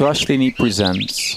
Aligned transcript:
Trashlini 0.00 0.56
presents, 0.56 1.36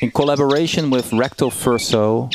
in 0.00 0.10
collaboration 0.10 0.88
with 0.88 1.12
Recto 1.12 1.50
Verso, 1.50 2.30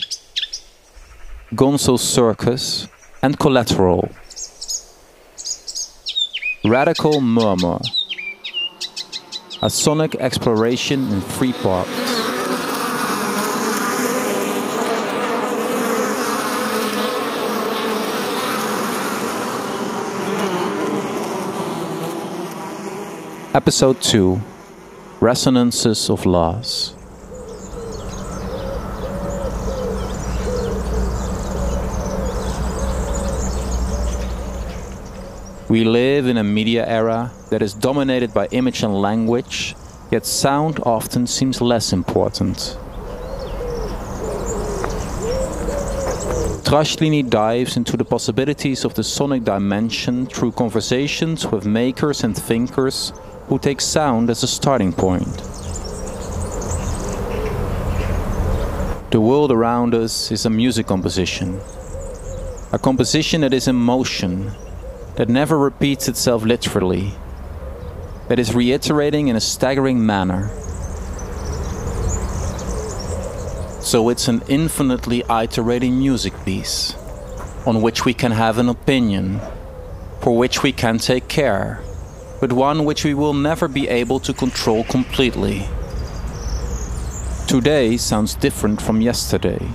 Gonzo 1.56 1.98
Circus, 1.98 2.88
and 3.24 3.40
Collateral, 3.40 4.10
Radical 6.64 7.20
Murmur, 7.20 7.80
a 9.64 9.72
sonic 9.72 10.14
exploration 10.18 11.12
in 11.12 11.22
three 11.22 11.54
parts. 11.54 12.13
Episode 23.56 24.02
2 24.02 24.42
Resonances 25.20 26.10
of 26.10 26.26
Loss. 26.26 26.96
We 35.70 35.84
live 35.84 36.26
in 36.26 36.38
a 36.38 36.44
media 36.44 36.88
era 36.88 37.32
that 37.52 37.62
is 37.62 37.76
dominated 37.76 38.34
by 38.34 38.48
image 38.48 38.82
and 38.82 39.00
language, 39.00 39.76
yet 40.10 40.26
sound 40.26 40.80
often 40.84 41.28
seems 41.28 41.62
less 41.62 41.94
important. 41.94 42.80
Trashlini 46.66 47.30
dives 47.30 47.78
into 47.78 47.98
the 47.98 48.06
possibilities 48.06 48.84
of 48.84 48.96
the 48.96 49.04
sonic 49.04 49.44
dimension 49.44 50.26
through 50.26 50.54
conversations 50.54 51.46
with 51.46 51.68
makers 51.68 52.24
and 52.24 52.36
thinkers 52.36 53.14
who 53.48 53.60
takes 53.60 53.86
sound 53.86 54.30
as 54.30 54.44
a 54.44 54.48
starting 54.48 54.94
point. 54.94 55.38
The 59.12 59.22
world 59.22 59.52
around 59.52 59.94
us 59.94 60.32
is 60.32 60.46
a 60.46 60.50
music 60.50 60.88
composition, 60.88 61.60
a 62.72 62.80
composition 62.80 63.42
that 63.42 63.54
is 63.54 63.68
in 63.68 63.76
motion, 63.76 64.52
that 65.18 65.30
never 65.30 65.58
repeats 65.58 66.08
itself 66.08 66.44
literally, 66.44 67.14
that 68.28 68.40
is 68.40 68.56
reiterating 68.56 69.28
in 69.28 69.36
a 69.36 69.42
staggering 69.42 70.04
manner. 70.04 70.50
So 73.82 74.10
it's 74.10 74.28
an 74.28 74.42
infinitely 74.48 75.24
iterating 75.30 76.00
music 76.00 76.34
piece 76.46 76.96
on 77.68 77.82
which 77.82 78.06
we 78.06 78.14
can 78.14 78.32
have 78.32 78.58
an 78.58 78.70
opinion, 78.70 79.42
for 80.22 80.36
which 80.36 80.64
we 80.64 80.72
can 80.72 80.98
take 80.98 81.28
care 81.28 81.84
but 82.44 82.52
one 82.52 82.84
which 82.84 83.06
we 83.06 83.14
will 83.14 83.34
never 83.34 83.70
be 83.70 83.88
able 83.88 84.20
to 84.20 84.34
control 84.34 84.84
completely. 84.84 85.66
Today 87.48 87.96
sounds 87.96 88.36
different 88.36 88.82
from 88.82 89.00
yesterday. 89.00 89.66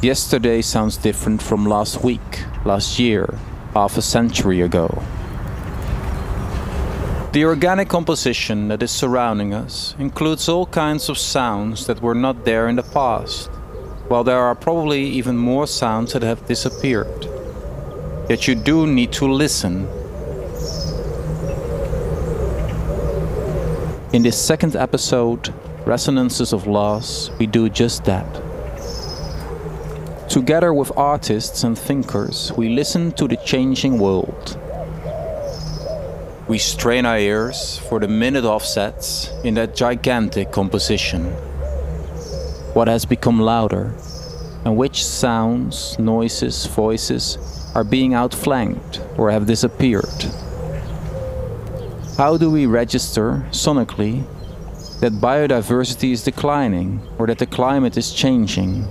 Yesterday 0.00 0.62
sounds 0.62 0.96
different 0.96 1.42
from 1.42 1.66
last 1.66 2.02
week, 2.02 2.44
last 2.64 2.98
year, 2.98 3.38
half 3.74 3.98
a 3.98 4.00
century 4.00 4.62
ago. 4.62 5.02
The 7.32 7.44
organic 7.44 7.90
composition 7.90 8.68
that 8.68 8.82
is 8.82 8.90
surrounding 8.90 9.52
us 9.52 9.94
includes 9.98 10.48
all 10.48 10.64
kinds 10.64 11.10
of 11.10 11.18
sounds 11.18 11.86
that 11.88 12.00
were 12.00 12.14
not 12.14 12.46
there 12.46 12.68
in 12.68 12.76
the 12.76 12.90
past, 12.94 13.50
while 14.08 14.24
there 14.24 14.40
are 14.40 14.54
probably 14.54 15.04
even 15.04 15.36
more 15.36 15.66
sounds 15.66 16.14
that 16.14 16.22
have 16.22 16.46
disappeared. 16.46 17.28
Yet 18.30 18.48
you 18.48 18.54
do 18.54 18.86
need 18.86 19.12
to 19.12 19.30
listen 19.30 19.86
In 24.12 24.22
this 24.22 24.36
second 24.36 24.76
episode, 24.76 25.54
Resonances 25.86 26.52
of 26.52 26.66
Loss, 26.66 27.30
we 27.38 27.46
do 27.46 27.70
just 27.70 28.04
that. 28.04 28.28
Together 30.28 30.74
with 30.74 30.92
artists 30.98 31.64
and 31.64 31.78
thinkers, 31.78 32.52
we 32.52 32.68
listen 32.68 33.12
to 33.12 33.26
the 33.26 33.38
changing 33.38 33.98
world. 33.98 34.58
We 36.46 36.58
strain 36.58 37.06
our 37.06 37.18
ears 37.18 37.78
for 37.88 38.00
the 38.00 38.08
minute 38.08 38.44
offsets 38.44 39.30
in 39.44 39.54
that 39.54 39.74
gigantic 39.74 40.52
composition. 40.52 41.24
What 42.74 42.88
has 42.88 43.06
become 43.06 43.40
louder, 43.40 43.94
and 44.66 44.76
which 44.76 45.02
sounds, 45.02 45.98
noises, 45.98 46.66
voices 46.66 47.38
are 47.74 47.82
being 47.82 48.12
outflanked 48.12 49.00
or 49.16 49.30
have 49.30 49.46
disappeared. 49.46 50.26
How 52.22 52.36
do 52.36 52.52
we 52.52 52.66
register 52.66 53.44
sonically 53.50 54.22
that 55.00 55.14
biodiversity 55.14 56.12
is 56.12 56.22
declining 56.22 57.00
or 57.18 57.26
that 57.26 57.38
the 57.38 57.46
climate 57.46 57.96
is 57.96 58.12
changing? 58.12 58.84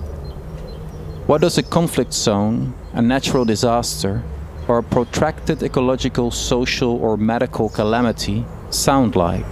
What 1.28 1.40
does 1.40 1.58
a 1.58 1.64
conflict 1.64 2.12
zone, 2.12 2.74
a 2.92 3.02
natural 3.02 3.46
disaster, 3.46 4.22
or 4.68 4.80
a 4.80 4.84
protracted 4.84 5.64
ecological, 5.64 6.30
social, 6.30 6.98
or 6.98 7.16
medical 7.16 7.70
calamity 7.70 8.44
sound 8.70 9.16
like? 9.16 9.48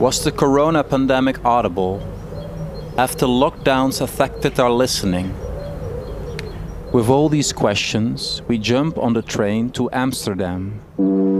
Was 0.00 0.24
the 0.24 0.32
corona 0.32 0.82
pandemic 0.82 1.44
audible? 1.44 2.02
After 2.98 3.26
lockdowns 3.26 4.00
affected 4.00 4.58
our 4.58 4.72
listening? 4.72 5.32
With 6.92 7.08
all 7.08 7.30
these 7.30 7.54
questions, 7.54 8.42
we 8.48 8.58
jump 8.58 8.98
on 8.98 9.14
the 9.14 9.22
train 9.22 9.70
to 9.70 9.88
Amsterdam. 9.94 10.82
Mm-hmm. 11.02 11.31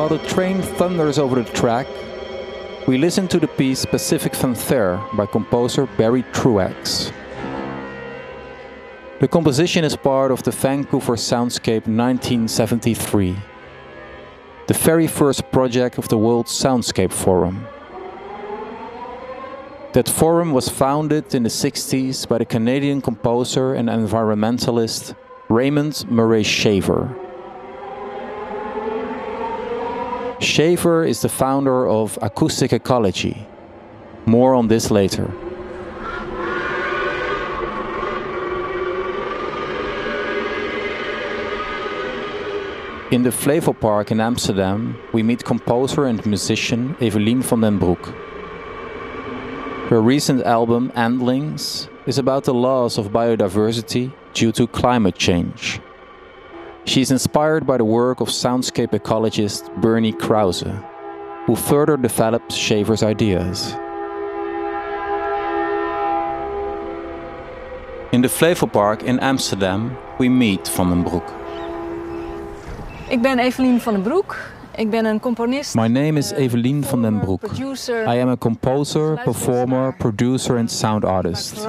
While 0.00 0.08
the 0.08 0.28
train 0.28 0.62
thunders 0.62 1.18
over 1.18 1.42
the 1.42 1.52
track, 1.52 1.86
we 2.88 2.96
listen 2.96 3.28
to 3.28 3.38
the 3.38 3.46
piece 3.46 3.84
Pacific 3.84 4.34
Fanfare 4.34 4.98
by 5.12 5.26
composer 5.26 5.84
Barry 5.98 6.24
Truax. 6.32 7.12
The 9.20 9.28
composition 9.28 9.84
is 9.84 9.96
part 9.96 10.30
of 10.30 10.42
the 10.42 10.52
Vancouver 10.52 11.16
Soundscape 11.16 11.84
1973, 11.84 13.36
the 14.68 14.72
very 14.72 15.06
first 15.06 15.52
project 15.52 15.98
of 15.98 16.08
the 16.08 16.16
World 16.16 16.46
Soundscape 16.46 17.12
Forum. 17.12 17.66
That 19.92 20.08
forum 20.08 20.52
was 20.52 20.70
founded 20.70 21.34
in 21.34 21.42
the 21.42 21.50
60s 21.50 22.26
by 22.26 22.38
the 22.38 22.46
Canadian 22.46 23.02
composer 23.02 23.74
and 23.74 23.90
environmentalist 23.90 25.14
Raymond 25.50 26.10
Murray 26.10 26.42
Schafer. 26.42 27.29
Schafer 30.50 31.06
is 31.06 31.22
the 31.22 31.28
founder 31.28 31.86
of 31.86 32.18
Acoustic 32.22 32.72
Ecology. 32.72 33.46
More 34.26 34.52
on 34.56 34.66
this 34.66 34.90
later. 34.90 35.30
In 43.12 43.22
the 43.22 43.30
Flevo 43.30 43.78
Park 43.78 44.10
in 44.10 44.20
Amsterdam, 44.20 44.98
we 45.12 45.22
meet 45.22 45.44
composer 45.44 46.06
and 46.06 46.26
musician 46.26 46.96
Evelien 47.00 47.44
van 47.44 47.60
den 47.60 47.78
Broek. 47.78 48.12
Her 49.88 50.02
recent 50.02 50.42
album, 50.42 50.90
Endlings, 50.96 51.88
is 52.06 52.18
about 52.18 52.42
the 52.42 52.54
loss 52.54 52.98
of 52.98 53.12
biodiversity 53.12 54.12
due 54.34 54.50
to 54.50 54.66
climate 54.66 55.14
change. 55.14 55.80
She 56.84 57.00
is 57.00 57.10
inspired 57.10 57.66
by 57.66 57.76
the 57.76 57.84
work 57.84 58.20
of 58.20 58.28
soundscape 58.28 58.92
ecologist 58.92 59.70
Bernie 59.80 60.12
Krause, 60.12 60.64
who 61.46 61.54
further 61.54 61.96
developed 61.96 62.52
Schafer's 62.52 63.02
ideas. 63.02 63.74
In 68.12 68.22
the 68.22 68.28
Flevopark 68.28 69.02
in 69.02 69.20
Amsterdam, 69.20 69.96
we 70.18 70.28
meet 70.28 70.68
Van 70.68 70.88
den 70.90 71.02
Broek. 71.04 71.24
Ik 73.08 73.22
ben 73.22 73.38
Evelien 73.38 73.80
van 73.80 73.92
den 73.92 74.02
Broek. 74.02 74.36
Ik 74.80 74.90
ben 74.90 75.04
een 75.04 75.20
componist. 75.20 75.74
My 75.74 75.86
name 75.86 76.12
is 76.18 76.32
eh, 76.32 76.38
Evelien 76.38 76.84
van 76.84 77.02
den 77.02 77.18
Broek. 77.18 77.40
producer, 77.40 78.14
I 78.14 78.20
am 78.20 78.28
a 78.28 78.36
composer, 78.36 79.20
performer, 79.24 79.94
producer, 79.96 80.56
and 80.56 80.70
sound 80.70 81.04
artist. 81.04 81.68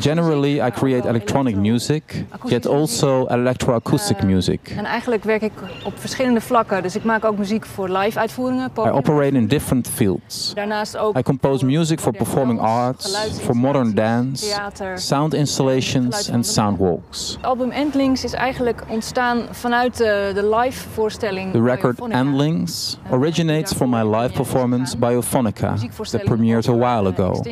Generally, 0.00 0.54
I 0.54 0.58
maar 0.58 0.70
create 0.70 1.08
electronic 1.08 1.56
music, 1.56 2.24
yet 2.44 2.66
also 2.66 3.26
electroacoustic 3.26 4.16
Eh, 4.16 4.24
music. 4.24 4.60
En 4.76 4.84
eigenlijk 4.84 5.24
werk 5.24 5.42
ik 5.42 5.52
op 5.84 5.92
verschillende 5.98 6.40
vlakken. 6.40 6.82
Dus 6.82 6.96
ik 6.96 7.04
maak 7.04 7.24
ook 7.24 7.38
muziek 7.38 7.66
voor 7.66 7.88
live 7.88 8.18
uitvoeringen. 8.18 8.70
I 8.76 8.80
operate 8.80 9.36
in 9.36 9.46
different 9.46 9.88
fields. 9.88 10.54
Daarnaast 10.54 10.96
ook 10.96 11.18
I 11.18 11.22
compose 11.22 11.64
music 11.64 12.00
for 12.00 12.12
performing 12.12 12.60
arts, 12.60 13.30
for 13.40 13.56
modern 13.56 13.94
dance, 13.94 14.60
sound 14.94 15.34
installations, 15.34 16.30
and 16.30 16.46
sound 16.46 16.78
walks. 16.78 17.34
Het 17.36 17.46
album 17.46 17.70
Endlings 17.70 18.24
is 18.24 18.32
eigenlijk 18.32 18.82
ontstaan 18.88 19.42
vanuit 19.50 19.96
de, 19.96 20.56
live 20.60 20.88
voorstelling. 20.88 21.52
The 21.52 21.62
record 21.62 21.96
Biophonica. 21.96 22.36
Endlings 22.38 22.98
originates 23.10 23.72
from 23.72 23.90
my 23.90 24.02
live 24.02 24.32
performance 24.32 24.94
Biophonica 24.94 25.80
that 26.12 26.24
premiered 26.24 26.68
a 26.68 26.72
while 26.72 27.08
ago. 27.08 27.42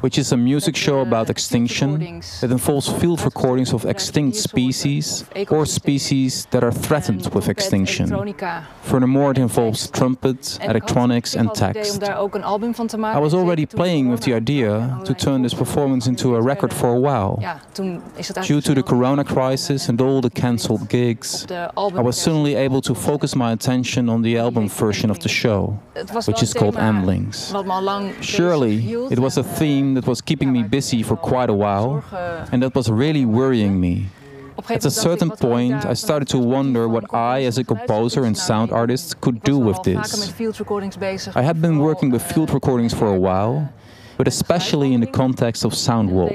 Which 0.00 0.18
is 0.18 0.32
a 0.32 0.36
music 0.36 0.76
show 0.76 0.96
Eh, 0.98 1.06
about 1.06 1.28
extinction 1.28 2.20
that 2.40 2.50
involves 2.50 2.88
field 2.88 3.20
recordings 3.20 3.72
of 3.72 3.84
extinct 3.84 4.36
species 4.36 5.24
or 5.48 5.66
species 5.66 6.46
that 6.50 6.62
are 6.62 6.72
threatened 6.72 7.28
with 7.32 7.48
extinction. 7.48 8.34
Furthermore, 8.80 9.30
it 9.30 9.38
involves 9.38 9.90
trumpet, 9.90 10.56
En 10.60 10.68
electronics, 10.68 11.36
and 11.36 11.46
had 11.46 11.58
het 11.58 11.70
idee 11.70 11.82
text. 11.82 11.92
om 11.92 11.98
daar 11.98 12.18
ook 12.18 12.34
een 12.34 12.44
album 12.44 12.74
van 12.74 12.86
te 12.86 12.96
maken. 12.98 13.18
I 13.18 13.22
was 13.22 13.32
already 13.32 13.66
playing 13.66 14.10
with 14.10 14.20
the 14.20 14.34
idea 14.34 15.00
to 15.02 15.14
turn 15.14 15.42
this 15.42 15.54
performance 15.54 16.08
into 16.08 16.36
a 16.36 16.40
record 16.40 16.72
for 16.74 16.88
a 16.88 17.00
while. 17.00 17.36
Ja, 17.40 17.60
toen 17.72 18.00
is 18.16 18.28
het 18.28 18.46
Due 18.46 18.62
to 18.62 18.72
the 18.72 18.82
corona 18.82 19.22
crisis 19.22 19.88
and 19.88 20.02
all 20.02 20.20
the 20.20 20.30
cancelled 20.30 20.80
gigs, 20.88 21.42
op 21.42 21.48
de 21.48 21.70
album 21.74 22.00
I 22.00 22.02
was 22.02 22.22
suddenly 22.22 22.56
able 22.56 22.80
to 22.80 22.94
focus 22.94 23.34
my 23.34 23.50
attention 23.50 24.08
on 24.08 24.22
the 24.22 24.40
album 24.40 24.68
version 24.70 25.10
of 25.10 25.18
the 25.18 25.28
show, 25.28 25.72
which 26.24 26.42
is 26.42 26.52
called 26.52 26.74
thema 26.74 26.88
Endlings. 26.88 27.50
Wat 27.50 27.64
me 27.64 27.70
al 27.72 27.82
lang 27.82 28.10
Surely, 28.20 28.96
it 29.08 29.18
was 29.18 29.36
a 29.38 29.42
En, 29.42 29.87
theme 29.88 29.94
that 29.94 30.06
was 30.06 30.20
keeping 30.20 30.52
me 30.52 30.62
busy 30.62 31.02
for 31.02 31.16
quite 31.16 31.50
a 31.50 31.54
while, 31.54 32.04
and 32.52 32.62
that 32.62 32.74
was 32.74 32.90
really 32.90 33.24
worrying 33.24 33.80
me. 33.80 34.06
At 34.68 34.84
a 34.84 34.90
certain 34.90 35.30
point, 35.30 35.86
I 35.86 35.94
started 35.94 36.28
to 36.28 36.38
wonder 36.38 36.88
what 36.88 37.04
I, 37.14 37.44
as 37.44 37.58
a 37.58 37.64
composer 37.64 38.24
and 38.24 38.36
sound 38.36 38.72
artist, 38.72 39.20
could 39.20 39.42
do 39.42 39.56
with 39.58 39.82
this. 39.84 39.98
I 41.36 41.42
had 41.42 41.60
been 41.60 41.78
working 41.78 42.10
with 42.10 42.22
field 42.22 42.50
recordings 42.50 42.92
for 42.92 43.06
a 43.06 43.18
while, 43.18 43.68
but 44.18 44.26
especially 44.28 44.92
in 44.92 45.00
the 45.00 45.06
context 45.06 45.64
of 45.64 45.72
sound 45.74 46.10
walks. 46.10 46.34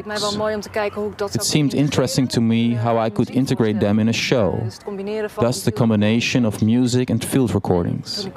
It 1.36 1.44
seemed 1.44 1.76
interesting 1.76 2.28
to 2.30 2.42
me 2.42 2.74
how 2.74 2.98
I 2.98 3.10
could 3.10 3.30
integrate 3.30 3.80
them 3.80 4.00
in 4.00 4.08
a 4.10 4.14
show, 4.14 4.50
thus 5.36 5.64
the 5.64 5.72
combination 5.72 6.46
of 6.46 6.64
music 6.64 7.10
and 7.10 7.24
field 7.24 7.54
recordings. 7.54 8.28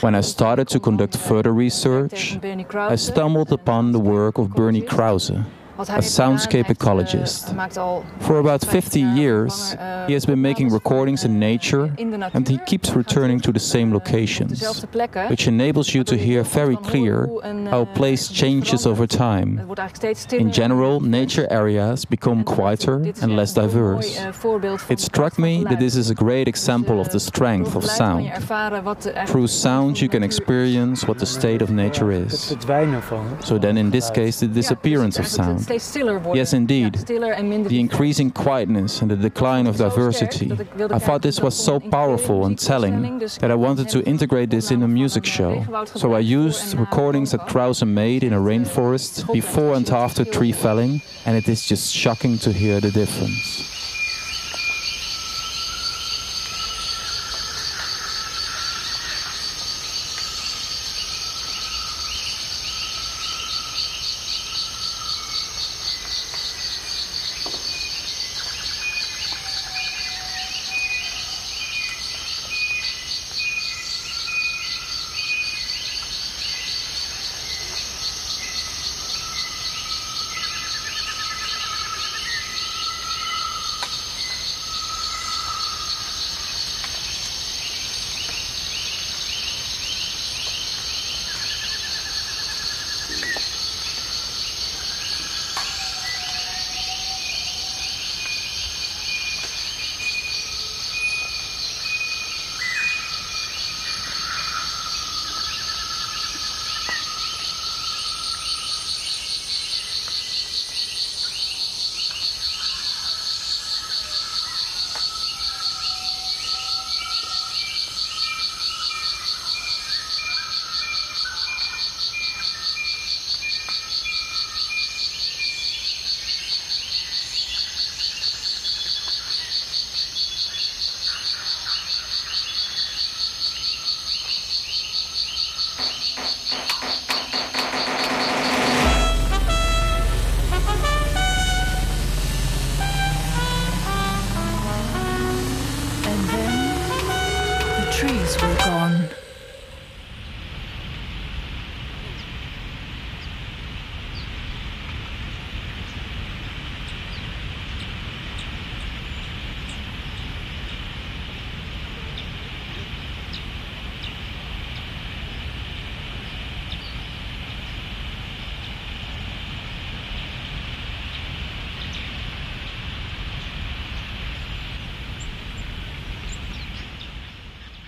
When 0.00 0.14
I 0.14 0.20
started 0.20 0.68
to 0.68 0.78
conduct 0.78 1.16
further 1.16 1.52
research, 1.52 2.38
I 2.94 2.96
stumbled 2.96 3.52
upon 3.52 3.92
the 3.92 4.00
work 4.00 4.38
of 4.38 4.50
Bernie 4.50 4.82
Krause. 4.82 5.32
A 5.78 6.00
soundscape 6.00 6.66
ecologist. 6.66 7.50
For 8.22 8.38
about 8.38 8.64
50 8.64 9.00
years, 9.00 9.72
he 10.06 10.12
has 10.12 10.24
been 10.26 10.40
making 10.40 10.70
recordings 10.70 11.24
in 11.24 11.38
nature 11.38 11.92
and 11.98 12.48
he 12.48 12.58
keeps 12.58 12.90
returning 12.90 13.40
to 13.40 13.52
the 13.52 13.60
same 13.60 13.92
locations, 13.92 14.62
which 15.28 15.46
enables 15.46 15.94
you 15.94 16.04
to 16.04 16.16
hear 16.16 16.42
very 16.42 16.76
clear 16.76 17.28
how 17.70 17.82
a 17.82 17.86
place 17.86 18.28
changes 18.28 18.86
over 18.86 19.06
time. 19.06 19.60
In 20.32 20.52
general, 20.52 21.00
nature 21.00 21.46
areas 21.50 22.04
become 22.04 22.44
quieter 22.44 22.96
and 23.22 23.36
less 23.36 23.52
diverse. 23.54 24.18
It 24.88 25.00
struck 25.00 25.38
me 25.38 25.64
that 25.64 25.80
this 25.80 25.96
is 25.96 26.10
a 26.10 26.14
great 26.14 26.48
example 26.48 27.00
of 27.00 27.10
the 27.10 27.20
strength 27.20 27.74
of 27.74 27.84
sound. 27.84 28.30
Through 29.26 29.48
sound, 29.48 30.00
you 30.00 30.08
can 30.08 30.22
experience 30.22 31.06
what 31.08 31.18
the 31.18 31.26
state 31.26 31.62
of 31.62 31.70
nature 31.70 32.12
is. 32.12 32.54
So 33.40 33.58
then, 33.58 33.76
in 33.76 33.90
this 33.90 34.10
case, 34.10 34.40
the 34.40 34.46
disappearance 34.48 35.18
of 35.18 35.26
sound. 35.26 35.63
Yes, 36.34 36.52
indeed. 36.52 36.94
The 36.94 37.80
increasing 37.80 38.30
quietness 38.30 39.02
and 39.02 39.10
the 39.10 39.16
decline 39.16 39.66
of 39.66 39.76
diversity. 39.76 40.52
I 40.90 40.98
thought 40.98 41.22
this 41.22 41.40
was 41.40 41.54
so 41.54 41.80
powerful 41.80 42.46
and 42.46 42.58
telling 42.58 43.18
that 43.18 43.50
I 43.50 43.54
wanted 43.54 43.88
to 43.90 44.02
integrate 44.04 44.50
this 44.50 44.70
in 44.70 44.82
a 44.82 44.88
music 44.88 45.24
show. 45.24 45.64
So 45.86 46.14
I 46.14 46.20
used 46.20 46.76
recordings 46.78 47.32
that 47.32 47.46
Krause 47.46 47.84
made 47.84 48.24
in 48.24 48.32
a 48.32 48.40
rainforest 48.40 49.32
before 49.32 49.74
and 49.74 49.88
after 49.90 50.24
tree 50.24 50.52
felling, 50.52 51.02
and 51.26 51.36
it 51.36 51.48
is 51.48 51.64
just 51.66 51.94
shocking 51.94 52.38
to 52.38 52.52
hear 52.52 52.80
the 52.80 52.90
difference. 52.90 53.73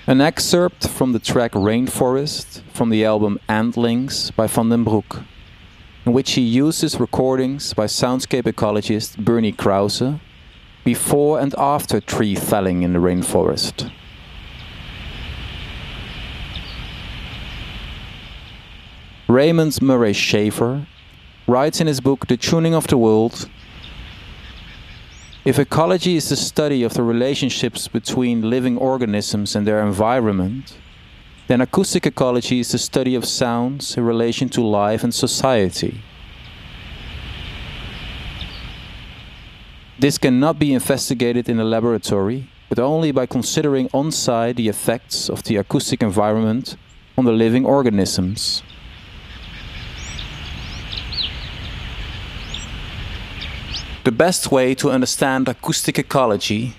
An 0.08 0.20
excerpt 0.20 0.86
from 0.86 1.10
the 1.10 1.18
track 1.18 1.50
Rainforest 1.50 2.62
from 2.72 2.90
the 2.90 3.04
album 3.04 3.40
Endlings 3.48 4.30
by 4.30 4.46
Van 4.46 4.68
den 4.68 4.84
Broek. 4.84 5.24
in 6.04 6.12
which 6.12 6.34
he 6.34 6.42
uses 6.42 7.00
recordings 7.00 7.74
by 7.74 7.86
soundscape 7.86 8.44
ecologist 8.44 9.18
Bernie 9.18 9.50
Krause 9.50 10.20
before 10.84 11.40
and 11.40 11.52
after 11.58 12.00
tree 12.00 12.36
felling 12.36 12.84
in 12.84 12.92
the 12.92 13.00
rainforest. 13.00 13.90
Raymond 19.26 19.82
Murray 19.82 20.12
Schafer 20.12 20.86
writes 21.48 21.80
in 21.80 21.88
his 21.88 22.00
book 22.00 22.28
The 22.28 22.36
Tuning 22.36 22.76
of 22.76 22.86
the 22.86 22.96
World 22.96 23.50
If 25.46 25.60
ecology 25.60 26.16
is 26.16 26.28
the 26.28 26.34
study 26.34 26.82
of 26.82 26.94
the 26.94 27.04
relationships 27.04 27.86
between 27.86 28.50
living 28.50 28.76
organisms 28.76 29.54
and 29.54 29.64
their 29.64 29.80
environment, 29.86 30.76
then 31.46 31.60
acoustic 31.60 32.04
ecology 32.04 32.58
is 32.58 32.72
the 32.72 32.78
study 32.78 33.14
of 33.14 33.24
sounds 33.24 33.96
in 33.96 34.04
relation 34.04 34.48
to 34.48 34.60
life 34.60 35.04
and 35.04 35.14
society. 35.14 36.02
This 40.00 40.18
cannot 40.18 40.58
be 40.58 40.74
investigated 40.74 41.48
in 41.48 41.60
a 41.60 41.64
laboratory, 41.64 42.48
but 42.68 42.80
only 42.80 43.12
by 43.12 43.26
considering 43.26 43.88
on 43.94 44.10
site 44.10 44.56
the 44.56 44.66
effects 44.66 45.30
of 45.30 45.44
the 45.44 45.58
acoustic 45.58 46.02
environment 46.02 46.76
on 47.16 47.24
the 47.24 47.30
living 47.30 47.64
organisms. 47.64 48.64
The 54.06 54.12
best 54.12 54.52
way 54.52 54.72
to 54.76 54.92
understand 54.92 55.48
acoustic 55.48 55.98
ecology 55.98 56.76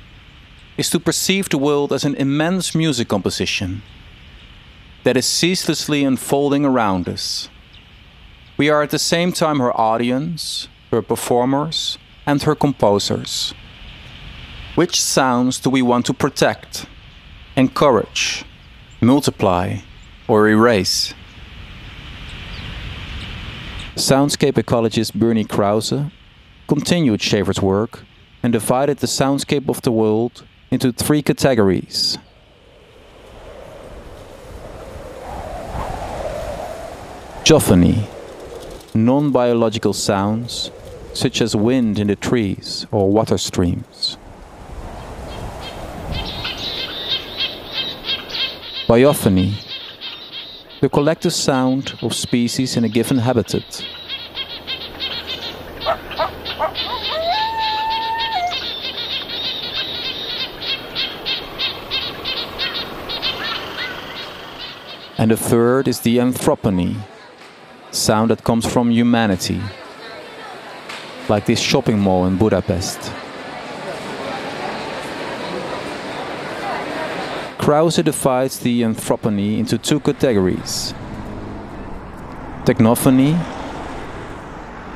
is 0.77 0.89
to 0.91 0.97
perceive 0.97 1.49
the 1.49 1.57
world 1.57 1.91
as 1.91 2.05
an 2.05 2.15
immense 2.15 2.73
music 2.73 3.09
composition 3.09 3.81
that 5.03 5.17
is 5.17 5.25
ceaselessly 5.25 6.05
unfolding 6.05 6.63
around 6.63 7.09
us. 7.09 7.49
We 8.55 8.69
are 8.69 8.81
at 8.81 8.91
the 8.91 8.97
same 9.13 9.33
time 9.33 9.59
her 9.59 9.77
audience, 9.77 10.69
her 10.89 11.01
performers, 11.01 11.97
and 12.25 12.43
her 12.43 12.55
composers. 12.55 13.53
Which 14.75 15.01
sounds 15.01 15.59
do 15.59 15.69
we 15.69 15.81
want 15.81 16.05
to 16.05 16.13
protect, 16.13 16.85
encourage, 17.57 18.45
multiply, 19.01 19.79
or 20.29 20.47
erase? 20.47 21.13
Soundscape 23.97 24.53
ecologist 24.53 25.13
Bernie 25.13 25.43
Krause 25.43 26.09
continued 26.67 27.21
Schafer's 27.21 27.61
work 27.61 28.03
and 28.43 28.53
divided 28.53 28.97
the 28.97 29.07
soundscape 29.07 29.69
of 29.69 29.81
the 29.81 29.91
world 29.91 30.45
into 30.69 30.91
three 30.91 31.21
categories. 31.21 32.17
Geophony, 37.43 38.05
non 38.93 39.31
biological 39.31 39.93
sounds 39.93 40.69
such 41.13 41.41
as 41.41 41.55
wind 41.55 41.97
in 41.97 42.07
the 42.07 42.15
trees 42.15 42.85
or 42.91 43.09
water 43.09 43.37
streams. 43.37 44.17
Biophony, 48.87 49.55
the 50.81 50.89
collective 50.89 51.33
sound 51.33 51.97
of 52.01 52.13
species 52.13 52.77
in 52.77 52.83
a 52.83 52.89
given 52.89 53.17
habitat. 53.17 53.83
And 65.19 65.31
the 65.31 65.37
third 65.37 65.87
is 65.87 66.01
the 66.01 66.19
anthrophony, 66.19 66.95
sound 67.89 68.29
that 68.29 68.43
comes 68.43 68.71
from 68.71 68.91
humanity, 68.91 69.59
like 71.27 71.47
this 71.47 71.59
shopping 71.59 71.97
mall 71.97 72.27
in 72.27 72.37
Budapest. 72.37 73.11
Krause 77.57 77.95
divides 77.95 78.59
the 78.59 78.83
anthrophony 78.83 79.59
into 79.59 79.79
two 79.79 79.99
categories 79.99 80.93
technophony, 82.63 83.33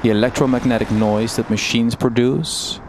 the 0.03 0.09
electromagnetic 0.09 0.91
noise 0.91 1.37
that 1.37 1.49
machines 1.49 1.95
produce. 1.95 2.79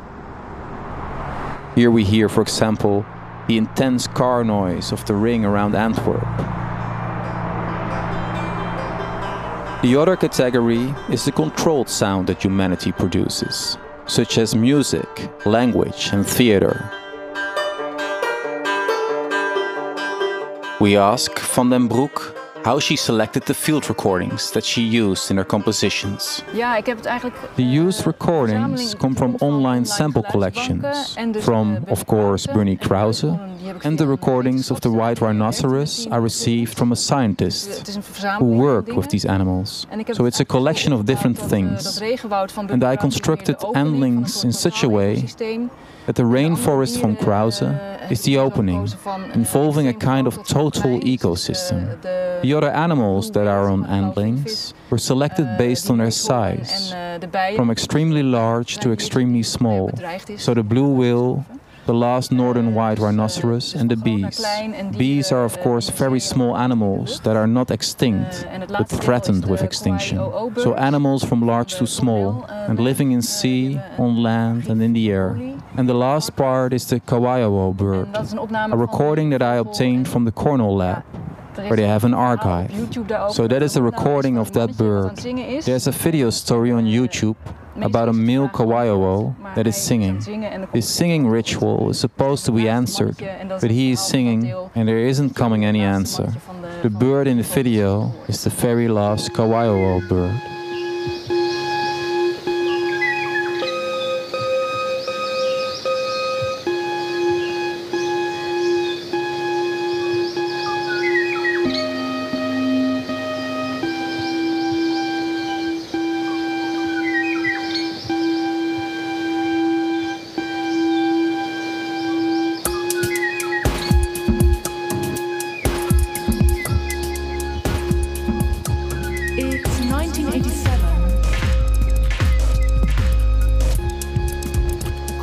Here 1.76 1.90
we 1.90 2.04
hear, 2.04 2.28
for 2.28 2.42
example, 2.42 3.06
the 3.48 3.56
intense 3.56 4.06
car 4.06 4.44
noise 4.44 4.92
of 4.92 5.06
the 5.06 5.14
ring 5.14 5.44
around 5.44 5.74
Antwerp. 5.74 6.61
The 9.82 9.96
other 9.96 10.14
category 10.14 10.94
is 11.10 11.24
the 11.24 11.32
controlled 11.32 11.88
sound 11.88 12.28
that 12.28 12.44
humanity 12.44 12.92
produces, 12.92 13.76
such 14.06 14.38
as 14.38 14.54
music, 14.54 15.28
language, 15.44 16.10
and 16.12 16.24
theater. 16.24 16.88
We 20.80 20.96
ask 20.96 21.36
Van 21.54 21.70
den 21.70 21.88
Broek 21.88 22.32
how 22.64 22.78
she 22.78 22.94
selected 22.94 23.42
the 23.46 23.54
field 23.54 23.88
recordings 23.88 24.52
that 24.52 24.64
she 24.64 24.82
used 24.82 25.30
in 25.32 25.36
her 25.36 25.46
compositions. 25.46 26.42
Ja, 26.52 26.76
ik 26.76 26.86
heb 26.86 26.96
het 26.96 27.06
eigenlijk. 27.06 27.36
The 27.54 27.80
used 27.80 28.06
recordings 28.06 28.96
come 28.96 29.14
from 29.14 29.34
online 29.38 29.84
sample 29.84 30.22
collections 30.22 31.16
from, 31.40 31.78
of 31.88 32.04
course, 32.04 32.52
Bernie 32.52 32.76
Krause, 32.76 33.38
and 33.84 33.98
the 33.98 34.06
recordings 34.06 34.70
of 34.70 34.80
the 34.80 34.90
white 34.90 35.20
rhinoceros 35.20 36.06
I 36.10 36.16
received 36.16 36.76
from 36.76 36.92
a 36.92 36.96
scientist 36.96 37.96
who 38.38 38.44
worked 38.44 38.92
with 38.92 39.10
these 39.10 39.24
animals. 39.24 39.86
So 40.12 40.26
it's 40.26 40.40
a 40.40 40.44
collection 40.44 40.92
of 40.92 41.06
different 41.06 41.38
things. 41.38 42.00
And 42.00 42.84
I 42.84 42.96
constructed 42.96 43.56
endlings 43.74 44.44
in 44.44 44.52
such 44.52 44.82
a 44.82 44.88
way 44.88 45.26
that 46.06 46.16
the 46.16 46.24
rainforest 46.24 47.00
from 47.00 47.16
Krause 47.16 47.62
is 48.10 48.22
the 48.22 48.38
opening, 48.38 48.88
involving 49.34 49.86
a 49.86 49.94
kind 49.94 50.26
of 50.26 50.34
total 50.46 50.98
ecosystem. 51.00 52.00
The 52.42 52.54
other 52.54 52.70
animals 52.70 53.30
that 53.32 53.46
are 53.46 53.68
on 53.68 53.86
endlings 53.86 54.74
were 54.90 54.98
selected 54.98 55.46
based 55.58 55.90
on 55.90 55.98
their 55.98 56.10
size, 56.10 56.90
from 57.56 57.70
extremely 57.70 58.22
large 58.22 58.78
to 58.78 58.90
extremely 58.92 59.44
small. 59.44 59.92
So 60.38 60.54
the 60.54 60.64
blue 60.64 60.88
whale, 60.88 61.46
the 61.86 61.94
last 61.94 62.30
northern 62.30 62.74
white 62.74 62.98
rhinoceros, 62.98 63.74
and 63.74 63.90
the 63.90 63.96
bees. 63.96 64.44
Bees 64.96 65.32
are, 65.32 65.44
of 65.44 65.58
course, 65.60 65.90
very 65.90 66.20
small 66.20 66.56
animals 66.56 67.20
that 67.20 67.36
are 67.36 67.46
not 67.46 67.70
extinct, 67.70 68.46
but 68.68 68.88
threatened 68.88 69.46
with 69.46 69.62
extinction. 69.62 70.18
So 70.56 70.74
animals 70.74 71.24
from 71.24 71.42
large 71.46 71.74
to 71.76 71.86
small, 71.86 72.44
and 72.48 72.78
living 72.78 73.12
in 73.12 73.22
sea, 73.22 73.80
on 73.98 74.22
land, 74.22 74.68
and 74.68 74.82
in 74.82 74.92
the 74.92 75.10
air. 75.10 75.38
And 75.76 75.88
the 75.88 75.94
last 75.94 76.36
part 76.36 76.72
is 76.72 76.86
the 76.86 77.00
Kawaii 77.00 77.76
bird, 77.76 78.08
a 78.72 78.76
recording 78.76 79.30
that 79.30 79.42
I 79.42 79.56
obtained 79.56 80.06
from 80.08 80.24
the 80.24 80.32
Cornell 80.32 80.76
lab, 80.76 81.04
where 81.56 81.76
they 81.76 81.86
have 81.86 82.04
an 82.04 82.14
archive. 82.14 82.70
So 83.32 83.46
that 83.48 83.62
is 83.62 83.76
a 83.76 83.82
recording 83.82 84.38
of 84.38 84.52
that 84.52 84.76
bird. 84.76 85.16
There's 85.16 85.86
a 85.86 85.92
video 85.92 86.30
story 86.30 86.70
on 86.70 86.84
YouTube 86.84 87.36
about 87.80 88.08
a 88.08 88.12
male 88.12 88.48
kawaii 88.48 89.54
that 89.54 89.66
is 89.66 89.76
singing. 89.76 90.18
This 90.72 90.88
singing 90.88 91.26
ritual 91.26 91.90
is 91.90 91.98
supposed 91.98 92.44
to 92.46 92.52
be 92.52 92.68
answered, 92.68 93.16
but 93.60 93.70
he 93.70 93.92
is 93.92 94.00
singing 94.00 94.52
and 94.74 94.88
there 94.88 94.98
isn't 94.98 95.34
coming 95.34 95.64
any 95.64 95.80
answer. 95.82 96.32
The 96.82 96.90
bird 96.90 97.26
in 97.26 97.38
the 97.38 97.44
video 97.44 98.12
is 98.28 98.44
the 98.44 98.50
very 98.50 98.88
last 98.88 99.32
kawaii 99.32 100.06
bird. 100.08 100.51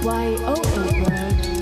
Y 0.02 0.36
O 0.46 0.54
O 0.54 1.02
World. 1.02 1.59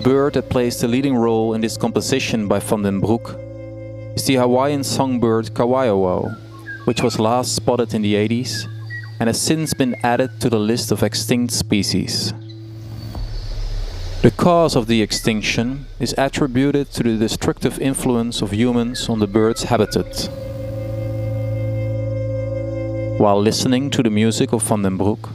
Bird 0.00 0.32
that 0.32 0.48
plays 0.48 0.80
the 0.80 0.88
leading 0.88 1.14
role 1.14 1.52
in 1.52 1.60
this 1.60 1.76
composition 1.76 2.48
by 2.48 2.58
Van 2.58 2.82
den 2.82 3.00
Broek 3.00 3.36
is 4.16 4.24
the 4.24 4.36
Hawaiian 4.36 4.82
songbird 4.82 5.46
Kawaiʻao, 5.52 6.86
which 6.86 7.02
was 7.02 7.18
last 7.18 7.54
spotted 7.54 7.92
in 7.92 8.00
the 8.00 8.14
80s 8.14 8.66
and 9.20 9.28
has 9.28 9.40
since 9.40 9.74
been 9.74 9.94
added 10.02 10.40
to 10.40 10.48
the 10.48 10.58
list 10.58 10.90
of 10.90 11.02
extinct 11.02 11.52
species. 11.52 12.32
The 14.22 14.30
cause 14.30 14.74
of 14.74 14.86
the 14.86 15.02
extinction 15.02 15.86
is 15.98 16.14
attributed 16.16 16.90
to 16.92 17.02
the 17.02 17.18
destructive 17.18 17.78
influence 17.78 18.40
of 18.40 18.52
humans 18.52 19.08
on 19.08 19.18
the 19.18 19.26
bird's 19.26 19.64
habitat. 19.64 20.28
While 23.18 23.40
listening 23.42 23.90
to 23.90 24.02
the 24.02 24.10
music 24.10 24.54
of 24.54 24.62
Van 24.62 24.80
den 24.80 24.96
Broek, 24.96 25.28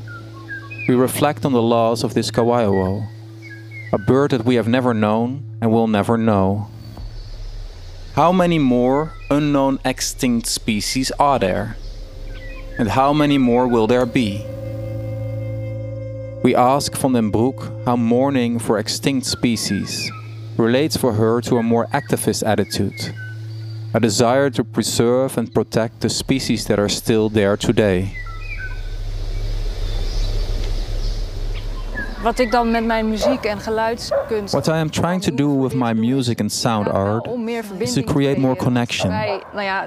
we 0.88 0.96
reflect 0.96 1.46
on 1.46 1.54
the 1.54 1.62
loss 1.62 2.04
of 2.04 2.16
this 2.16 2.32
Kawaiʻao, 2.32 3.15
a 3.94 3.98
bird 3.98 4.32
that 4.32 4.46
we 4.46 4.56
have 4.56 4.68
never 4.68 4.94
known 4.94 5.58
and 5.62 5.72
will 5.72 5.88
never 5.88 6.18
know. 6.18 6.70
How 8.16 8.32
many 8.32 8.60
more 8.60 9.14
unknown 9.30 9.80
extinct 9.84 10.48
species 10.48 11.12
are 11.20 11.38
there? 11.40 11.78
And 12.78 12.90
how 12.90 13.14
many 13.14 13.38
more 13.38 13.68
will 13.68 13.88
there 13.88 14.06
be? 14.06 14.46
We 16.44 16.56
ask 16.56 16.96
Van 16.96 17.14
den 17.14 17.30
Broek 17.30 17.72
how 17.86 17.96
mourning 17.96 18.60
for 18.60 18.78
extinct 18.78 19.26
species 19.26 20.10
relates 20.58 20.96
for 20.96 21.14
her 21.14 21.42
to 21.42 21.58
a 21.58 21.64
more 21.64 21.88
activist 21.88 22.46
attitude, 22.46 23.14
a 23.94 24.00
desire 24.00 24.50
to 24.52 24.64
preserve 24.64 25.38
and 25.38 25.54
protect 25.54 26.02
the 26.02 26.10
species 26.10 26.66
that 26.68 26.80
are 26.80 26.90
still 26.90 27.30
there 27.30 27.58
today. 27.58 28.16
Wat 32.26 32.40
ik 32.40 32.52
dan 32.52 32.72
met 32.72 32.86
mijn 32.86 33.10
muziek 33.10 33.44
en 33.44 33.60
geluidskunst. 33.60 34.52
What 34.52 34.68
I 34.68 34.72
am 34.72 34.90
trying 34.90 35.22
to 35.22 35.36
do 35.36 35.62
with 35.62 35.74
my 35.74 35.94
music 35.94 36.40
and 36.40 36.52
sound 36.52 36.88
art 36.88 37.28
is 37.80 37.94
to 37.94 38.02
create 38.02 38.40
more 38.40 38.56
connection. 38.56 39.12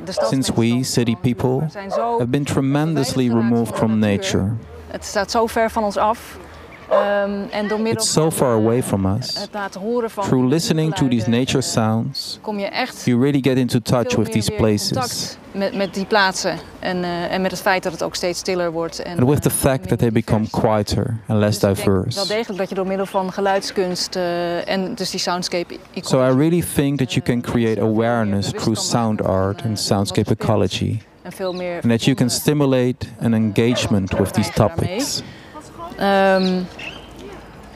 Since 0.06 0.52
we, 0.54 0.82
city 0.82 1.16
people, 1.20 1.60
have 2.18 2.26
been 2.26 2.44
tremendously 2.44 3.28
removed 3.28 3.76
from 3.76 3.98
nature. 3.98 4.52
Het 4.86 5.04
staat 5.04 5.30
zo 5.30 5.46
ver 5.46 5.70
van 5.70 5.84
ons 5.84 5.96
af. 5.96 6.38
Um, 6.90 7.48
It's 7.86 8.12
so 8.12 8.30
far 8.30 8.54
away 8.54 8.82
from 8.82 9.04
us. 9.04 9.48
Through 10.28 10.48
listening 10.48 10.94
to 10.94 11.08
these 11.08 11.28
nature 11.28 11.62
sounds, 11.62 12.40
you 13.04 13.22
really 13.22 13.40
get 13.40 13.58
into 13.58 13.80
touch 13.80 14.16
with 14.16 14.32
these 14.32 14.50
places. 14.50 15.36
Met, 15.52 15.74
met 15.74 15.94
die 15.94 16.04
plaatsen 16.04 16.58
en, 16.78 17.04
eh, 17.04 17.32
en 17.32 17.42
met 17.42 17.50
het 17.50 17.60
feit 17.60 17.82
dat 17.82 17.92
het 17.92 18.02
ook 18.02 18.14
steeds 18.14 18.38
stiller 18.38 18.72
wordt. 18.72 19.02
En, 19.02 19.18
and 19.18 19.28
with 19.28 19.42
the 19.42 19.48
eh, 19.48 19.54
fact 19.54 19.88
that 19.88 19.98
they 19.98 20.12
become 20.12 20.46
quieter 20.50 21.20
and 21.26 21.38
less 21.38 21.58
diverse. 21.58 22.14
Wel 22.14 22.26
degelijk 22.26 22.58
dat 22.58 22.68
je 22.68 22.74
door 22.74 22.86
middel 22.86 23.06
van 23.06 23.32
geluidskunst 23.32 24.16
eh, 24.16 24.68
en 24.68 24.94
dus 24.94 25.10
die 25.10 25.20
soundscape. 25.20 25.78
So 25.94 26.18
I 26.18 26.36
really 26.36 26.64
think 26.74 26.98
that 26.98 27.12
you 27.12 27.24
can 27.24 27.40
create 27.40 27.80
awareness 27.80 28.50
through 28.50 28.78
sound 28.78 29.24
art 29.24 29.62
and 29.62 29.78
soundscape 29.78 30.30
er 30.30 30.36
ecology. 30.40 31.00
And 31.40 31.88
that 31.88 32.04
you 32.04 32.16
can 32.16 32.30
stimulate 32.30 33.06
an 33.20 33.34
engagement 33.34 34.18
with 34.18 34.32
these 34.32 34.52
topics. 34.52 35.22
Um, 36.00 36.66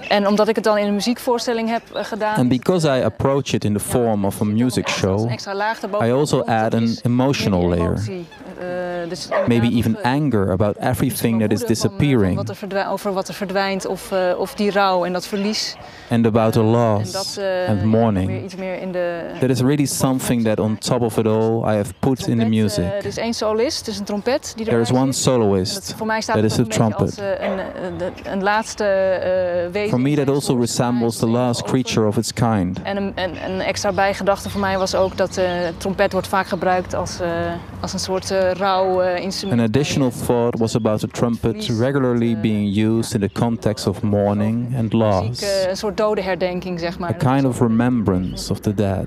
en 0.08 0.26
omdat 0.26 0.48
ik 0.48 0.54
het 0.54 0.64
dan 0.64 0.78
in 0.78 0.86
een 0.86 0.94
muziekvoorstelling 0.94 1.68
heb 1.68 1.82
uh, 1.94 2.04
gedaan. 2.04 2.36
And 2.36 2.48
because 2.48 2.98
I 2.98 3.02
approach 3.02 3.52
it 3.52 3.64
in 3.64 3.72
the 3.72 3.80
form 3.80 4.24
of 4.24 4.40
a 4.40 4.44
music 4.44 4.88
show, 4.88 5.30
I 6.02 6.12
also 6.12 6.44
add 6.44 6.74
an 6.74 6.96
emotional 7.02 7.68
layer. 7.68 8.02
Uh, 8.08 9.08
dus 9.08 9.28
Maybe 9.46 9.68
even 9.68 10.02
anger 10.02 10.50
about 10.50 10.76
everything 10.76 11.40
that 11.40 11.52
is 11.52 11.60
disappearing. 11.60 12.36
Wat 12.36 12.56
er 12.72 12.88
over 12.88 13.12
wat 13.12 13.28
er 13.28 13.34
verdwijnt 13.34 13.86
of, 13.86 14.12
of 14.36 14.54
die 14.54 14.70
rouw 14.70 15.04
en 15.04 15.12
dat 15.12 15.26
verlies. 15.26 15.76
And 16.12 16.26
about 16.26 16.52
the 16.52 16.62
loss 16.62 17.38
uh, 17.38 17.68
and 17.68 17.84
mourning. 17.84 18.50
In 18.80 18.92
de, 18.92 19.36
that 19.40 19.50
is 19.50 19.62
really 19.62 19.86
something 19.86 20.44
that 20.44 20.60
on 20.60 20.76
top 20.78 21.00
of 21.02 21.16
it 21.18 21.26
all 21.26 21.64
I 21.64 21.74
have 21.74 21.92
put 22.00 22.28
in 22.28 22.38
the 22.38 22.44
uh, 22.44 22.50
music. 22.50 22.84
er, 22.84 22.96
er 22.96 23.06
is 23.06 23.16
één 23.16 23.34
solist, 23.34 23.84
dus 23.84 23.98
een 23.98 24.04
trompet 24.04 24.52
die 24.56 24.66
There 24.66 24.80
is 24.80 24.90
one 24.90 25.12
soloist. 25.12 25.74
Dat, 25.74 25.94
voor 25.96 26.06
mij 26.06 26.20
staat 26.20 26.36
that 26.36 26.44
is 26.44 26.54
the 26.54 26.66
trumpet. 26.66 27.00
Als, 27.00 27.16
een, 27.16 28.12
een, 28.32 28.42
laatste 28.42 28.84
uh, 28.84 29.72
wezen. 29.72 29.88
For 29.88 30.00
me 30.00 30.14
that 30.14 30.28
also 30.28 30.56
resembles 30.56 31.16
the 31.16 31.26
last 31.26 31.62
creature 31.62 32.06
of 32.06 32.16
its 32.16 32.32
kind. 32.32 32.82
En 32.82 32.96
een, 32.96 33.12
een, 33.14 33.44
een 33.44 33.60
extra 33.60 33.92
bijgedachte 33.92 34.50
voor 34.50 34.60
mij 34.60 34.78
was 34.78 34.94
ook 34.94 35.16
dat 35.16 35.34
de 35.34 35.72
trompet 35.76 36.12
wordt 36.12 36.28
vaak 36.28 36.46
gebruikt 36.46 36.94
als, 36.94 37.18
als 37.80 37.92
een 37.92 37.98
soort 37.98 38.34
rouw 38.52 39.02
An 39.50 39.60
additional 39.60 40.10
thought 40.26 40.58
was 40.58 40.74
about 40.74 41.00
the 41.00 41.08
trumpet 41.08 41.68
regularly 41.68 42.34
being 42.34 42.76
used 42.76 43.14
in 43.14 43.20
the 43.20 43.28
context 43.28 43.86
of 43.86 44.02
mourning 44.02 44.74
and 44.76 44.92
loss. 44.92 45.42
Een 45.68 45.76
soort 45.76 45.96
dodenherdenking, 46.02 46.80
zeg 46.80 46.98
maar. 46.98 47.10
A 47.10 47.34
kind 47.34 47.44
of 47.44 47.60
remembrance 47.60 48.50
of 48.50 48.60
the 48.60 48.74
dead. 48.74 49.06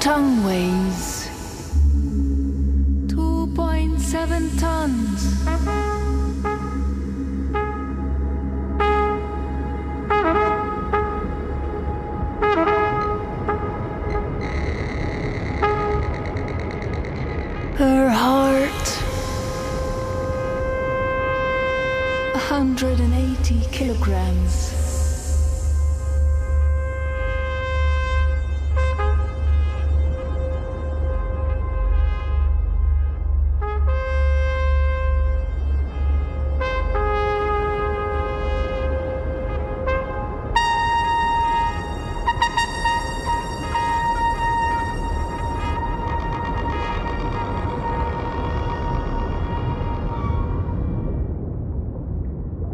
Tongue 0.00 0.44
weighs 0.44 1.28
2.7 3.08 4.60
tons. 4.60 6.01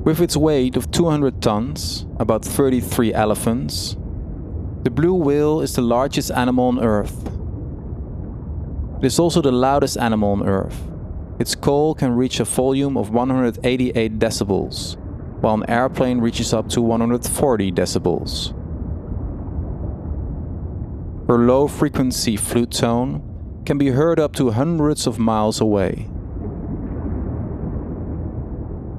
With 0.08 0.22
its 0.22 0.38
weight 0.38 0.74
of 0.78 0.90
200 0.90 1.42
tons, 1.42 2.06
about 2.18 2.42
33 2.42 3.12
elephants, 3.12 3.94
the 4.82 4.88
blue 4.88 5.12
whale 5.12 5.60
is 5.60 5.74
the 5.74 5.82
largest 5.82 6.30
animal 6.30 6.68
on 6.68 6.82
Earth. 6.82 7.30
It 9.02 9.04
is 9.04 9.18
also 9.18 9.42
the 9.42 9.52
loudest 9.52 9.98
animal 9.98 10.30
on 10.30 10.48
Earth. 10.48 10.80
Its 11.38 11.54
call 11.54 11.94
can 11.94 12.12
reach 12.12 12.40
a 12.40 12.44
volume 12.44 12.96
of 12.96 13.10
188 13.10 14.18
decibels, 14.18 14.96
while 15.42 15.56
an 15.56 15.68
airplane 15.68 16.20
reaches 16.20 16.54
up 16.54 16.70
to 16.70 16.80
140 16.80 17.70
decibels. 17.72 18.56
Her 21.28 21.36
low 21.36 21.68
frequency 21.68 22.38
flute 22.38 22.70
tone 22.70 23.62
can 23.66 23.76
be 23.76 23.88
heard 23.90 24.18
up 24.18 24.32
to 24.36 24.52
hundreds 24.52 25.06
of 25.06 25.18
miles 25.18 25.60
away. 25.60 26.08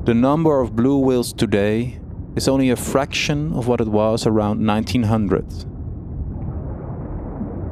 The 0.06 0.14
number 0.14 0.62
of 0.62 0.78
blue 0.78 0.98
whales 0.98 1.34
today 1.34 2.00
is 2.36 2.48
only 2.48 2.70
a 2.70 2.76
fraction 2.78 3.52
of 3.54 3.68
what 3.68 3.82
it 3.82 3.88
was 3.88 4.26
around 4.26 4.66
1900. 4.66 5.46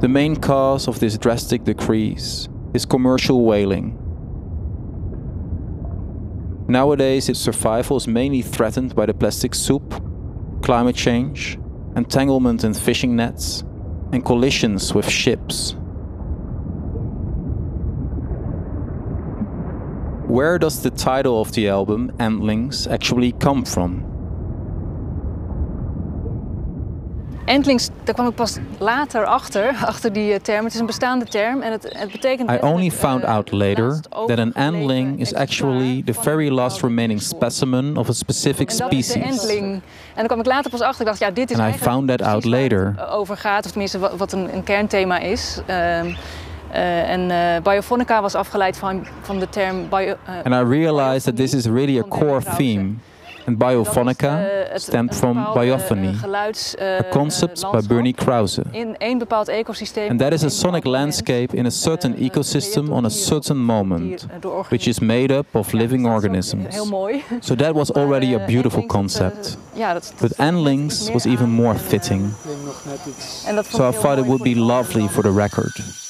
The 0.02 0.10
main 0.10 0.36
cause 0.36 0.90
of 0.90 1.00
this 1.00 1.18
drastic 1.18 1.63
decrease 1.63 2.50
is 2.74 2.86
commercial 2.86 3.46
whaling. 3.46 3.98
Nowadays, 6.68 7.30
its 7.30 7.40
survival 7.40 7.96
is 7.96 8.08
mainly 8.08 8.42
threatened 8.42 8.94
by 8.94 9.06
the 9.06 9.13
plastic 9.13 9.56
soup, 9.56 10.04
climate 10.62 10.98
change, 10.98 11.58
entanglement 11.96 12.66
in 12.66 12.74
fishing 12.74 13.16
nets, 13.16 13.63
and 14.12 14.26
collisions 14.26 14.94
with 14.94 15.10
ships. 15.10 15.78
Where 20.28 20.58
does 20.58 20.82
the 20.82 20.92
title 20.92 21.40
of 21.40 21.52
the 21.52 21.70
album, 21.70 22.12
Endlings, 22.20 22.88
actually 22.88 23.34
come 23.40 23.66
from? 23.66 24.04
Entlings, 27.46 27.90
daar 28.04 28.13
kwam 28.13 28.28
ik 28.28 28.36
pas 28.36 28.58
later 28.78 29.26
achter, 29.26 29.76
achter 29.86 30.13
die 30.13 30.34
eh, 30.34 30.40
term. 30.40 30.63
Het 30.63 30.74
is 30.74 30.80
een 30.80 30.86
bestaande 30.86 31.26
term 31.26 31.62
en 31.62 31.72
het, 31.72 31.96
het 31.98 32.12
betekent... 32.12 32.52
I 32.52 32.58
only 32.62 32.92
found 32.92 33.24
eh, 33.24 33.30
out 33.30 33.52
later 33.52 34.00
that 34.26 34.40
an 34.40 34.54
antling 34.54 35.20
is 35.20 35.34
actually 35.34 36.02
the 36.06 36.13
very 36.13 36.50
last 36.50 36.82
remaining 36.82 37.22
specimen 37.22 37.98
of 37.98 38.10
a 38.10 38.13
specific 38.13 38.70
En 38.70 38.78
dat 38.78 38.92
is 38.92 39.08
de 39.08 39.13
species. 39.13 39.40
entling. 39.40 39.74
En 39.74 39.82
dan 40.16 40.26
kwam 40.26 40.40
ik 40.40 40.46
later 40.46 40.72
pas 40.72 40.82
achter, 40.82 41.02
ik 41.02 41.08
dacht, 41.08 41.20
ja, 41.20 41.32
dit 41.32 41.52
is 41.52 41.58
And 41.58 41.76
I 41.76 41.78
found 41.78 42.08
that 42.08 42.22
out 42.22 42.46
later. 42.46 43.08
over 43.10 43.38
gaat, 43.38 43.66
of 43.66 43.72
tenminste 43.72 44.18
wat, 44.18 44.32
een, 44.32 44.54
een 44.54 44.63
kernthema 44.63 45.20
is. 45.20 45.62
Ehm, 45.66 46.13
eh, 46.71 47.10
en 47.12 47.32
eh 47.32 47.62
biophonica 47.63 48.21
was 48.21 48.36
afgeleid 48.36 48.77
van, 48.77 49.06
van 49.21 49.39
de 49.39 49.49
term 49.49 49.89
bio, 49.89 49.99
eh, 49.99 50.15
And 50.43 50.53
I 50.67 50.69
realized 50.80 51.23
that 51.23 51.36
this 51.36 51.53
is 51.53 51.65
really 51.65 51.99
a 51.99 52.03
core 52.03 52.41
theme. 52.58 52.93
And 53.45 53.60
dat 53.60 53.67
is, 53.69 53.75
biophonica 53.75 54.39
eh, 54.39 54.71
het- 54.71 54.82
stemmed 54.82 55.12
een 55.13 55.17
from 55.19 55.34
bepaalde, 55.34 55.60
biophony, 55.60 56.08
eh, 56.08 56.19
geluids, 56.19 56.75
eh, 56.75 56.88
a 56.97 57.03
concept 57.10 57.63
eh, 57.63 57.63
by 57.63 57.71
landschap 57.71 57.88
Bernie 57.95 58.13
Krause. 58.13 58.62
In 58.71 58.95
één 58.97 59.17
bepaald 59.17 59.47
ecosysteem. 59.47 60.10
And 60.10 60.19
that 60.19 60.32
is 60.32 60.39
a 60.41 60.43
één 60.43 60.51
sonic 60.51 60.84
bepaald 60.84 60.95
landscape 61.01 61.56
in 61.56 61.65
a 61.65 61.69
certain 61.69 62.12
moment, 62.12 62.21
eh, 62.21 62.25
ecosystem 62.27 62.71
gecreëerd 62.84 62.89
on 62.97 62.97
a 62.97 63.01
door 63.01 63.12
dieren 63.12 63.27
certain 63.27 63.58
of 63.60 63.63
moment, 63.65 64.01
dier- 64.03 64.19
eh, 64.30 64.41
door 64.41 64.65
which 64.69 64.88
is 64.88 64.99
organismen. 64.99 65.08
made 65.21 65.34
up 65.34 65.45
of 65.56 65.71
Ja, 65.71 65.77
living 65.77 66.01
dus 66.03 66.12
dat 66.12 66.12
is 66.12 66.17
ook 66.17 66.23
organisms. 66.23 66.75
Heel 66.75 66.86
mooi. 66.86 67.23
So 67.39 67.56
that 67.56 67.71
was 67.71 67.93
already 68.01 68.36
a 68.36 68.39
Eh, 68.39 68.45
beautiful 68.45 68.82
Entlings, 68.82 69.13
dat, 69.13 69.21
eh, 69.21 69.27
concept. 69.30 69.58
ja, 69.73 69.93
dat, 69.93 70.01
dat 70.03 70.13
But 70.19 70.30
zit 70.30 70.38
net 70.38 70.47
Anlings 70.47 70.99
iets 71.01 71.12
was 71.12 71.23
meer 71.23 71.34
even 71.34 71.45
aan 71.45 71.51
more 71.51 71.69
en, 71.69 71.75
eh, 71.75 71.82
fitting. 71.82 72.21
En 73.45 73.56
dat 73.56 73.67
vond 73.67 73.75
So 73.75 73.84
I 73.84 73.88
ik 73.88 73.91
heel 73.93 74.01
thought 74.01 74.17
it 74.19 74.25
mooi 74.25 74.27
would 74.27 74.43
be 74.43 74.49
voor 74.49 74.53
die 74.53 74.63
lovely 74.63 75.08
for 75.08 75.23
the 75.23 75.34
record. 75.34 76.06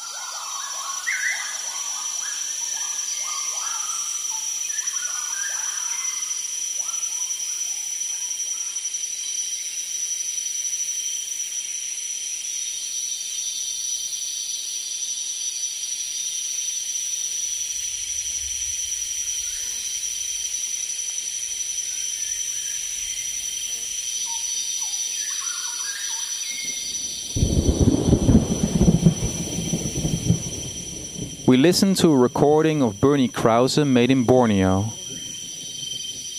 We 31.48 31.56
listened 31.58 31.98
to 31.98 32.12
a 32.14 32.18
recording 32.18 32.82
of 32.84 33.00
Bernie 33.00 33.30
Krause 33.30 33.78
made 33.86 34.10
in 34.12 34.26
Borneo. 34.26 34.86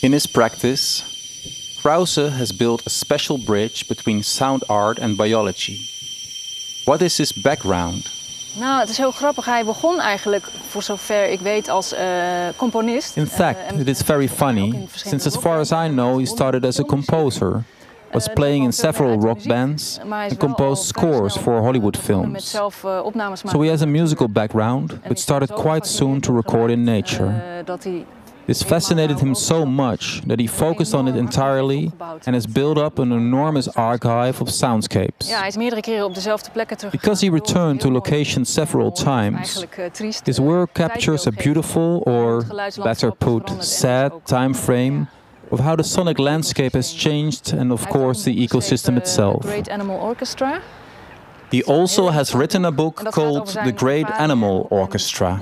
In 0.02 0.12
his 0.12 0.26
practice, 0.26 1.02
Krause 1.82 2.16
has 2.30 2.52
built 2.52 2.82
a 2.86 2.90
special 2.90 3.38
bridge 3.38 3.88
between 3.88 4.22
sound 4.22 4.62
art 4.68 4.98
and 4.98 5.16
biology. 5.16 5.78
What 6.84 7.00
is 7.02 7.16
his 7.16 7.32
background? 7.32 8.10
Nou, 8.58 8.80
het 8.80 8.88
is 8.88 8.96
heel 8.96 9.10
grappig. 9.10 9.44
Hij 9.44 9.64
begon 9.64 10.00
eigenlijk, 10.00 10.44
voor 10.68 10.82
zover 10.82 11.28
ik 11.30 11.40
weet, 11.40 11.68
als 11.68 11.92
eh, 11.92 12.48
componist. 12.56 13.16
In 13.16 13.22
Eh, 13.22 13.28
fact, 13.28 13.58
en- 13.66 13.78
it 13.80 13.88
is 13.88 14.00
very 14.02 14.28
funny, 14.28 14.86
since 14.94 15.26
as 15.26 15.36
far 15.36 15.58
as 15.58 15.70
I 15.70 15.88
know, 15.88 16.18
he 16.18 16.26
started 16.26 16.64
as 16.64 16.78
a 16.80 16.82
composer, 16.84 17.64
was 18.12 18.26
Eh, 18.28 18.34
playing 18.34 18.64
in 18.64 18.70
dat 18.70 18.80
kwam 18.80 18.92
veel 18.92 19.06
several 19.06 19.20
rock 19.28 19.46
bands, 19.46 19.98
maar 20.06 20.18
hij 20.18 20.26
is 20.26 20.32
and 20.32 20.40
composed 20.40 20.84
scores 20.86 21.36
for 21.36 21.58
Hollywood 21.60 21.96
films. 21.96 22.54
eh. 22.54 23.50
So 23.50 23.60
he 23.62 23.68
has 23.70 23.82
a 23.82 23.86
musical 23.86 24.28
background, 24.28 24.98
but 25.08 25.18
started 25.20 25.52
quite 25.52 25.88
soon 25.88 26.20
to 26.20 26.34
record 26.34 26.70
in 26.70 26.82
nature. 26.84 27.26
Eh, 27.26 27.64
This 28.46 28.62
fascinated 28.62 29.20
him 29.20 29.34
so 29.34 29.64
much 29.66 30.20
that 30.26 30.40
he 30.40 30.48
focused 30.48 30.94
on 30.94 31.06
it 31.08 31.14
entirely 31.16 31.90
and 32.24 32.34
has 32.34 32.46
built 32.46 32.78
up 32.78 32.98
an 32.98 33.12
enormous 33.12 33.74
archive 33.74 34.40
of 34.42 34.48
soundscapes. 34.48 35.28
Ja, 35.28 35.38
hij 35.38 35.48
is 35.48 35.56
meerdere 35.56 35.80
keren 35.80 36.04
op 36.04 36.14
dezelfde 36.14 36.50
plekken 36.50 36.76
terug. 36.76 36.92
Because 36.92 37.26
he 37.26 37.32
returned 37.32 37.80
to 37.80 37.90
locations 37.90 38.52
several 38.52 38.92
times, 38.92 39.66
eh, 39.76 39.84
his 40.24 40.38
eh, 40.38 40.44
work 40.44 40.72
captures 40.72 41.26
a 41.26 41.30
beautiful, 41.42 42.00
or 42.04 42.44
better 42.82 43.10
put, 43.12 43.18
veranderd 43.18 43.48
en 43.48 43.54
dat 43.56 43.64
is 43.64 43.78
sad 43.78 44.12
time 44.24 44.54
frame. 44.54 45.04
Of 45.50 45.60
how 45.60 45.76
the 45.76 45.84
sonic 45.84 46.18
landscape 46.18 46.74
has 46.74 46.92
changed 46.92 47.52
and, 47.52 47.72
of 47.72 47.88
course, 47.88 48.24
the 48.24 48.34
ecosystem 48.46 48.96
itself. 48.96 49.42
Great 49.42 49.68
Animal 49.68 50.00
Orchestra. 50.00 50.62
He 51.50 51.62
also 51.62 52.10
has 52.10 52.34
written 52.34 52.64
a 52.64 52.72
book 52.72 52.98
En 52.98 53.04
dat 53.04 53.14
gaat 53.14 53.24
called 53.24 53.48
The 53.52 53.72
Great 53.76 54.10
Animal 54.10 54.66
Orchestra. 54.70 55.40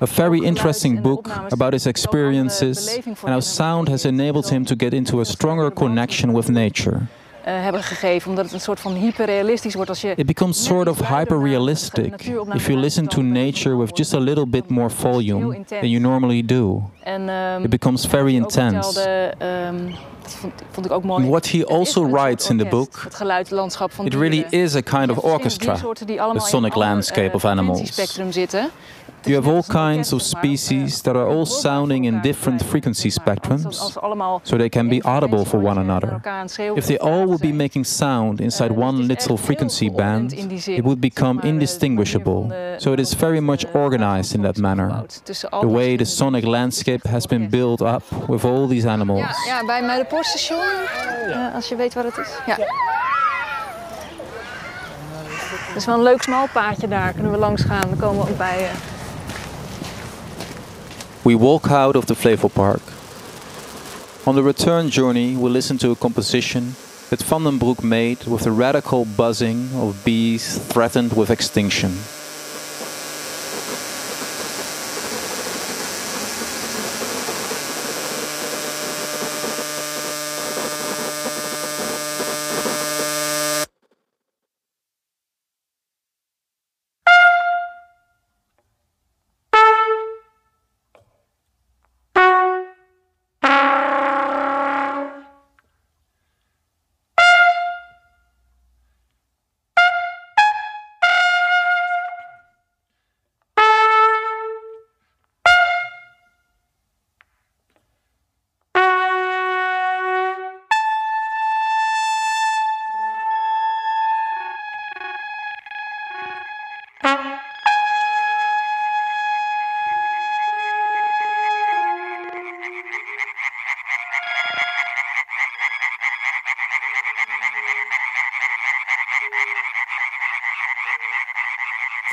A 0.00 0.06
very 0.06 0.38
interesting 0.38 1.02
book 1.02 1.28
about 1.50 1.72
his 1.72 1.84
een 1.84 1.92
heel 1.94 2.12
andere 2.12 2.36
experiences 2.36 2.98
and 3.04 3.28
how 3.28 3.40
sound 3.40 3.88
has 3.88 4.04
enabled 4.04 4.48
him 4.48 4.64
to 4.64 4.74
get 4.76 4.92
into 4.92 5.20
a 5.20 5.24
stronger 5.24 5.72
connection 5.72 6.32
with 6.32 6.48
nature. 6.48 7.08
Eh, 7.56 7.62
hebben 7.62 7.82
gegeven. 7.82 8.30
Omdat 8.30 8.44
het 8.44 8.54
een 8.54 8.60
soort 8.60 8.80
van 8.80 8.94
hyperrealistisch 8.94 9.74
wordt 9.74 9.90
als 9.90 10.00
je... 10.00 10.12
It 10.16 10.26
becomes 10.26 10.56
net 10.56 10.66
sort 10.66 10.88
iets 10.88 10.98
of 11.00 11.08
luider 11.08 11.36
naar 11.36 11.38
hyper-realistic 11.38 12.04
de 12.04 12.10
natuuropname 12.10 12.60
if 12.60 12.66
you 12.66 12.78
listen 12.78 13.06
to 13.06 13.20
luistert, 13.22 13.34
dan 13.34 13.44
nature 13.44 13.76
with 13.76 13.96
just 13.98 14.14
a 14.14 14.18
little 14.18 14.46
bit 14.46 14.68
more 14.68 14.88
heel 14.88 14.96
volume 15.12 15.54
intens. 15.56 15.80
than 15.80 15.90
you 15.90 16.00
normally 16.02 16.44
do. 16.44 16.90
En, 17.02 17.28
ehm, 17.28 17.62
It 17.62 17.70
becomes 17.70 18.06
very 18.06 18.40
ook 18.40 18.50
vertelde, 18.52 18.70
intense. 18.70 19.34
ehm, 19.38 19.76
dat 20.22 20.32
vond, 20.34 20.52
vond 20.70 20.86
ik 20.86 20.92
ook 20.92 21.04
mooi. 21.04 21.20
And 21.22 21.30
what 21.30 21.46
he 21.50 21.58
Het 21.58 21.68
is 21.68 21.74
also 21.74 22.02
een 22.02 22.08
soort 22.10 22.22
writes 22.22 22.50
in 22.50 22.58
the 22.58 22.64
orkest, 22.64 22.90
book, 22.92 23.00
Het 23.04 23.14
geluidslandschap 23.14 23.92
van 23.92 24.06
it 24.06 24.14
really 24.14 24.30
dieren. 24.30 24.50
is 24.50 24.74
a 24.74 24.80
kind 24.80 24.90
Je 24.90 24.98
of 24.98 25.06
hebt 25.06 25.08
verschillende 25.08 25.34
orchestra. 25.34 25.72
diersoorten 25.72 26.06
die 26.06 26.20
allemaal 26.20 26.36
the 26.36 26.36
in 26.36 26.42
een 26.42 26.48
sonic 26.48 26.72
ander, 26.72 26.88
landscape 26.88 27.28
eh, 27.28 27.34
of 27.34 27.44
animals. 27.44 27.80
You 29.26 29.34
have 29.34 29.48
all 29.48 29.62
kinds 29.62 30.12
of 30.12 30.22
species 30.22 30.98
eh, 30.98 31.02
that 31.04 31.16
are 31.16 31.26
all 31.26 31.46
sounding 31.46 32.04
in 32.04 32.20
different 32.22 32.64
frequency 32.64 33.10
spectrums, 33.10 33.74
so 34.44 34.56
they 34.56 34.68
can 34.70 34.88
be 34.88 35.02
audible 35.02 35.44
for 35.44 35.58
one 35.58 35.78
another. 35.78 36.22
If 36.76 36.86
they 36.86 36.98
all 36.98 37.26
would 37.26 37.40
be 37.40 37.52
making 37.52 37.84
sound 37.84 38.40
inside 38.40 38.68
Eh, 38.70 38.74
one 38.74 39.08
little 39.08 39.36
frequency 39.36 39.88
band, 39.88 40.32
it 40.66 40.84
would 40.84 41.00
become 41.00 41.40
eh, 41.42 41.48
indistinguishable. 41.48 42.50
So 42.78 42.92
it 42.92 43.00
is 43.00 43.14
very 43.14 43.40
much 43.40 43.64
eh, 43.64 43.78
organized 43.78 44.34
in 44.34 44.42
that 44.42 44.58
manner. 44.58 45.04
The 45.60 45.68
way 45.68 45.96
the 45.96 46.04
sonic 46.04 46.44
landscape 46.44 47.06
has 47.08 47.26
been 47.26 47.48
built 47.48 47.80
up 47.82 48.02
with 48.28 48.44
all 48.44 48.68
these 48.68 48.86
animals. 48.86 49.46
Ja, 49.46 49.64
bij 49.64 49.82
mij 49.82 49.98
de 49.98 50.04
poortstation, 50.04 50.58
eh, 51.30 51.54
als 51.54 51.68
je 51.68 51.76
weet 51.76 51.94
waar 51.94 52.04
het 52.04 52.16
is. 52.16 52.28
Wel 55.84 55.94
een 55.94 56.02
leuk 56.02 56.22
smal 56.22 56.46
paadje 56.52 56.88
daar, 56.88 57.12
kunnen 57.12 57.32
we 57.32 57.38
langs 57.38 57.62
gaan. 57.62 57.88
Dan 57.88 57.96
komen 57.98 58.24
we 58.24 58.30
ook 58.30 58.36
bij... 58.38 58.70
We 61.24 61.34
walk 61.34 61.70
out 61.70 61.96
of 61.96 62.06
the 62.06 62.14
Flevo 62.14 62.48
Park. 62.48 62.82
On 64.26 64.34
the 64.34 64.42
return 64.42 64.88
journey, 64.88 65.36
we 65.36 65.50
listen 65.50 65.76
to 65.78 65.90
a 65.90 65.96
composition 65.96 66.76
that 67.10 67.22
Van 67.22 67.44
den 67.44 67.58
Broek 67.58 67.82
made 67.82 68.24
with 68.24 68.44
the 68.44 68.52
radical 68.52 69.04
buzzing 69.04 69.70
of 69.74 70.04
bees 70.04 70.58
threatened 70.58 71.14
with 71.14 71.30
extinction. 71.30 71.96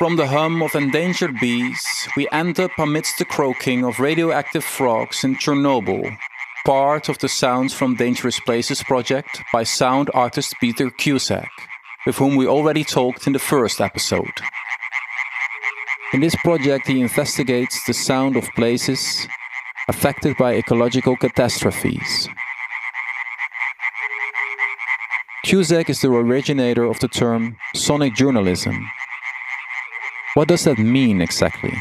From 0.06 0.14
the 0.14 0.28
hum 0.28 0.62
of 0.62 0.76
endangered 0.76 1.40
bees, 1.40 1.84
we 2.16 2.28
end 2.30 2.60
up 2.60 2.70
amidst 2.78 3.18
the 3.18 3.24
croaking 3.24 3.84
of 3.84 3.98
radioactive 3.98 4.62
frogs 4.62 5.24
in 5.24 5.34
Chernobyl, 5.34 6.16
part 6.64 7.08
of 7.08 7.18
the 7.18 7.28
Sounds 7.28 7.74
from 7.74 7.96
Dangerous 7.96 8.38
Places 8.38 8.84
project 8.84 9.42
by 9.52 9.64
sound 9.64 10.08
artist 10.14 10.54
Peter 10.60 10.90
Cusack, 10.90 11.50
with 12.06 12.18
whom 12.18 12.36
we 12.36 12.46
already 12.46 12.84
talked 12.84 13.26
in 13.26 13.32
the 13.32 13.40
first 13.40 13.80
episode. 13.80 14.30
In 16.12 16.20
this 16.20 16.36
project, 16.36 16.86
he 16.86 17.00
investigates 17.00 17.84
the 17.84 17.92
sound 17.92 18.36
of 18.36 18.48
places 18.54 19.26
affected 19.88 20.36
by 20.36 20.54
ecological 20.54 21.16
catastrophes. 21.16 22.28
Cusack 25.44 25.90
is 25.90 26.00
the 26.00 26.12
originator 26.12 26.84
of 26.84 27.00
the 27.00 27.08
term 27.08 27.56
sonic 27.74 28.14
journalism. 28.14 28.88
What 30.36 30.48
does 30.48 30.64
that 30.64 30.76
mean 30.76 31.22
exactly? 31.22 31.72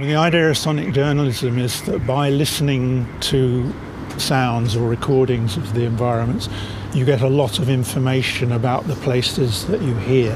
The 0.00 0.16
idea 0.16 0.50
of 0.50 0.58
sonic 0.58 0.92
journalism 0.92 1.60
is 1.60 1.80
that 1.82 2.04
by 2.04 2.28
listening 2.28 3.06
to 3.20 3.72
sounds 4.18 4.74
or 4.74 4.88
recordings 4.88 5.56
of 5.56 5.72
the 5.72 5.84
environments, 5.84 6.48
you 6.92 7.04
get 7.04 7.20
a 7.20 7.28
lot 7.28 7.60
of 7.60 7.68
information 7.68 8.50
about 8.50 8.88
the 8.88 8.96
places 8.96 9.64
that 9.68 9.80
you 9.80 9.94
hear. 9.94 10.34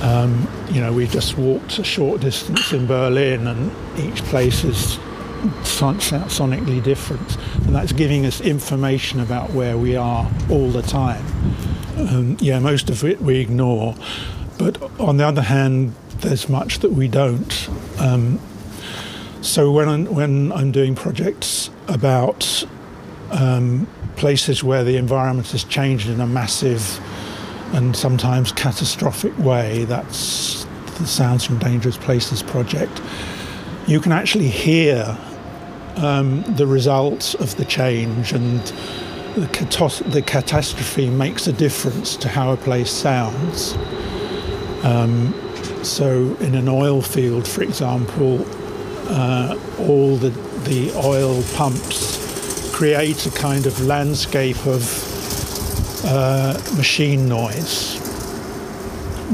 Um, 0.00 0.48
you 0.70 0.80
know, 0.80 0.90
we 0.90 1.06
just 1.06 1.36
walked 1.36 1.78
a 1.78 1.84
short 1.84 2.22
distance 2.22 2.72
in 2.72 2.86
Berlin, 2.86 3.46
and 3.46 3.70
each 3.98 4.22
place 4.24 4.64
is 4.64 4.94
son- 5.64 5.98
sonically 5.98 6.82
different, 6.82 7.36
and 7.66 7.74
that's 7.74 7.92
giving 7.92 8.24
us 8.24 8.40
information 8.40 9.20
about 9.20 9.50
where 9.50 9.76
we 9.76 9.96
are 9.96 10.30
all 10.48 10.70
the 10.70 10.80
time. 10.80 11.26
Um, 11.98 12.38
yeah, 12.40 12.58
most 12.58 12.88
of 12.88 13.04
it 13.04 13.20
we 13.20 13.38
ignore, 13.38 13.94
but 14.58 14.80
on 15.00 15.16
the 15.16 15.26
other 15.26 15.42
hand, 15.42 15.94
there's 16.20 16.48
much 16.48 16.78
that 16.80 16.92
we 16.92 17.08
don't. 17.08 17.68
Um, 17.98 18.40
so 19.42 19.70
when 19.70 19.88
I'm, 19.88 20.14
when 20.14 20.52
I'm 20.52 20.72
doing 20.72 20.94
projects 20.94 21.70
about 21.88 22.64
um, 23.30 23.86
places 24.16 24.64
where 24.64 24.84
the 24.84 24.96
environment 24.96 25.50
has 25.50 25.64
changed 25.64 26.08
in 26.08 26.20
a 26.20 26.26
massive 26.26 27.00
and 27.74 27.96
sometimes 27.96 28.52
catastrophic 28.52 29.36
way, 29.38 29.84
that's 29.84 30.64
the 30.98 31.06
Sounds 31.06 31.44
from 31.44 31.58
Dangerous 31.58 31.96
Places 31.96 32.42
project, 32.42 33.02
you 33.86 34.00
can 34.00 34.12
actually 34.12 34.48
hear 34.48 35.18
um, 35.96 36.42
the 36.56 36.66
results 36.66 37.34
of 37.34 37.56
the 37.56 37.64
change 37.64 38.32
and 38.32 38.60
the, 39.36 39.48
catos- 39.48 40.00
the, 40.12 40.22
catastrophe 40.22 41.10
makes 41.10 41.46
a 41.46 41.52
difference 41.52 42.16
to 42.16 42.28
how 42.28 42.52
a 42.52 42.56
place 42.56 42.90
sounds. 42.90 43.74
Um, 44.84 45.32
so, 45.82 46.36
in 46.40 46.54
an 46.54 46.68
oil 46.68 47.00
field, 47.00 47.48
for 47.48 47.62
example, 47.62 48.44
uh, 49.08 49.58
all 49.78 50.16
the, 50.16 50.28
the 50.68 50.92
oil 50.94 51.42
pumps 51.54 52.70
create 52.74 53.24
a 53.24 53.30
kind 53.30 53.64
of 53.64 53.80
landscape 53.80 54.66
of 54.66 56.04
uh, 56.04 56.60
machine 56.76 57.26
noise, 57.26 57.96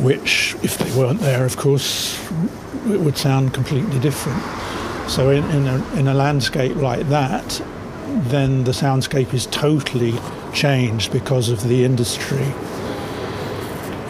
which, 0.03 0.55
if 0.63 0.79
they 0.79 0.97
weren't 0.97 1.19
there, 1.19 1.45
of 1.45 1.57
course, 1.57 2.17
it 2.89 3.01
would 3.01 3.19
sound 3.19 3.53
completely 3.53 3.99
different. 3.99 4.41
So, 5.11 5.31
in, 5.31 5.43
in, 5.51 5.67
a, 5.67 5.95
in 5.95 6.07
a 6.07 6.15
landscape 6.15 6.77
like 6.77 7.09
that, 7.09 7.61
then 8.07 8.63
the 8.63 8.73
soundscape 8.73 9.35
is 9.35 9.47
totally 9.47 10.15
changed 10.55 11.11
because 11.13 11.49
of 11.49 11.65
the 11.65 11.85
industry. 11.85 12.47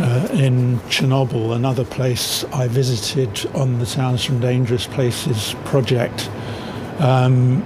Uh, 0.00 0.26
in 0.32 0.78
Chernobyl, 0.88 1.54
another 1.54 1.84
place 1.84 2.42
I 2.54 2.68
visited 2.68 3.44
on 3.54 3.80
the 3.80 3.84
Sounds 3.84 4.24
from 4.24 4.40
Dangerous 4.40 4.86
Places 4.86 5.54
project, 5.66 6.30
um, 7.00 7.62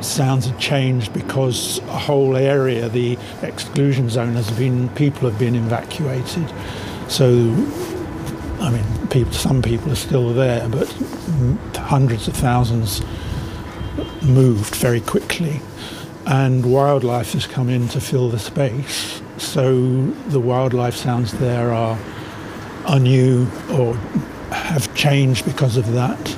sounds 0.00 0.46
had 0.46 0.60
changed 0.60 1.12
because 1.12 1.80
a 1.88 1.98
whole 1.98 2.36
area, 2.36 2.88
the 2.88 3.18
exclusion 3.42 4.08
zone, 4.08 4.34
has 4.34 4.48
been 4.52 4.88
people 4.90 5.28
have 5.28 5.36
been 5.36 5.56
evacuated. 5.56 6.48
So, 7.08 7.26
I 8.60 8.70
mean, 8.70 9.08
people, 9.08 9.32
some 9.32 9.60
people 9.60 9.90
are 9.90 9.96
still 9.96 10.32
there, 10.32 10.68
but 10.68 10.86
hundreds 11.74 12.28
of 12.28 12.36
thousands 12.36 13.02
moved 14.22 14.76
very 14.76 15.00
quickly, 15.00 15.60
and 16.24 16.72
wildlife 16.72 17.32
has 17.32 17.48
come 17.48 17.68
in 17.68 17.88
to 17.88 18.00
fill 18.00 18.28
the 18.28 18.38
space. 18.38 19.23
So 19.38 20.06
the 20.28 20.40
wildlife 20.40 20.94
sounds 20.94 21.32
there 21.32 21.72
are, 21.72 21.98
are 22.86 23.00
new 23.00 23.46
or 23.70 23.94
have 24.50 24.94
changed 24.94 25.44
because 25.44 25.76
of 25.76 25.92
that. 25.92 26.36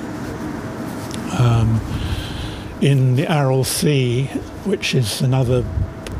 Um, 1.39 1.79
in 2.81 3.15
the 3.15 3.31
Aral 3.31 3.63
Sea, 3.63 4.25
which 4.65 4.93
is 4.95 5.21
another 5.21 5.65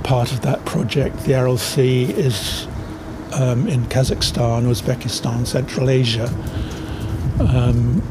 part 0.03 0.31
of 0.31 0.41
that 0.41 0.63
project, 0.65 1.17
the 1.25 1.33
Aral 1.33 1.57
Sea 1.57 2.05
is 2.05 2.67
um, 3.33 3.67
in 3.67 3.85
Kazakhstan, 3.85 4.63
Uzbekistan, 4.63 5.45
Central 5.45 5.89
Asia. 5.89 6.27
Um, 7.39 8.01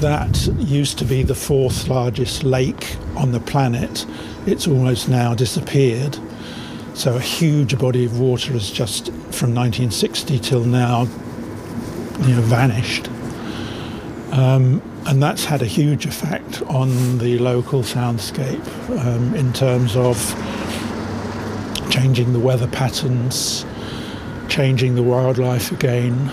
that 0.00 0.46
used 0.58 0.98
to 0.98 1.04
be 1.04 1.22
the 1.22 1.34
fourth 1.34 1.88
largest 1.88 2.42
lake 2.42 2.96
on 3.16 3.32
the 3.32 3.40
planet. 3.40 4.04
It's 4.46 4.66
almost 4.66 5.08
now 5.08 5.34
disappeared. 5.34 6.18
So 6.96 7.14
a 7.14 7.20
huge 7.20 7.78
body 7.78 8.06
of 8.06 8.18
water 8.18 8.54
has 8.54 8.70
just, 8.70 9.08
from 9.08 9.54
1960 9.54 10.38
till 10.38 10.64
now, 10.64 11.02
you 12.22 12.34
know, 12.34 12.40
vanished. 12.40 13.08
Um, 14.32 14.80
and 15.04 15.22
that's 15.22 15.44
had 15.44 15.60
a 15.60 15.66
huge 15.66 16.06
effect 16.06 16.62
on 16.62 17.18
the 17.18 17.38
local 17.38 17.82
soundscape 17.82 18.66
um, 19.04 19.34
in 19.34 19.52
terms 19.52 19.94
of 19.94 20.16
changing 21.90 22.32
the 22.32 22.40
weather 22.40 22.66
patterns, 22.66 23.66
changing 24.48 24.94
the 24.94 25.02
wildlife 25.02 25.72
again, 25.72 26.30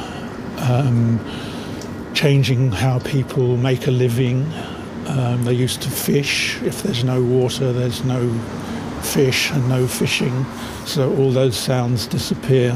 um, 0.59 1.19
changing 2.13 2.71
how 2.71 2.99
people 2.99 3.57
make 3.57 3.85
a 3.87 3.91
living. 3.91 4.49
Um, 5.07 5.43
they 5.43 5.53
used 5.55 5.81
to 5.81 5.89
fish. 5.89 6.61
If 6.61 6.83
there's 6.83 7.03
no 7.03 7.21
water, 7.21 7.73
there's 7.73 8.05
no 8.05 8.29
fish 9.03 9.51
and 9.51 9.67
no 9.69 9.87
fishing, 9.87 10.45
so 10.85 11.15
all 11.15 11.31
those 11.31 11.57
sounds 11.57 12.07
disappear. 12.07 12.73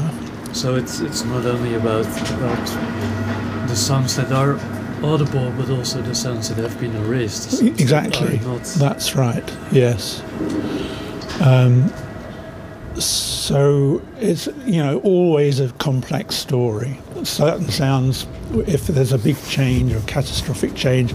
So 0.52 0.76
it's 0.76 1.00
it's 1.00 1.24
not 1.24 1.44
only 1.46 1.74
about 1.74 2.06
about 2.32 3.68
the 3.68 3.76
sounds 3.76 4.16
that 4.16 4.32
are 4.32 4.58
audible, 5.04 5.52
but 5.56 5.70
also 5.70 6.02
the 6.02 6.14
sounds 6.14 6.48
that 6.48 6.58
have 6.58 6.78
been 6.80 6.94
erased. 6.96 7.62
Exactly. 7.62 8.38
That's 8.78 9.14
right. 9.14 9.44
Yes. 9.70 10.22
Um, 11.40 11.92
so 13.00 14.02
it's 14.18 14.48
you 14.66 14.82
know 14.82 14.98
always 15.00 15.60
a 15.60 15.70
complex 15.74 16.34
story. 16.34 16.98
Certain 17.24 17.68
sounds, 17.68 18.26
if 18.66 18.86
there's 18.86 19.12
a 19.12 19.18
big 19.18 19.36
change 19.44 19.92
or 19.92 20.00
catastrophic 20.02 20.74
change, 20.74 21.14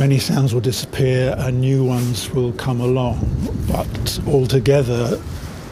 many 0.00 0.18
sounds 0.18 0.54
will 0.54 0.62
disappear 0.62 1.34
and 1.36 1.60
new 1.60 1.84
ones 1.84 2.30
will 2.30 2.54
come 2.54 2.80
along. 2.80 3.18
But 3.68 4.18
altogether, 4.26 5.20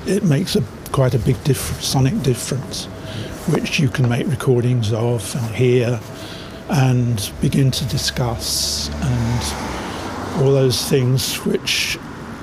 it 0.06 0.22
makes 0.22 0.54
a 0.54 0.62
quite 0.92 1.14
a 1.14 1.18
big 1.18 1.42
diff- 1.44 1.82
sonic 1.82 2.22
difference, 2.22 2.84
which 3.48 3.80
you 3.80 3.88
can 3.88 4.06
make 4.06 4.26
recordings 4.26 4.92
of 4.92 5.34
and 5.34 5.54
hear 5.54 5.98
and 6.68 7.32
begin 7.40 7.70
to 7.70 7.86
discuss 7.86 8.90
and 8.90 10.42
all 10.42 10.52
those 10.52 10.86
things 10.90 11.36
which, 11.46 11.96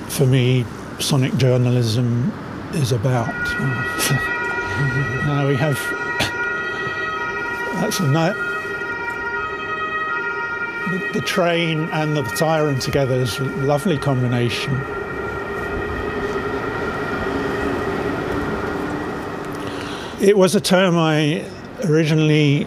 for 0.08 0.26
me, 0.26 0.64
sonic 0.98 1.36
journalism 1.36 2.32
is 2.74 2.90
about. 2.90 3.28
now 5.24 5.46
we 5.46 5.54
have 5.54 5.78
that's 7.80 8.00
a 8.00 8.08
night 8.08 8.45
the, 11.12 11.20
train 11.20 11.88
and 11.90 12.16
the 12.16 12.22
Tyron 12.22 12.80
together 12.80 13.14
is 13.14 13.38
a 13.38 13.44
lovely 13.44 13.98
combination. 13.98 14.74
It 20.20 20.36
was 20.36 20.54
a 20.54 20.60
term 20.60 20.96
I 20.96 21.44
originally 21.84 22.66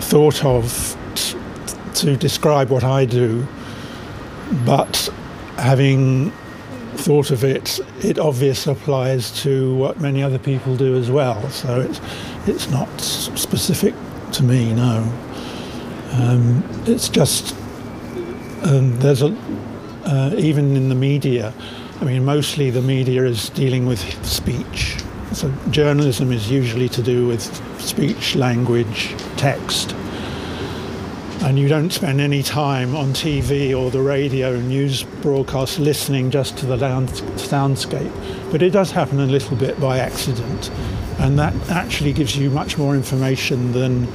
thought 0.00 0.44
of 0.44 0.96
t- 1.14 1.38
to 1.94 2.16
describe 2.16 2.70
what 2.70 2.84
I 2.84 3.04
do, 3.04 3.46
but 4.64 5.08
having 5.56 6.32
thought 6.96 7.30
of 7.30 7.44
it, 7.44 7.80
it 8.02 8.18
obviously 8.18 8.72
applies 8.72 9.30
to 9.42 9.74
what 9.76 10.00
many 10.00 10.22
other 10.22 10.38
people 10.38 10.76
do 10.76 10.96
as 10.96 11.10
well. 11.10 11.48
So 11.50 11.80
it's 11.80 12.00
it's 12.46 12.70
not 12.70 12.88
specific 13.00 13.94
to 14.32 14.42
me, 14.42 14.74
no. 14.74 15.10
Um, 16.12 16.64
it's 16.86 17.08
just 17.08 17.54
um, 18.62 18.98
there's 18.98 19.22
a 19.22 19.36
uh, 20.04 20.34
even 20.36 20.76
in 20.76 20.88
the 20.88 20.94
media. 20.94 21.52
I 22.00 22.04
mean, 22.04 22.24
mostly 22.24 22.70
the 22.70 22.80
media 22.80 23.24
is 23.24 23.50
dealing 23.50 23.86
with 23.86 24.00
speech. 24.24 24.96
So 25.32 25.52
journalism 25.70 26.32
is 26.32 26.50
usually 26.50 26.88
to 26.90 27.02
do 27.02 27.26
with 27.26 27.42
speech, 27.80 28.34
language, 28.34 29.14
text. 29.36 29.92
And 31.42 31.58
you 31.58 31.68
don't 31.68 31.90
spend 31.90 32.20
any 32.20 32.42
time 32.42 32.96
on 32.96 33.08
TV 33.08 33.78
or 33.78 33.90
the 33.90 34.00
radio 34.00 34.58
news 34.58 35.04
broadcast 35.22 35.78
listening 35.78 36.30
just 36.30 36.56
to 36.58 36.66
the 36.66 36.76
soundscape. 36.76 38.50
But 38.50 38.62
it 38.62 38.70
does 38.70 38.90
happen 38.90 39.20
a 39.20 39.26
little 39.26 39.56
bit 39.56 39.78
by 39.78 39.98
accident. 39.98 40.70
And 41.18 41.38
that 41.38 41.54
actually 41.70 42.12
gives 42.12 42.36
you 42.36 42.50
much 42.50 42.78
more 42.78 42.94
information 42.94 43.72
than 43.72 44.08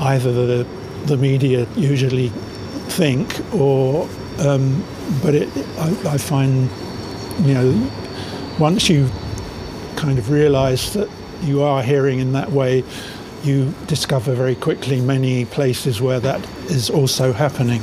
either 0.00 0.32
the 0.32 0.66
the 1.06 1.16
media 1.16 1.66
usually 1.76 2.28
think, 2.88 3.40
or 3.54 4.08
um, 4.38 4.84
but 5.22 5.34
it, 5.34 5.48
I, 5.78 6.14
I, 6.14 6.18
find 6.18 6.70
you 7.46 7.54
know 7.54 7.90
once 8.58 8.88
you 8.88 9.08
kind 9.96 10.18
of 10.18 10.30
realize 10.30 10.92
that 10.94 11.08
you 11.42 11.62
are 11.62 11.82
hearing 11.82 12.18
in 12.18 12.32
that 12.32 12.50
way, 12.50 12.84
you 13.42 13.74
discover 13.86 14.34
very 14.34 14.54
quickly 14.54 15.00
many 15.00 15.44
places 15.44 16.00
where 16.00 16.20
that 16.20 16.46
is 16.70 16.90
also 16.90 17.32
happening. 17.32 17.80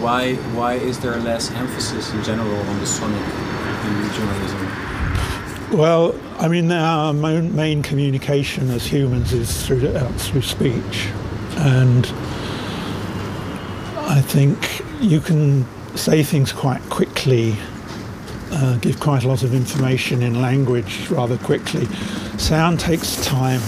Why, 0.00 0.34
why 0.54 0.74
is 0.74 1.00
there 1.00 1.16
less 1.16 1.50
emphasis 1.50 2.12
in 2.12 2.22
general 2.22 2.54
on 2.54 2.80
the 2.80 2.86
sonic 2.86 3.20
in 3.20 4.12
journalism? 4.14 4.87
Well, 5.72 6.18
I 6.38 6.48
mean, 6.48 6.72
our 6.72 7.12
main 7.12 7.82
communication 7.82 8.70
as 8.70 8.86
humans 8.86 9.34
is 9.34 9.66
through 9.66 9.86
uh, 9.86 10.10
through 10.12 10.40
speech, 10.40 11.08
and 11.58 12.06
I 13.98 14.22
think 14.22 14.82
you 15.00 15.20
can 15.20 15.66
say 15.94 16.22
things 16.22 16.52
quite 16.52 16.80
quickly, 16.88 17.54
uh, 18.50 18.78
give 18.78 18.98
quite 18.98 19.24
a 19.24 19.28
lot 19.28 19.42
of 19.42 19.52
information 19.52 20.22
in 20.22 20.40
language 20.40 21.10
rather 21.10 21.36
quickly. 21.36 21.84
Sound 22.38 22.80
takes 22.80 23.22
time. 23.22 23.60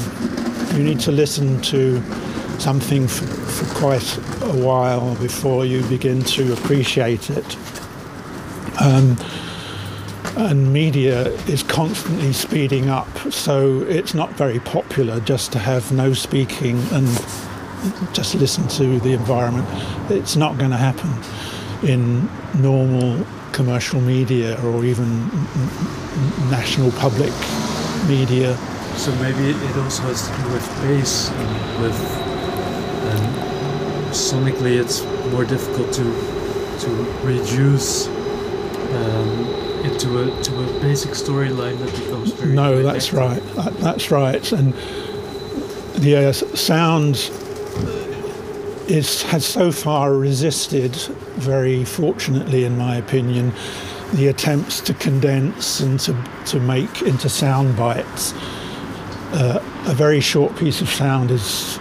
You 0.75 0.83
need 0.83 1.01
to 1.01 1.13
listen 1.13 1.61
to 1.63 2.03
something 2.59 3.09
for, 3.09 3.27
for 3.27 3.75
quite 3.79 4.17
a 4.43 4.65
while 4.65 5.15
before 5.17 5.67
you 5.67 5.83
begin 5.89 6.23
to 6.23 6.55
appreciate 6.55 7.29
it. 7.29 7.57
Um, 8.81 9.19
and 10.37 10.73
media 10.73 11.29
is 11.47 11.63
constantly 11.63 12.33
speeding 12.33 12.89
up, 12.89 13.09
so 13.33 13.83
it's 13.83 14.15
not 14.15 14.31
very 14.33 14.61
popular 14.61 15.21
just 15.21 15.53
to 15.53 15.59
have 15.59 15.93
no 15.93 16.13
speaking 16.13 16.79
and 16.93 17.07
just 18.13 18.35
listen 18.35 18.69
to 18.69 19.01
the 19.01 19.13
environment. 19.13 19.67
It's 20.11 20.37
not 20.37 20.59
going 20.59 20.71
to 20.71 20.77
happen 20.77 21.11
in 21.89 22.29
normal 22.55 23.25
commercial 23.53 24.01
media 24.01 24.61
or 24.65 24.85
even 24.85 25.27
national 26.51 26.91
public 26.93 27.33
media. 28.07 28.57
So 28.97 29.15
maybe 29.17 29.51
it 29.51 29.77
also 29.77 30.03
has 30.03 30.29
to 30.29 30.37
do 30.43 30.53
with 30.53 30.69
pace 30.83 31.31
and 31.31 31.83
with 31.83 31.99
um, 33.11 33.51
sonically 34.13 34.79
it's 34.81 35.03
more 35.33 35.45
difficult 35.45 35.93
to 35.95 36.05
to 36.81 36.89
reduce 37.23 38.09
um, 38.09 39.70
into 39.85 40.23
a 40.23 40.43
to 40.43 40.63
a 40.63 40.81
basic 40.81 41.13
storyline 41.13 41.79
that 41.79 41.93
becomes 41.93 42.33
very 42.33 42.53
no 42.53 42.83
that's 42.83 43.13
right. 43.13 43.43
That, 43.55 43.75
that's 43.79 44.11
right. 44.11 44.53
And 44.53 44.75
the 45.95 46.29
uh, 46.29 46.33
sound 46.33 47.17
is 48.89 49.23
has 49.25 49.45
so 49.45 49.71
far 49.71 50.15
resisted 50.15 50.95
very 51.37 51.85
fortunately 51.85 52.65
in 52.65 52.77
my 52.77 52.97
opinion 52.97 53.53
the 54.15 54.27
attempts 54.27 54.81
to 54.81 54.95
condense 54.95 55.81
and 55.81 56.01
to, 56.01 56.17
to 56.45 56.59
make 56.59 57.03
into 57.03 57.29
sound 57.29 57.77
bites. 57.77 58.35
Uh, 59.33 59.63
a 59.87 59.95
very 59.95 60.21
short 60.21 60.57
piece 60.57 60.81
of 60.81 60.89
sound 60.89 61.31
is 61.31 61.79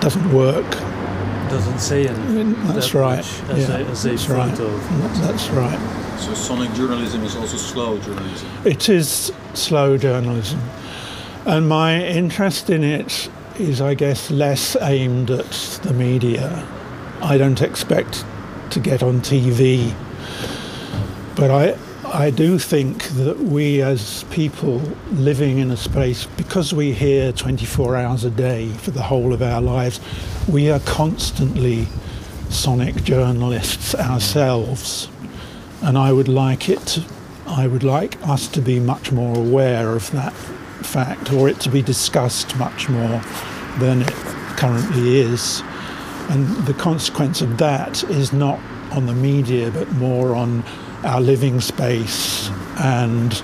doesn't 0.00 0.32
work. 0.32 0.70
Doesn't 1.50 1.80
say 1.80 2.06
anything 2.06 2.54
that's 2.68 2.94
right. 2.94 3.18
as 3.50 3.68
yeah, 3.68 3.76
a, 3.76 3.84
as 3.84 4.06
a 4.06 4.08
that's 4.10 4.28
right. 4.28 4.56
that's 4.56 5.48
right 5.50 5.99
so 6.20 6.34
sonic 6.34 6.72
journalism 6.74 7.24
is 7.24 7.34
also 7.34 7.56
slow 7.56 7.98
journalism? 7.98 8.48
It 8.64 8.88
is 8.88 9.32
slow 9.54 9.96
journalism. 9.96 10.60
And 11.46 11.68
my 11.68 12.04
interest 12.04 12.68
in 12.68 12.84
it 12.84 13.30
is, 13.58 13.80
I 13.80 13.94
guess, 13.94 14.30
less 14.30 14.76
aimed 14.82 15.30
at 15.30 15.50
the 15.82 15.94
media. 15.94 16.66
I 17.22 17.38
don't 17.38 17.62
expect 17.62 18.24
to 18.70 18.80
get 18.80 19.02
on 19.02 19.20
TV. 19.20 19.94
But 21.36 21.50
I, 21.50 21.78
I 22.12 22.30
do 22.30 22.58
think 22.58 23.04
that 23.10 23.38
we 23.38 23.80
as 23.80 24.24
people 24.24 24.82
living 25.12 25.58
in 25.58 25.70
a 25.70 25.76
space, 25.76 26.26
because 26.36 26.74
we 26.74 26.92
hear 26.92 27.32
24 27.32 27.96
hours 27.96 28.24
a 28.24 28.30
day 28.30 28.68
for 28.68 28.90
the 28.90 29.02
whole 29.02 29.32
of 29.32 29.40
our 29.40 29.62
lives, 29.62 30.00
we 30.46 30.70
are 30.70 30.80
constantly 30.80 31.86
sonic 32.50 32.96
journalists 33.04 33.94
ourselves 33.94 35.08
and 35.82 35.96
I 35.98 36.12
would 36.12 36.28
like 36.28 36.68
it. 36.68 36.98
I 37.46 37.66
would 37.66 37.82
like 37.82 38.16
us 38.26 38.46
to 38.48 38.60
be 38.60 38.78
much 38.78 39.12
more 39.12 39.36
aware 39.36 39.96
of 39.96 40.10
that 40.12 40.32
fact 40.32 41.32
or 41.32 41.48
it 41.48 41.60
to 41.60 41.68
be 41.68 41.82
discussed 41.82 42.56
much 42.56 42.88
more 42.88 43.20
than 43.78 44.02
it 44.02 44.14
currently 44.56 45.20
is 45.20 45.62
and 46.30 46.46
the 46.66 46.74
consequence 46.74 47.40
of 47.40 47.58
that 47.58 48.04
is 48.04 48.32
not 48.32 48.58
on 48.92 49.06
the 49.06 49.14
media 49.14 49.70
but 49.70 49.90
more 49.92 50.34
on 50.34 50.62
our 51.04 51.20
living 51.20 51.60
space 51.60 52.48
and 52.78 53.42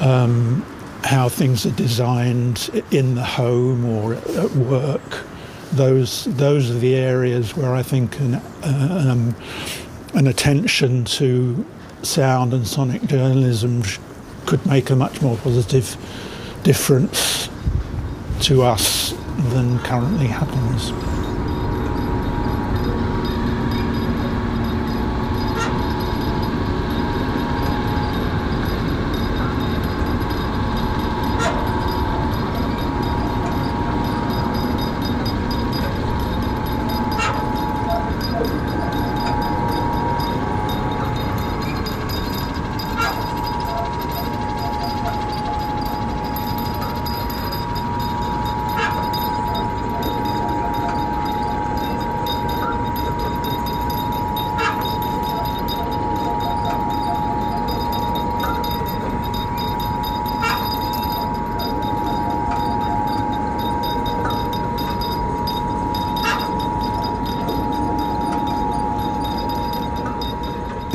um, 0.00 0.64
how 1.04 1.28
things 1.28 1.66
are 1.66 1.72
designed 1.72 2.70
in 2.90 3.14
the 3.14 3.24
home 3.24 3.84
or 3.84 4.14
at 4.14 4.50
work 4.52 5.24
those 5.72 6.24
those 6.36 6.70
are 6.70 6.78
the 6.78 6.94
areas 6.94 7.56
where 7.56 7.74
I 7.74 7.82
think 7.82 8.18
an, 8.20 8.34
uh, 8.34 9.08
um, 9.10 9.34
an 10.16 10.26
attention 10.26 11.04
to 11.04 11.64
sound 12.02 12.54
and 12.54 12.66
sonic 12.66 13.02
journalism 13.02 13.82
could 14.46 14.64
make 14.64 14.88
a 14.88 14.96
much 14.96 15.20
more 15.20 15.36
positive 15.36 15.94
difference 16.62 17.50
to 18.40 18.62
us 18.62 19.12
than 19.50 19.78
currently 19.80 20.26
happens. 20.26 21.25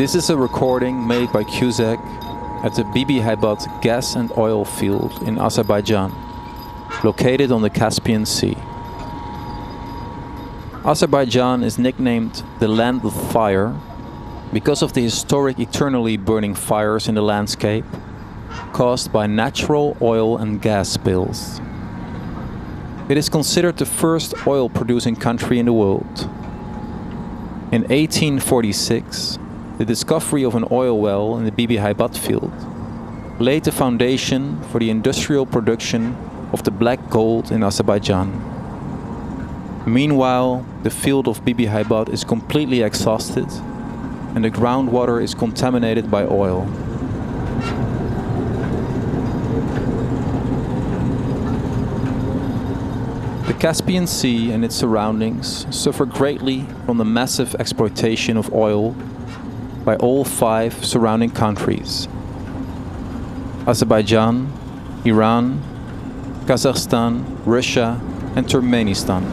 This 0.01 0.15
is 0.15 0.31
a 0.31 0.35
recording 0.35 1.05
made 1.05 1.31
by 1.31 1.43
Cusack 1.43 1.99
at 2.65 2.73
the 2.73 2.83
Bibi 2.91 3.19
Heibat 3.19 3.83
gas 3.83 4.15
and 4.15 4.35
oil 4.35 4.65
field 4.65 5.13
in 5.27 5.37
Azerbaijan, 5.37 6.11
located 7.03 7.51
on 7.51 7.61
the 7.61 7.69
Caspian 7.69 8.25
Sea. 8.25 8.57
Azerbaijan 10.83 11.63
is 11.63 11.77
nicknamed 11.77 12.41
the 12.57 12.67
Land 12.67 13.05
of 13.05 13.13
Fire 13.31 13.79
because 14.51 14.81
of 14.81 14.93
the 14.93 15.03
historic 15.03 15.59
eternally 15.59 16.17
burning 16.17 16.55
fires 16.55 17.07
in 17.07 17.13
the 17.13 17.21
landscape 17.21 17.85
caused 18.73 19.13
by 19.13 19.27
natural 19.27 19.95
oil 20.01 20.35
and 20.35 20.63
gas 20.63 20.89
spills. 20.89 21.61
It 23.07 23.19
is 23.19 23.29
considered 23.29 23.77
the 23.77 23.85
first 23.85 24.33
oil 24.47 24.67
producing 24.67 25.15
country 25.15 25.59
in 25.59 25.67
the 25.67 25.73
world. 25.73 26.27
In 27.71 27.83
1846, 27.83 29.37
the 29.77 29.85
discovery 29.85 30.43
of 30.43 30.55
an 30.55 30.65
oil 30.71 30.99
well 30.99 31.37
in 31.37 31.45
the 31.45 31.51
Bibi 31.51 31.77
Heibat 31.77 32.17
field 32.17 32.51
laid 33.41 33.63
the 33.63 33.71
foundation 33.71 34.61
for 34.69 34.79
the 34.79 34.89
industrial 34.89 35.45
production 35.45 36.15
of 36.53 36.63
the 36.63 36.71
black 36.71 37.09
gold 37.09 37.51
in 37.51 37.63
Azerbaijan. 37.63 38.29
Meanwhile, 39.87 40.63
the 40.83 40.91
field 40.91 41.27
of 41.27 41.43
Bibi 41.43 41.65
Heibat 41.65 42.09
is 42.09 42.23
completely 42.23 42.83
exhausted 42.83 43.47
and 44.35 44.43
the 44.43 44.51
groundwater 44.51 45.21
is 45.21 45.33
contaminated 45.33 46.11
by 46.11 46.23
oil. 46.23 46.65
The 53.47 53.57
Caspian 53.59 54.05
Sea 54.07 54.51
and 54.51 54.63
its 54.63 54.75
surroundings 54.75 55.65
suffer 55.75 56.05
greatly 56.05 56.67
from 56.85 56.97
the 56.97 57.05
massive 57.05 57.55
exploitation 57.55 58.37
of 58.37 58.53
oil 58.53 58.95
by 59.83 59.95
all 59.97 60.23
five 60.23 60.85
surrounding 60.85 61.31
countries 61.31 62.07
Azerbaijan, 63.67 64.51
Iran, 65.05 65.61
Kazakhstan, 66.45 67.23
Russia, 67.45 67.99
and 68.35 68.47
Turkmenistan. 68.47 69.23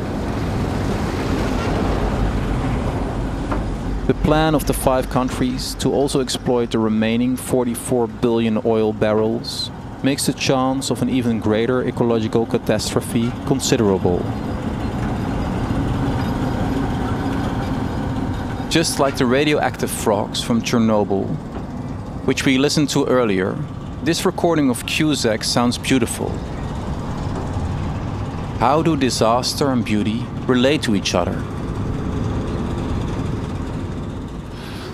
The 4.06 4.14
plan 4.14 4.54
of 4.54 4.66
the 4.66 4.72
five 4.72 5.10
countries 5.10 5.74
to 5.80 5.92
also 5.92 6.20
exploit 6.20 6.70
the 6.70 6.78
remaining 6.78 7.36
44 7.36 8.06
billion 8.06 8.60
oil 8.64 8.92
barrels 8.92 9.70
makes 10.02 10.26
the 10.26 10.32
chance 10.32 10.90
of 10.90 11.02
an 11.02 11.08
even 11.08 11.40
greater 11.40 11.86
ecological 11.86 12.46
catastrophe 12.46 13.30
considerable. 13.46 14.22
Just 18.70 18.98
like 18.98 19.16
the 19.16 19.24
radioactive 19.24 19.90
frogs 19.90 20.42
from 20.42 20.60
Chernobyl, 20.60 21.26
which 22.26 22.44
we 22.44 22.58
listened 22.58 22.90
to 22.90 23.06
earlier, 23.06 23.56
this 24.04 24.26
recording 24.26 24.68
of 24.68 24.84
Cusack 24.84 25.42
sounds 25.42 25.78
beautiful. 25.78 26.28
How 28.58 28.82
do 28.82 28.94
disaster 28.94 29.70
and 29.70 29.82
beauty 29.82 30.22
relate 30.46 30.82
to 30.82 30.94
each 30.94 31.14
other? 31.14 31.32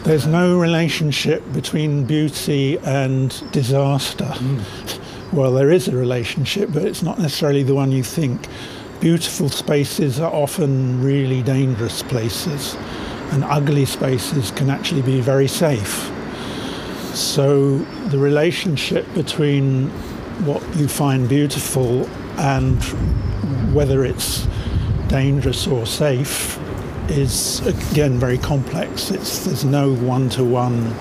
There's 0.05 0.29
no 0.29 0.57
relationship 0.57 1.43
between 1.53 2.05
beauty 2.05 2.79
and 2.79 3.31
disaster. 3.51 4.27
Hmm. 4.27 5.37
Well, 5.37 5.51
there 5.51 5.73
is 5.73 5.89
a 5.89 5.97
relationship, 5.97 6.71
but 6.73 6.85
it's 6.85 7.03
not 7.03 7.19
necessarily 7.19 7.65
the 7.65 7.75
one 7.75 7.91
you 7.91 8.05
think. 8.05 8.47
Beautiful 9.01 9.49
spaces 9.49 10.21
are 10.21 10.33
often 10.33 11.03
really 11.03 11.43
dangerous 11.43 12.05
places, 12.05 12.77
and 13.35 13.45
ugly 13.45 13.85
spaces 13.85 14.53
can 14.53 14.71
actually 14.71 15.03
be 15.03 15.21
very 15.21 15.49
safe. 15.49 16.11
So, 17.15 17.79
the 18.09 18.19
relationship 18.19 19.13
between 19.13 19.89
what 20.47 20.63
you 20.77 20.89
find 20.89 21.29
beautiful 21.29 22.09
and 22.39 22.83
whether 23.75 24.05
it's 24.05 24.47
dangerous 25.09 25.67
or 25.67 25.85
safe 25.85 26.59
is 27.09 27.61
again 27.67 28.19
very 28.19 28.39
complex. 28.39 29.11
It's, 29.11 29.45
there's 29.45 29.65
no 29.65 29.93
one 29.95 30.29
to 30.31 30.45
one. 30.45 30.95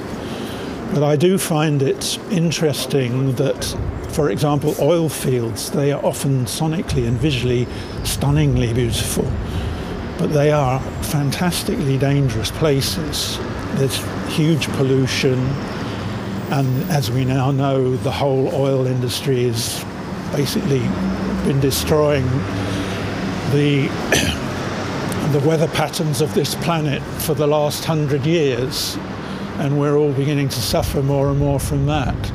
But 0.94 1.04
I 1.04 1.16
do 1.16 1.38
find 1.38 1.82
it 1.82 2.20
interesting 2.32 3.34
that, 3.36 3.64
for 4.10 4.30
example, 4.30 4.76
oil 4.80 5.10
fields, 5.10 5.72
they 5.72 5.92
are 5.92 6.04
often 6.04 6.46
sonically 6.46 7.08
and 7.08 7.18
visually 7.18 7.68
stunningly 8.04 8.74
beautiful, 8.74 9.26
but 10.18 10.28
they 10.28 10.52
are 10.52 10.80
fantastically 11.04 11.98
dangerous 11.98 12.52
places. 12.52 13.38
There's 13.76 13.98
huge 14.34 14.68
pollution, 14.74 15.40
and 16.52 16.90
as 16.92 17.12
we 17.12 17.26
now 17.26 17.52
know, 17.52 17.96
the 17.98 18.12
whole 18.12 18.54
oil 18.54 18.86
industry 18.86 19.44
has 19.46 19.84
basically 20.36 20.80
been 21.46 21.60
destroying 21.60 22.26
the 23.52 23.88
the 25.32 25.44
weather 25.48 25.68
patterns 25.70 26.22
of 26.22 26.34
this 26.36 26.54
planet 26.56 27.02
for 27.22 27.34
the 27.34 27.48
last 27.48 27.86
hundred 27.86 28.26
years, 28.26 28.96
and 29.58 29.80
we're 29.80 29.98
all 29.98 30.14
beginning 30.14 30.50
to 30.50 30.62
suffer 30.62 31.02
more 31.02 31.30
and 31.30 31.40
more 31.40 31.60
from 31.60 31.86
that. 31.88 32.32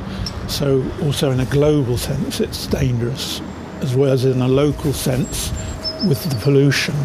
So, 0.49 0.83
also 1.03 1.31
in 1.31 1.39
a 1.39 1.45
global 1.45 1.97
sense, 1.97 2.39
it's 2.39 2.67
dangerous, 2.67 3.39
as 3.81 3.95
well 3.95 4.11
as 4.11 4.25
in 4.25 4.41
a 4.41 4.47
local 4.47 4.91
sense 4.91 5.51
with 6.03 6.23
the 6.23 6.35
pollution. 6.37 6.95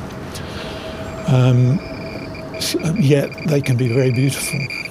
Um, 1.34 1.80
yet 2.96 3.28
they 3.48 3.60
can 3.60 3.76
be 3.76 3.92
very 3.92 4.12
beautiful. 4.12 4.83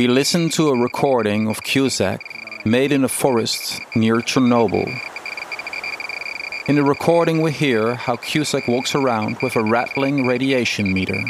We 0.00 0.08
listened 0.08 0.54
to 0.54 0.70
a 0.70 0.74
recording 0.74 1.46
of 1.46 1.62
Cusack 1.62 2.22
made 2.64 2.90
in 2.90 3.04
a 3.04 3.08
forest 3.08 3.82
near 3.94 4.22
Chernobyl. 4.22 4.88
In 6.68 6.76
the 6.76 6.82
recording, 6.82 7.42
we 7.42 7.52
hear 7.52 7.96
how 7.96 8.16
Cusack 8.16 8.66
walks 8.66 8.94
around 8.94 9.36
with 9.42 9.56
a 9.56 9.62
rattling 9.62 10.26
radiation 10.26 10.94
meter. 10.94 11.22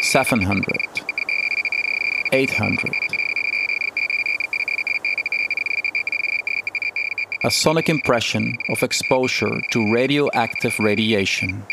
Seven 0.00 0.42
hundred, 0.42 0.78
eight 2.30 2.54
hundred. 2.54 2.94
A 7.42 7.50
sonic 7.50 7.88
impression 7.88 8.56
of 8.68 8.84
exposure 8.84 9.60
to 9.72 9.92
radioactive 9.92 10.78
radiation. 10.78 11.66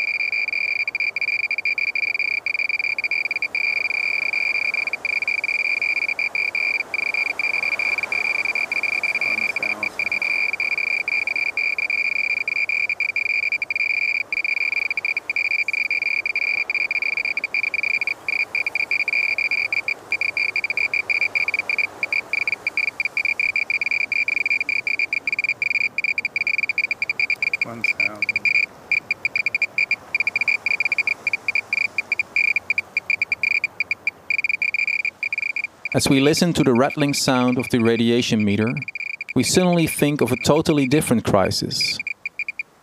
As 35.92 36.08
we 36.08 36.20
listen 36.20 36.52
to 36.52 36.62
the 36.62 36.72
rattling 36.72 37.14
sound 37.14 37.58
of 37.58 37.68
the 37.70 37.80
radiation 37.80 38.44
meter, 38.44 38.72
we 39.34 39.42
suddenly 39.42 39.88
think 39.88 40.20
of 40.20 40.30
a 40.30 40.36
totally 40.36 40.86
different 40.86 41.24
crisis. 41.24 41.98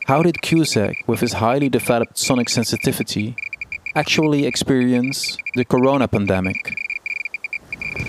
How 0.08 0.22
did 0.22 0.42
Cusack, 0.42 1.08
with 1.08 1.22
his 1.22 1.32
highly 1.32 1.70
developed 1.70 2.18
sonic 2.18 2.50
sensitivity, 2.50 3.38
actually 3.96 4.46
experience 4.46 5.38
the 5.56 5.64
corona 5.64 6.10
pandemic? 6.10 6.76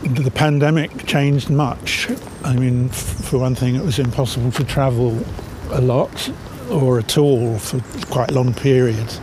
The 0.02 0.32
pandemic 0.32 1.06
changed 1.06 1.48
much. 1.48 2.08
I 2.42 2.56
mean, 2.56 2.88
for 2.88 3.38
one 3.38 3.54
thing, 3.54 3.76
it 3.76 3.84
was 3.84 4.00
impossible 4.00 4.50
to 4.50 4.64
travel 4.64 5.16
a 5.70 5.80
lot 5.80 6.28
or 6.72 6.98
at 6.98 7.16
all 7.16 7.56
for 7.60 7.80
quite 8.06 8.32
long 8.32 8.52
periods. 8.52 9.20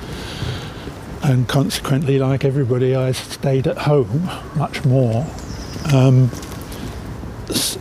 And 1.21 1.49
consequently, 1.49 2.17
like 2.17 2.45
everybody, 2.45 2.95
I 2.95 3.11
stayed 3.11 3.67
at 3.67 3.79
home 3.79 4.29
much 4.55 4.85
more. 4.85 5.27
Um, 5.93 6.29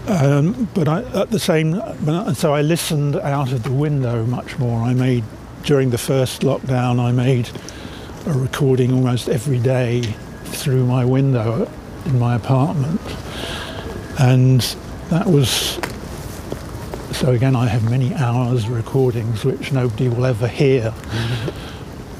um, 0.07 0.69
but 0.75 0.89
I, 0.89 1.03
at 1.21 1.31
the 1.31 1.39
same, 1.39 1.75
I- 2.07 2.33
so 2.35 2.53
I 2.55 2.63
listened 2.63 3.17
out 3.17 3.53
of 3.53 3.63
the 3.63 3.73
window 3.73 4.25
much 4.27 4.59
more. 4.59 4.83
I 4.83 4.95
made 4.95 5.25
during 5.65 5.91
the 5.91 5.99
first 5.99 6.43
lockdown, 6.43 7.01
I 7.01 7.13
made 7.13 7.49
a 8.27 8.33
recording 8.33 8.93
almost 8.93 9.29
every 9.29 9.59
day 9.59 10.03
through 10.45 10.85
my 10.87 11.05
window 11.05 11.71
in 12.05 12.19
my 12.19 12.35
apartment, 12.37 13.01
and 14.19 14.61
that 15.11 15.27
was. 15.27 15.79
So 17.13 17.31
again, 17.31 17.57
I 17.57 17.67
have 17.69 17.89
many 17.89 18.13
hours 18.15 18.65
of 18.65 18.71
recordings 18.71 19.45
which 19.45 19.73
nobody 19.73 20.09
will 20.09 20.27
ever 20.27 20.49
hear. 20.49 20.93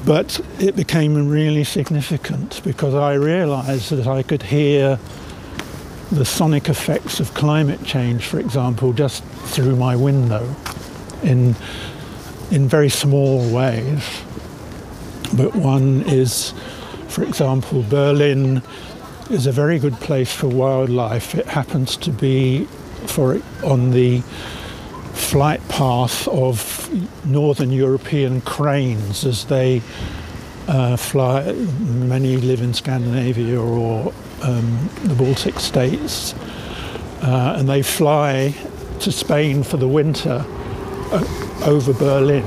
But 0.05 0.39
it 0.59 0.75
became 0.75 1.27
really 1.27 1.63
significant 1.63 2.61
because 2.63 2.93
I 2.95 3.13
realised 3.15 3.89
that 3.91 4.07
I 4.07 4.23
could 4.23 4.43
hear 4.43 4.97
the 6.15 6.25
sonic 6.25 6.69
effects 6.69 7.19
of 7.19 7.33
climate 7.33 7.83
change, 7.83 8.25
for 8.25 8.39
example, 8.39 8.93
just 8.93 9.23
through 9.23 9.75
my 9.75 9.95
window 9.95 10.55
in, 11.23 11.55
in 12.51 12.67
very 12.67 12.89
small 12.89 13.47
ways. 13.53 14.03
But 15.35 15.55
one 15.55 16.03
is, 16.03 16.53
for 17.07 17.23
example, 17.23 17.83
Berlin 17.83 18.61
is 19.29 19.47
a 19.47 19.51
very 19.51 19.79
good 19.79 19.95
place 19.95 20.33
for 20.33 20.47
wildlife. 20.47 21.35
It 21.35 21.47
happens 21.47 21.97
to 21.97 22.11
be 22.11 22.65
for 23.07 23.41
on 23.63 23.91
the 23.91 24.21
flight 25.13 25.67
path 25.67 26.27
of 26.27 26.89
northern 27.25 27.71
European 27.71 28.41
cranes 28.41 29.25
as 29.25 29.45
they 29.45 29.81
uh, 30.67 30.95
fly. 30.95 31.51
Many 31.51 32.37
live 32.37 32.61
in 32.61 32.73
Scandinavia 32.73 33.59
or 33.59 34.13
um, 34.41 34.89
the 35.03 35.15
Baltic 35.15 35.59
states, 35.59 36.33
uh, 37.21 37.55
and 37.57 37.67
they 37.69 37.81
fly 37.81 38.55
to 38.99 39.11
Spain 39.11 39.63
for 39.63 39.77
the 39.77 39.87
winter 39.87 40.45
uh, 41.11 41.63
over 41.65 41.93
Berlin. 41.93 42.43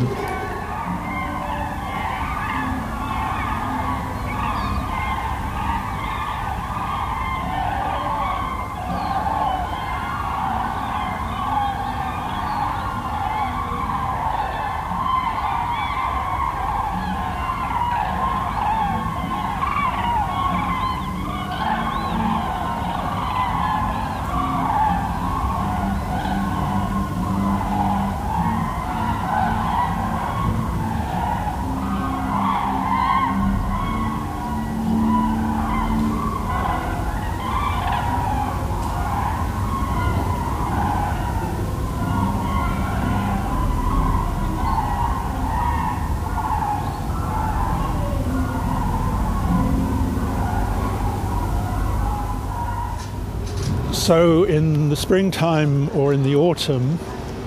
So, 54.08 54.44
in 54.44 54.88
the 54.88 54.96
springtime 55.08 55.88
or 55.96 56.12
in 56.12 56.22
the 56.22 56.34
autumn, 56.36 56.98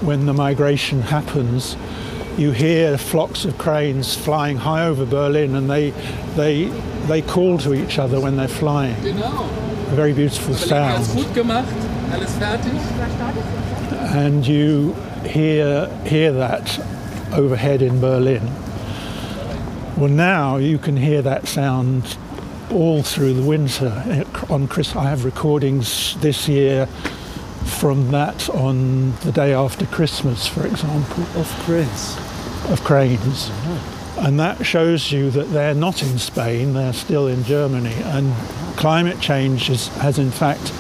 when 0.02 0.26
the 0.26 0.34
migration 0.34 1.00
happens, 1.00 1.78
you 2.36 2.50
hear 2.50 2.98
flocks 2.98 3.46
of 3.46 3.56
cranes 3.60 4.18
flying 4.18 4.58
high 4.58 4.84
over 4.84 5.06
Berlin, 5.06 5.54
and 5.54 5.70
they 5.70 5.92
they 6.36 6.66
they 7.08 7.22
call 7.22 7.60
to 7.60 7.76
each 7.76 8.00
other 8.00 8.20
when 8.20 8.36
they're 8.36 8.48
flying. 8.48 8.96
A 9.06 9.96
very 9.96 10.12
beautiful 10.12 10.56
sound. 10.56 11.06
And 14.16 14.48
you 14.48 14.94
hear 15.24 15.86
hear 16.06 16.32
that 16.32 16.80
overhead 17.32 17.84
in 17.84 18.02
Berlin. 18.02 18.42
Well, 19.98 20.10
now 20.10 20.58
you 20.58 20.80
can 20.80 20.98
hear 20.98 21.22
that 21.22 21.48
sound 21.48 22.18
all 22.72 23.04
through 23.04 23.36
the 23.36 23.44
winter. 23.44 24.26
On 24.50 24.68
Chris, 24.68 24.96
I 24.96 25.04
have 25.04 25.26
recordings 25.26 26.20
this 26.22 26.48
year 26.48 26.88
from 27.82 28.12
that 28.12 28.48
on 28.52 29.12
the 29.22 29.32
day 29.32 29.56
after 29.56 29.88
Christmas, 29.88 30.46
for 30.46 30.68
example, 30.68 31.24
Of 31.36 31.50
cranes. 31.66 32.16
of 32.70 32.84
cranes. 32.84 33.50
And 34.20 34.40
that 34.40 34.64
shows 34.64 35.12
you 35.12 35.32
that 35.32 35.52
they're 35.52 35.74
not 35.74 36.04
in 36.04 36.20
Spain, 36.20 36.74
they're 36.76 36.94
still 36.94 37.26
in 37.28 37.44
Germany. 37.44 37.96
And 38.04 38.36
climate 38.78 39.20
change 39.20 39.68
is, 39.72 39.88
has, 39.98 40.20
in 40.20 40.30
fact, 40.30 40.72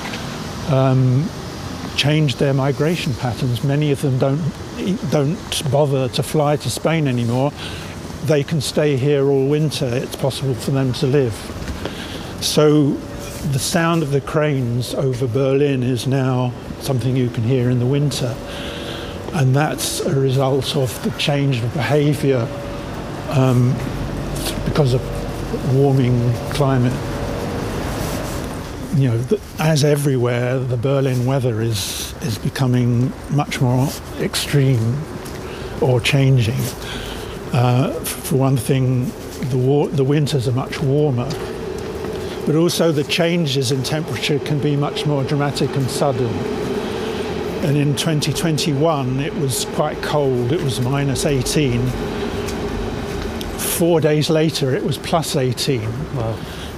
um, 0.72 1.28
changed 1.95 2.38
their 2.38 2.54
migration 2.54 3.16
patterns. 3.16 3.64
Many 3.64 3.91
of 3.91 4.04
them 4.04 4.20
don't, 4.20 4.43
don't 5.10 5.72
bother 5.72 6.08
to 6.10 6.22
fly 6.22 6.56
to 6.58 6.70
Spain 6.70 7.08
anymore. 7.08 7.52
They 8.26 8.43
can 8.43 8.62
stay 8.62 8.95
here 8.95 9.28
all 9.28 9.47
winter. 9.47 9.88
It's 9.88 10.16
possible 10.16 10.54
for 10.54 10.70
them 10.70 10.93
to 10.93 11.08
live. 11.08 11.34
So 12.41 12.95
the 13.50 13.60
sound 13.60 14.04
of 14.04 14.12
the 14.12 14.22
cranes 14.22 14.94
over 14.94 15.28
Berlin 15.28 15.84
is 15.84 16.06
now 16.06 16.54
something 16.80 17.16
you 17.16 17.30
can 17.30 17.44
hear 17.44 17.70
in 17.70 17.80
the 17.80 17.86
winter. 17.86 18.36
And 19.34 19.56
that's 19.56 20.00
a 20.02 20.18
result 20.20 20.76
of 20.76 21.02
the 21.04 21.12
change 21.18 21.58
of 21.58 21.74
behavior 21.74 22.48
um, 23.30 23.74
because 24.66 24.94
of 24.94 25.76
warming 25.76 26.34
climate. 26.52 26.94
You 28.96 29.10
know, 29.10 29.39
as 29.60 29.84
everywhere, 29.84 30.60
the 30.60 30.78
Berlin 30.78 31.26
weather 31.26 31.62
is, 31.62 32.14
is 32.22 32.38
becoming 32.38 33.12
much 33.30 33.60
more 33.62 33.89
extreme 34.20 35.02
or 35.82 36.00
changing. 36.00 36.60
Uh, 37.54 37.92
for 38.04 38.36
one 38.36 38.58
thing, 38.58 39.06
the, 39.50 39.58
war- 39.58 39.88
the 39.88 40.04
winters 40.04 40.48
are 40.48 40.54
much 40.54 40.82
warmer, 40.82 41.30
but 42.46 42.56
also 42.56 42.92
the 42.92 43.04
changes 43.04 43.72
in 43.72 43.84
temperature 43.84 44.39
can 44.39 44.60
be 44.60 44.76
much 44.76 45.06
more 45.06 45.24
dramatic 45.24 45.76
and 45.76 45.89
sudden. 45.89 46.28
And 47.64 47.78
in 47.78 47.96
2021, 47.96 49.20
it 49.20 49.34
was 49.36 49.66
quite 49.74 50.02
cold, 50.02 50.52
it 50.52 50.62
was 50.62 50.80
minus 50.82 51.26
18. 51.26 51.86
Four 53.58 54.02
days 54.02 54.30
later, 54.30 54.76
it 54.76 54.84
was 54.84 54.98
plus 54.98 55.36
18. 55.36 55.82
Wow. 56.16 56.38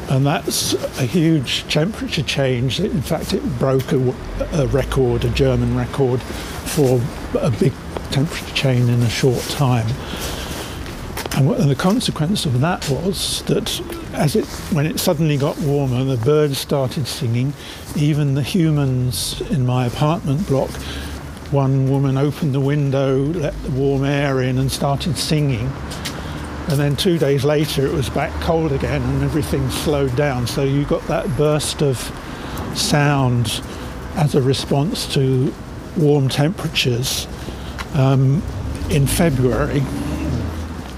And 0.10 0.26
that's 0.26 0.74
a 1.00 1.06
huge 1.06 1.64
temperature 1.70 2.24
change. 2.24 2.80
In 2.80 3.02
fact, 3.02 3.34
it 3.34 3.42
broke 3.58 3.94
a, 3.94 4.14
a 4.52 4.68
record, 4.68 5.24
a 5.24 5.30
German 5.30 5.78
record, 5.78 6.22
for 6.22 7.02
a 7.40 7.50
big 7.50 7.74
temperature 8.12 8.54
change 8.54 8.90
in 8.90 9.02
a 9.02 9.10
short 9.10 9.42
time. 9.44 9.88
And, 11.36 11.50
and 11.50 11.70
the 11.70 11.76
consequence 11.76 12.46
of 12.46 12.62
that 12.62 12.88
was 12.90 13.42
that 13.44 13.82
as 14.14 14.36
it, 14.36 14.46
when 14.72 14.86
it 14.86 15.00
suddenly 15.00 15.38
got 15.38 15.58
warmer, 15.60 16.04
the 16.04 16.18
birds 16.18 16.60
started 16.60 17.08
singing. 17.08 17.54
Even 17.96 18.36
the 18.36 18.44
humans 18.44 19.42
in 19.50 19.66
my 19.66 19.88
apartment 19.88 20.48
block, 20.48 20.70
one 21.52 21.90
woman 21.90 22.18
opened 22.18 22.54
the 22.54 22.60
window, 22.60 23.18
let 23.18 23.60
the 23.64 23.72
warm 23.72 24.04
air 24.04 24.42
in, 24.42 24.58
and 24.60 24.72
started 24.72 25.18
singing. 25.18 25.72
And 26.70 26.80
then 26.80 26.96
two 26.96 27.18
days 27.18 27.44
later, 27.44 27.86
it 27.86 27.92
was 27.92 28.10
back 28.10 28.32
cold 28.42 28.72
again, 28.72 29.02
and 29.02 29.24
everything 29.24 29.70
slowed 29.70 30.16
down. 30.16 30.48
So 30.48 30.64
you 30.64 30.86
got 30.86 31.02
that 31.08 31.28
burst 31.36 31.82
of 31.82 31.98
sound 32.76 33.62
as 34.16 34.36
a 34.36 34.42
response 34.42 35.12
to 35.14 35.54
warm 35.98 36.30
temperatures 36.30 37.28
um, 37.96 38.42
in 38.90 39.08
February. 39.08 39.82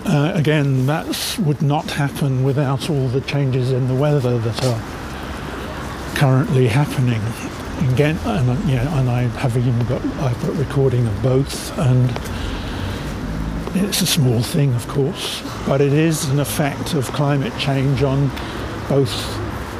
Uh, 0.05 0.31
again, 0.35 0.85
that 0.85 1.39
would 1.39 1.63
not 1.63 1.89
happen 1.89 2.43
without 2.43 2.89
all 2.91 3.07
the 3.07 3.21
changes 3.21 3.71
in 3.71 3.87
the 3.87 3.95
weather 3.95 4.37
that 4.37 4.63
are 4.63 6.15
currently 6.15 6.67
happening. 6.67 7.21
Again, 7.91 8.17
and, 8.23 8.49
uh, 8.49 8.53
know, 8.75 8.91
and 8.99 9.09
I 9.09 9.23
have 9.23 9.57
even 9.57 9.77
got 9.87 10.05
I've 10.21 10.39
got 10.41 10.55
recording 10.57 11.07
of 11.07 11.23
both, 11.23 11.75
and 11.79 12.09
it's 13.75 14.01
a 14.01 14.05
small 14.05 14.41
thing, 14.41 14.73
of 14.75 14.87
course, 14.87 15.41
but 15.65 15.81
it 15.81 15.91
is 15.91 16.29
an 16.29 16.39
effect 16.39 16.93
of 16.93 17.11
climate 17.11 17.53
change 17.57 18.03
on 18.03 18.29
both 18.87 19.11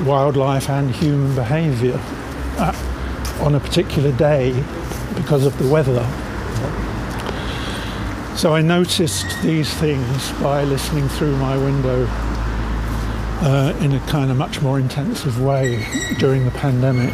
wildlife 0.05 0.69
and 0.69 0.89
human 0.89 1.35
behaviour 1.35 1.99
uh, 2.57 2.73
on 3.41 3.53
a 3.53 3.59
particular 3.59 4.11
day 4.11 4.51
because 5.15 5.45
of 5.45 5.57
the 5.59 5.67
weather. 5.69 6.05
So 8.35 8.53
I 8.53 8.61
noticed 8.61 9.41
these 9.43 9.73
things 9.75 10.31
by 10.41 10.65
listening 10.65 11.07
through 11.07 11.37
my 11.37 11.57
window 11.57 12.05
uh, 13.41 13.73
in 13.79 13.93
a 13.93 13.99
kind 14.07 14.29
of 14.29 14.35
much 14.35 14.61
more 14.61 14.77
intensive 14.77 15.41
way 15.41 15.87
during 16.19 16.43
the 16.43 16.51
pandemic. 16.51 17.13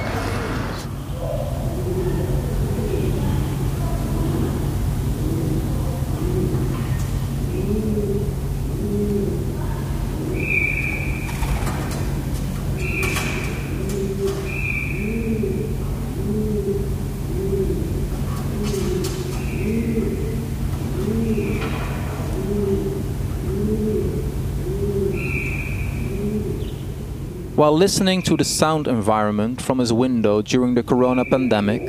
While 27.62 27.78
listening 27.78 28.24
to 28.24 28.36
the 28.36 28.44
sound 28.44 28.88
environment 28.88 29.62
from 29.62 29.78
his 29.78 29.94
window 29.94 30.42
during 30.42 30.74
the 30.74 30.82
corona 30.82 31.24
pandemic, 31.24 31.84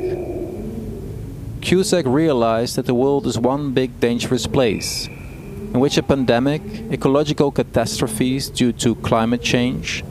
Cusack 1.61 2.05
realized 2.05 2.75
that 2.75 2.85
the 2.85 2.93
world 2.93 3.25
is 3.25 3.39
one 3.39 3.73
big 3.73 3.99
dangerous 3.99 4.45
place, 4.45 5.07
in 5.07 5.79
which 5.79 5.97
a 5.97 6.03
pandemic, 6.03 6.61
ecological 6.91 7.49
catastrophes 7.49 8.51
due 8.51 8.71
to 8.73 8.93
climate 8.93 9.41
change, 9.41 10.03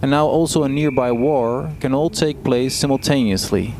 and 0.00 0.12
now 0.12 0.28
also 0.28 0.62
a 0.62 0.68
nearby 0.68 1.10
war 1.10 1.72
can 1.80 1.92
all 1.92 2.08
take 2.08 2.44
place 2.44 2.72
simultaneously. 2.72 3.74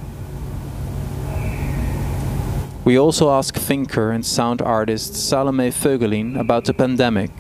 We 2.85 2.99
also 2.99 3.31
ask 3.31 3.55
thinker 3.55 4.11
and 4.11 4.27
sound 4.27 4.61
artist 4.61 5.15
Salome 5.15 5.71
Voegelin 5.71 6.37
about 6.37 6.65
the 6.65 6.75
pandemic. 6.75 7.31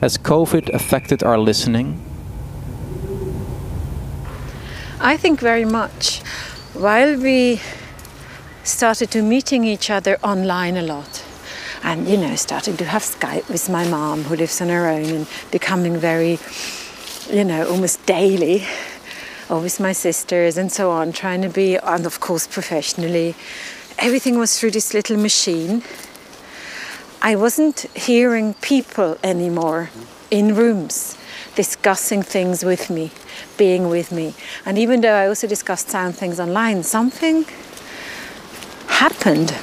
Has 0.00 0.16
COVID 0.16 0.70
affected 0.72 1.22
our 1.22 1.36
listening? 1.36 2.00
I 5.02 5.16
think 5.16 5.40
very 5.40 5.64
much. 5.64 6.18
While 6.74 7.16
we 7.16 7.62
started 8.64 9.10
to 9.12 9.22
meeting 9.22 9.64
each 9.64 9.88
other 9.88 10.18
online 10.22 10.76
a 10.76 10.82
lot, 10.82 11.24
and 11.82 12.06
you 12.06 12.18
know, 12.18 12.36
starting 12.36 12.76
to 12.76 12.84
have 12.84 13.02
Skype 13.02 13.48
with 13.48 13.70
my 13.70 13.88
mom 13.88 14.24
who 14.24 14.36
lives 14.36 14.60
on 14.60 14.68
her 14.68 14.86
own 14.88 15.06
and 15.06 15.26
becoming 15.50 15.96
very, 15.96 16.38
you 17.30 17.44
know, 17.44 17.66
almost 17.66 18.04
daily, 18.04 18.66
or 19.48 19.60
with 19.60 19.80
my 19.80 19.92
sisters 19.92 20.58
and 20.58 20.70
so 20.70 20.90
on, 20.90 21.12
trying 21.12 21.40
to 21.40 21.48
be, 21.48 21.76
and 21.76 22.04
of 22.04 22.20
course, 22.20 22.46
professionally 22.46 23.34
everything 23.98 24.38
was 24.38 24.60
through 24.60 24.72
this 24.72 24.92
little 24.92 25.16
machine. 25.16 25.82
I 27.22 27.36
wasn't 27.36 27.86
hearing 27.94 28.52
people 28.60 29.16
anymore 29.24 29.88
in 30.30 30.54
rooms 30.54 31.16
discussing 31.54 32.22
things 32.22 32.64
with 32.64 32.90
me, 32.90 33.10
being 33.56 33.88
with 33.88 34.12
me. 34.12 34.34
And 34.64 34.78
even 34.78 35.00
though 35.00 35.14
I 35.14 35.26
also 35.26 35.46
discussed 35.46 35.88
sound 35.88 36.16
things 36.16 36.38
online, 36.40 36.82
something 36.82 37.44
happened 38.86 39.54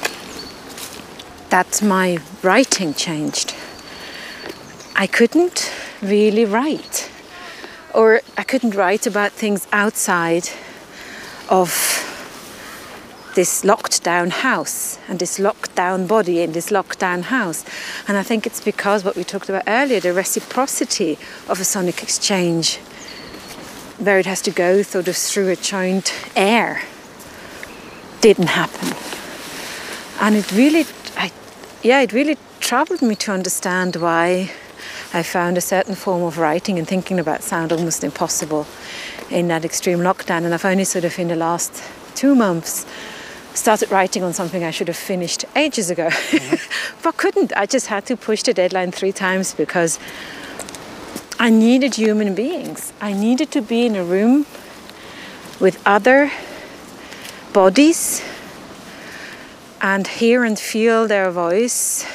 that 1.50 1.82
my 1.82 2.18
writing 2.42 2.94
changed. 2.94 3.54
I 4.94 5.06
couldn't 5.06 5.72
really 6.02 6.44
write, 6.44 7.10
or 7.94 8.20
I 8.36 8.42
couldn't 8.42 8.74
write 8.74 9.06
about 9.06 9.32
things 9.32 9.66
outside 9.72 10.50
of 11.48 11.97
this 13.38 13.64
locked 13.64 14.02
down 14.02 14.30
house 14.30 14.98
and 15.06 15.20
this 15.20 15.38
locked 15.38 15.72
down 15.76 16.08
body 16.08 16.42
in 16.42 16.50
this 16.50 16.72
locked 16.72 16.98
down 16.98 17.22
house. 17.22 17.64
And 18.08 18.16
I 18.16 18.24
think 18.24 18.48
it's 18.48 18.60
because 18.60 19.04
what 19.04 19.14
we 19.14 19.22
talked 19.22 19.48
about 19.48 19.62
earlier, 19.68 20.00
the 20.00 20.12
reciprocity 20.12 21.16
of 21.48 21.60
a 21.60 21.64
sonic 21.64 22.02
exchange, 22.02 22.78
where 23.98 24.18
it 24.18 24.26
has 24.26 24.42
to 24.42 24.50
go 24.50 24.82
sort 24.82 25.06
of 25.06 25.16
through 25.16 25.50
a 25.50 25.54
joint 25.54 26.12
air, 26.34 26.82
didn't 28.20 28.48
happen. 28.48 28.88
And 30.20 30.34
it 30.34 30.50
really, 30.50 30.84
I, 31.16 31.30
yeah, 31.84 32.00
it 32.00 32.12
really 32.12 32.38
troubled 32.58 33.02
me 33.02 33.14
to 33.14 33.30
understand 33.30 33.94
why 33.94 34.50
I 35.14 35.22
found 35.22 35.56
a 35.56 35.60
certain 35.60 35.94
form 35.94 36.24
of 36.24 36.38
writing 36.38 36.76
and 36.76 36.88
thinking 36.88 37.20
about 37.20 37.44
sound 37.44 37.70
almost 37.70 38.02
impossible 38.02 38.66
in 39.30 39.46
that 39.46 39.64
extreme 39.64 40.00
lockdown. 40.00 40.42
And 40.44 40.52
I've 40.52 40.64
only 40.64 40.82
sort 40.82 41.04
of 41.04 41.16
in 41.20 41.28
the 41.28 41.36
last 41.36 41.84
two 42.16 42.34
months 42.34 42.84
started 43.58 43.90
writing 43.90 44.22
on 44.22 44.32
something 44.32 44.62
I 44.64 44.70
should 44.70 44.88
have 44.88 44.96
finished 44.96 45.44
ages 45.56 45.90
ago, 45.90 46.08
mm-hmm. 46.08 47.00
but 47.02 47.16
couldn't. 47.16 47.52
I 47.56 47.66
just 47.66 47.88
had 47.88 48.06
to 48.06 48.16
push 48.16 48.42
the 48.42 48.54
deadline 48.54 48.92
three 48.92 49.12
times 49.12 49.54
because 49.54 49.98
I 51.38 51.50
needed 51.50 51.94
human 51.96 52.34
beings. 52.34 52.92
I 53.00 53.12
needed 53.12 53.50
to 53.52 53.60
be 53.60 53.86
in 53.86 53.96
a 53.96 54.04
room 54.04 54.46
with 55.60 55.82
other 55.84 56.30
bodies 57.52 58.22
and 59.80 60.06
hear 60.06 60.44
and 60.44 60.58
feel 60.58 61.06
their 61.06 61.30
voice 61.30 62.06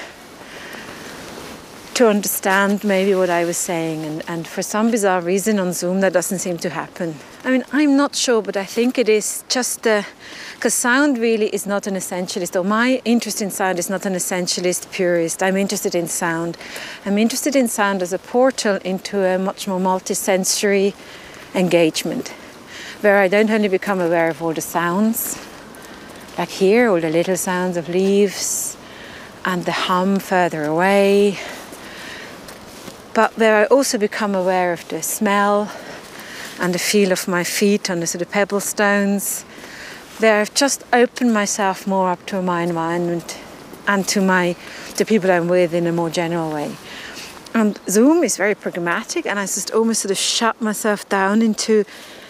to 1.96 2.08
understand 2.08 2.84
maybe 2.84 3.14
what 3.14 3.30
I 3.30 3.46
was 3.46 3.58
saying. 3.58 4.04
And, 4.04 4.24
and 4.28 4.48
for 4.48 4.64
some 4.64 4.90
bizarre 4.90 5.22
reason 5.22 5.60
on 5.60 5.74
Zoom, 5.74 6.02
that 6.02 6.14
doesn't 6.14 6.40
seem 6.40 6.58
to 6.60 6.70
happen. 6.70 7.16
I 7.44 7.52
mean, 7.52 7.64
I'm 7.72 7.96
not 7.96 8.16
sure, 8.16 8.42
but 8.42 8.58
I 8.58 8.66
think 8.66 8.98
it 8.98 9.08
is 9.08 9.44
just 9.48 9.84
because 9.84 10.74
sound 10.74 11.20
really 11.20 11.48
is 11.48 11.68
not 11.68 11.86
an 11.86 11.94
essentialist, 11.94 12.60
or 12.60 12.64
my 12.64 13.02
interest 13.06 13.42
in 13.42 13.52
sound 13.52 13.78
is 13.78 13.90
not 13.90 14.06
an 14.06 14.14
essentialist 14.14 14.92
purist. 14.92 15.44
I'm 15.44 15.58
interested 15.58 15.94
in 15.94 16.08
sound. 16.08 16.58
I'm 17.06 17.18
interested 17.18 17.56
in 17.56 17.68
sound 17.68 18.02
as 18.02 18.12
a 18.12 18.20
portal 18.20 18.78
into 18.84 19.24
a 19.24 19.38
much 19.38 19.68
more 19.68 19.80
multisensory 19.80 20.96
engagement, 21.54 22.30
where 23.02 23.20
I 23.20 23.28
don't 23.28 23.52
only 23.52 23.68
become 23.68 24.00
aware 24.00 24.30
of 24.30 24.42
all 24.42 24.54
the 24.54 24.62
sounds, 24.62 25.40
like 26.40 26.50
here, 26.50 26.90
all 26.90 27.02
the 27.02 27.10
little 27.12 27.38
sounds 27.38 27.78
of 27.78 27.88
leaves 27.88 28.78
and 29.46 29.66
the 29.66 29.72
hum 29.72 30.18
further 30.18 30.64
away 30.64 31.38
but 33.14 33.38
where 33.38 33.56
I 33.56 33.66
also 33.66 33.98
become 33.98 34.36
aware 34.36 34.74
of 34.74 34.88
the 34.90 35.04
smell 35.04 35.72
and 36.60 36.74
the 36.74 36.80
feel 36.80 37.12
of 37.12 37.28
my 37.28 37.44
feet 37.44 37.90
on 37.90 38.00
the 38.00 38.08
sort 38.08 38.22
of 38.22 38.32
pebble 38.32 38.60
stones. 38.60 39.46
There 40.20 40.40
I've 40.40 40.54
just 40.54 40.84
opened 40.94 41.34
myself 41.34 41.88
more 41.88 42.10
up 42.10 42.26
to 42.28 42.42
my 42.42 42.62
environment 42.62 43.38
and 43.88 44.08
to 44.08 44.22
my 44.22 44.56
the 44.98 45.06
people 45.06 45.32
I'm 45.32 45.48
with 45.48 45.74
in 45.74 45.88
a 45.88 45.92
more 45.92 46.10
general 46.10 46.52
way. 46.52 46.76
And 47.54 47.80
Zoom 47.88 48.24
is 48.24 48.38
very 48.38 48.56
pragmatic 48.56 49.26
and 49.26 49.38
I 49.40 49.44
just 49.44 49.72
almost 49.72 50.02
sort 50.02 50.12
of 50.12 50.18
shut 50.18 50.60
myself 50.62 51.08
down 51.10 51.42
into 51.42 51.84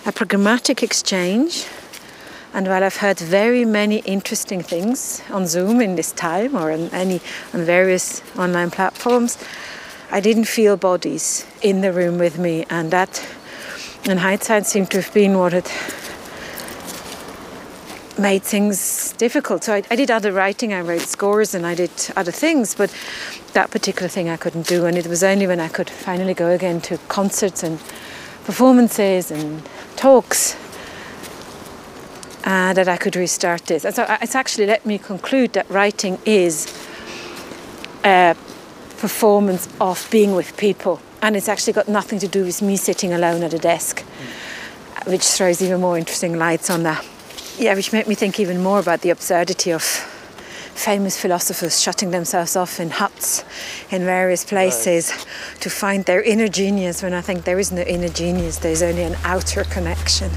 a 0.06 0.12
pragmatic 0.12 0.84
exchange. 0.84 1.66
And 2.54 2.68
while 2.68 2.84
I've 2.84 2.98
heard 2.98 3.20
very 3.20 3.66
many 3.66 3.98
interesting 4.00 4.62
things 4.62 5.22
on 5.32 5.48
Zoom 5.48 5.82
in 5.82 5.96
this 5.96 6.12
time 6.12 6.56
or 6.56 6.72
on 6.72 6.90
any 6.90 7.22
on 7.54 7.64
various 7.64 8.22
online 8.38 8.70
platforms, 8.70 9.38
I 10.14 10.20
didn't 10.20 10.46
feel 10.46 10.78
bodies 10.78 11.44
in 11.64 11.82
the 11.82 11.92
room 11.92 12.20
with 12.20 12.38
me, 12.38 12.68
and 12.70 12.92
that, 12.92 13.28
in 14.06 14.20
hindsight, 14.20 14.68
seemed 14.68 14.92
to 14.92 15.02
have 15.02 15.12
been 15.12 15.40
what 15.40 15.54
had 15.54 15.66
made 18.22 18.44
things 18.44 19.14
difficult. 19.14 19.64
So 19.64 19.74
I, 19.74 19.82
I, 19.90 19.96
did 19.96 20.12
other 20.12 20.32
writing, 20.32 20.72
I 20.72 20.82
wrote 20.82 21.02
scores 21.02 21.56
and 21.56 21.66
I 21.66 21.74
did 21.74 21.90
other 22.16 22.32
things, 22.32 22.76
but 22.76 22.96
that 23.54 23.72
particular 23.72 24.08
thing 24.08 24.30
I 24.30 24.38
couldn't 24.38 24.68
do. 24.68 24.86
And 24.86 25.00
it 25.00 25.08
was 25.08 25.24
only 25.24 25.48
when 25.48 25.60
I 25.60 25.68
could 25.68 25.90
finally 25.90 26.36
go 26.36 26.52
again 26.52 26.80
to 26.82 27.00
concerts 27.08 27.64
and 27.64 27.80
performances 28.46 29.32
and 29.32 29.68
talks 29.96 30.56
uh, 32.44 32.74
that 32.74 32.88
I 32.88 32.98
could 32.98 33.16
restart 33.16 33.66
this. 33.66 33.84
And 33.84 33.96
so 33.96 34.04
uh, 34.04 34.20
it's 34.22 34.36
actually 34.36 34.68
let 34.68 34.86
me 34.86 35.00
conclude 35.00 35.54
that 35.54 35.68
writing 35.72 36.20
is. 36.24 36.72
Uh, 38.04 38.36
performance 39.04 39.68
of 39.82 40.08
being 40.12 40.34
with 40.34 40.56
people. 40.56 41.02
And 41.22 41.36
it's 41.36 41.50
actually 41.50 41.74
got 41.74 41.90
nothing 41.90 42.20
to 42.20 42.28
do 42.30 42.46
with 42.46 42.62
me 42.62 42.78
sitting 42.78 43.12
alone 43.12 43.44
at 43.44 43.54
a 43.54 43.58
desk, 43.58 44.02
mm. 44.02 45.12
which 45.12 45.26
throws 45.26 45.62
even 45.62 45.82
more 45.82 45.98
interesting 45.98 46.38
lights 46.38 46.70
on 46.70 46.84
that. 46.84 47.06
Yeah, 47.60 47.76
which 47.76 47.92
made 47.92 48.08
me 48.08 48.16
think 48.16 48.40
even 48.40 48.64
more 48.64 48.80
about 48.80 49.02
the 49.02 49.10
absurdity 49.10 49.74
of 49.74 49.84
famous 49.84 51.20
philosophers 51.20 51.82
shutting 51.82 52.12
themselves 52.12 52.56
off 52.56 52.80
in 52.80 52.92
huts 52.92 53.44
in 53.92 54.06
various 54.06 54.46
places 54.46 55.12
right. 55.12 55.28
to 55.60 55.70
find 55.70 56.06
their 56.06 56.24
inner 56.24 56.48
genius 56.48 57.04
when 57.04 57.14
I 57.14 57.20
think 57.20 57.44
there 57.44 57.60
is 57.60 57.74
no 57.74 57.82
inner 57.82 58.08
genius, 58.08 58.60
there's 58.60 58.82
only 58.82 59.04
an 59.04 59.18
outer 59.26 59.66
connection. 59.66 60.32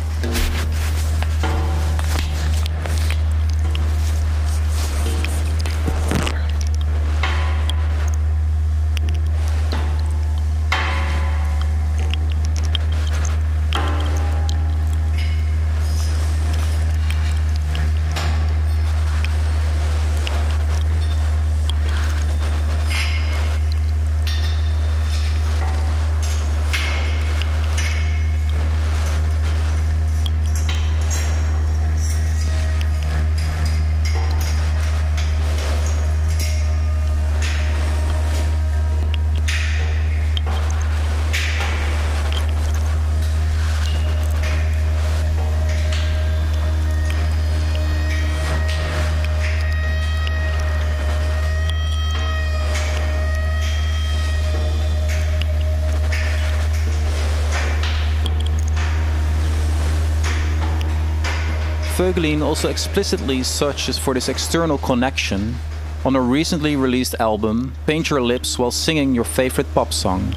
Voegelin 62.06 62.40
also 62.40 62.68
explicitly 62.68 63.42
searches 63.42 63.98
for 63.98 64.14
this 64.14 64.28
external 64.28 64.78
connection 64.78 65.56
on 66.04 66.14
a 66.14 66.20
recently 66.20 66.76
released 66.76 67.16
album, 67.18 67.72
Paint 67.84 68.10
Your 68.10 68.22
Lips 68.22 68.60
While 68.60 68.70
Singing 68.70 69.12
Your 69.12 69.24
Favorite 69.24 69.66
Pop 69.74 69.92
Song. 69.92 70.32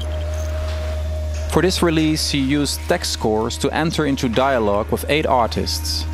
For 1.52 1.62
this 1.62 1.80
release, 1.80 2.30
she 2.30 2.40
used 2.40 2.80
text 2.88 3.12
scores 3.12 3.56
to 3.58 3.70
enter 3.70 4.04
into 4.04 4.28
dialogue 4.28 4.90
with 4.90 5.08
eight 5.08 5.26
artists. 5.26 6.04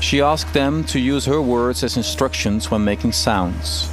She 0.00 0.20
asked 0.20 0.52
them 0.52 0.84
to 0.92 1.00
use 1.00 1.24
her 1.24 1.40
words 1.40 1.82
as 1.82 1.96
instructions 1.96 2.70
when 2.70 2.84
making 2.84 3.12
sounds. 3.12 3.90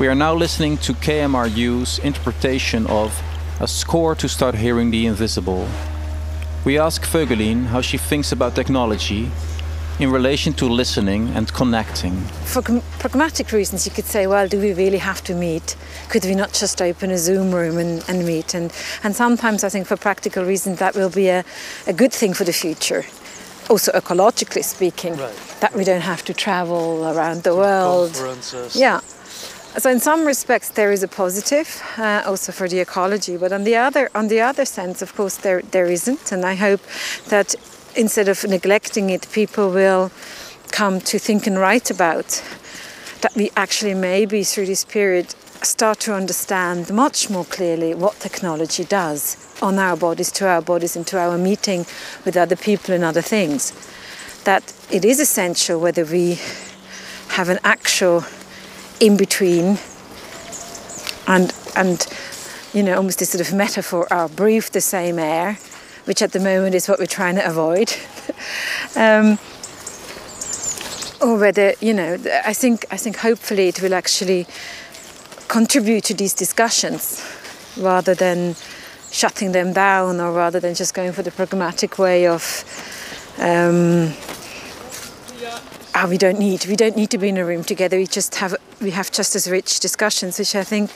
We 0.00 0.08
are 0.08 0.16
now 0.16 0.34
listening 0.34 0.78
to 0.78 0.94
KMRU's 0.94 2.00
interpretation 2.00 2.88
of 2.88 3.16
A 3.60 3.68
Score 3.68 4.16
to 4.16 4.28
Start 4.28 4.56
Hearing 4.56 4.90
the 4.90 5.06
Invisible. 5.06 5.68
We 6.64 6.78
ask 6.78 7.02
Voegelin 7.02 7.66
how 7.66 7.80
she 7.80 7.98
thinks 7.98 8.32
about 8.32 8.54
technology 8.54 9.30
in 9.98 10.10
relation 10.10 10.52
to 10.54 10.66
listening 10.66 11.28
and 11.34 11.52
connecting. 11.52 12.16
For 12.44 12.62
pragmatic 12.98 13.52
reasons, 13.52 13.86
you 13.86 13.92
could 13.92 14.04
say, 14.04 14.26
well, 14.26 14.46
do 14.48 14.60
we 14.60 14.72
really 14.72 14.98
have 14.98 15.22
to 15.24 15.34
meet? 15.34 15.76
Could 16.08 16.24
we 16.24 16.34
not 16.34 16.52
just 16.52 16.80
open 16.80 17.10
a 17.10 17.18
Zoom 17.18 17.54
room 17.54 17.78
and, 17.78 18.04
and 18.08 18.24
meet? 18.24 18.54
And, 18.54 18.72
and 19.02 19.14
sometimes 19.14 19.64
I 19.64 19.68
think 19.68 19.86
for 19.86 19.96
practical 19.96 20.44
reasons 20.44 20.78
that 20.78 20.94
will 20.94 21.10
be 21.10 21.28
a, 21.28 21.44
a 21.86 21.92
good 21.92 22.12
thing 22.12 22.34
for 22.34 22.44
the 22.44 22.52
future 22.52 23.04
also 23.68 23.92
ecologically 23.92 24.64
speaking, 24.64 25.16
right. 25.16 25.34
that 25.60 25.74
we 25.74 25.84
don't 25.84 26.00
have 26.00 26.24
to 26.24 26.34
travel 26.34 27.06
around 27.06 27.42
the 27.42 27.54
world. 27.54 28.16
Yeah. 28.74 29.00
So 29.76 29.90
in 29.90 30.00
some 30.00 30.24
respects 30.24 30.70
there 30.70 30.90
is 30.90 31.02
a 31.02 31.08
positive, 31.08 31.82
uh, 31.98 32.22
also 32.26 32.52
for 32.52 32.68
the 32.68 32.80
ecology, 32.80 33.36
but 33.36 33.52
on 33.52 33.64
the 33.64 33.76
other 33.76 34.10
on 34.14 34.28
the 34.28 34.40
other 34.40 34.64
sense, 34.64 35.02
of 35.02 35.14
course, 35.14 35.36
there 35.36 35.62
there 35.62 35.86
isn't, 35.86 36.32
and 36.32 36.44
I 36.44 36.54
hope 36.54 36.80
that 37.28 37.54
instead 37.94 38.28
of 38.28 38.42
neglecting 38.44 39.10
it, 39.10 39.28
people 39.30 39.70
will 39.70 40.10
come 40.72 41.00
to 41.00 41.18
think 41.18 41.46
and 41.46 41.58
write 41.58 41.90
about 41.90 42.42
that 43.20 43.34
we 43.34 43.50
actually 43.56 43.94
maybe 43.94 44.44
through 44.44 44.66
this 44.66 44.84
period 44.84 45.34
start 45.62 45.98
to 46.00 46.14
understand 46.14 46.90
much 46.90 47.28
more 47.28 47.44
clearly 47.44 47.94
what 47.94 48.18
technology 48.20 48.84
does 48.84 49.36
on 49.60 49.78
our 49.78 49.96
bodies, 49.96 50.30
to 50.30 50.46
our 50.46 50.62
bodies, 50.62 50.96
and 50.96 51.06
to 51.06 51.18
our 51.18 51.36
meeting 51.36 51.84
with 52.24 52.36
other 52.36 52.56
people 52.56 52.94
and 52.94 53.04
other 53.04 53.22
things. 53.22 53.72
That 54.44 54.72
it 54.90 55.04
is 55.04 55.20
essential 55.20 55.80
whether 55.80 56.04
we 56.04 56.38
have 57.30 57.48
an 57.48 57.58
actual 57.64 58.24
in 59.00 59.16
between 59.16 59.78
and 61.26 61.52
and 61.76 62.06
you 62.72 62.82
know 62.82 62.96
almost 62.96 63.18
this 63.18 63.30
sort 63.30 63.46
of 63.46 63.54
metaphor 63.54 64.06
or 64.12 64.28
breathe 64.28 64.66
the 64.66 64.80
same 64.80 65.18
air 65.18 65.58
which 66.08 66.22
at 66.22 66.32
the 66.32 66.40
moment 66.40 66.74
is 66.74 66.88
what 66.88 66.98
we're 66.98 67.06
trying 67.06 67.34
to 67.36 67.46
avoid. 67.46 67.94
Um, 68.96 69.38
or 71.20 71.36
whether 71.38 71.74
you 71.80 71.92
know 71.92 72.16
I 72.44 72.52
think 72.52 72.86
I 72.90 72.96
think 72.96 73.16
hopefully 73.18 73.68
it 73.68 73.82
will 73.82 73.94
actually 73.94 74.46
contribute 75.48 76.04
to 76.04 76.14
these 76.14 76.32
discussions 76.32 77.22
rather 77.76 78.14
than 78.14 78.54
shutting 79.10 79.52
them 79.52 79.72
down 79.72 80.20
or 80.20 80.32
rather 80.32 80.60
than 80.60 80.74
just 80.74 80.94
going 80.94 81.12
for 81.12 81.22
the 81.22 81.30
pragmatic 81.30 81.98
way 81.98 82.26
of 82.26 82.64
um, 83.38 84.12
oh, 86.04 86.08
we 86.08 86.18
don't 86.18 86.38
need 86.38 86.66
we 86.66 86.76
don't 86.76 86.96
need 86.96 87.10
to 87.10 87.18
be 87.18 87.28
in 87.28 87.36
a 87.36 87.44
room 87.44 87.64
together 87.64 87.96
we 87.96 88.06
just 88.06 88.34
have 88.36 88.56
we 88.80 88.90
have 88.90 89.10
just 89.10 89.34
as 89.36 89.50
rich 89.50 89.80
discussions 89.80 90.38
which 90.38 90.54
I 90.54 90.64
think 90.64 90.90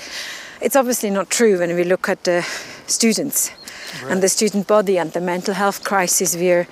it's 0.60 0.76
obviously 0.76 1.10
not 1.10 1.30
true 1.30 1.58
when 1.58 1.74
we 1.74 1.84
look 1.84 2.08
at 2.08 2.24
the 2.24 2.42
students 2.86 3.50
right. 4.02 4.12
and 4.12 4.22
the 4.22 4.28
student 4.28 4.66
body 4.66 4.98
and 4.98 5.12
the 5.12 5.20
mental 5.20 5.54
health 5.54 5.84
crisis 5.84 6.36
we're 6.36 6.66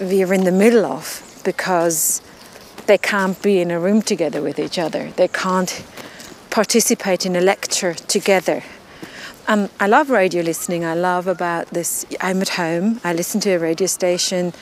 we're 0.00 0.32
in 0.32 0.44
the 0.44 0.52
middle 0.52 0.86
of 0.86 1.40
because 1.44 2.22
they 2.86 2.98
can't 2.98 3.40
be 3.42 3.60
in 3.60 3.70
a 3.70 3.78
room 3.78 4.02
together 4.02 4.40
with 4.42 4.58
each 4.58 4.78
other 4.78 5.10
they 5.12 5.28
can't 5.28 5.84
participate 6.50 7.24
in 7.24 7.36
a 7.36 7.40
lecture 7.40 7.94
together. 7.94 8.62
Um, 9.46 9.68
I 9.78 9.86
love 9.86 10.10
radio 10.10 10.42
listening. 10.42 10.84
I 10.84 10.94
love 10.94 11.26
about 11.26 11.68
this. 11.68 12.04
I'm 12.20 12.42
at 12.42 12.50
home. 12.50 13.00
I 13.02 13.12
listen 13.12 13.40
to 13.42 13.50
a 13.50 13.58
radio 13.58 13.86
station, 13.86 14.52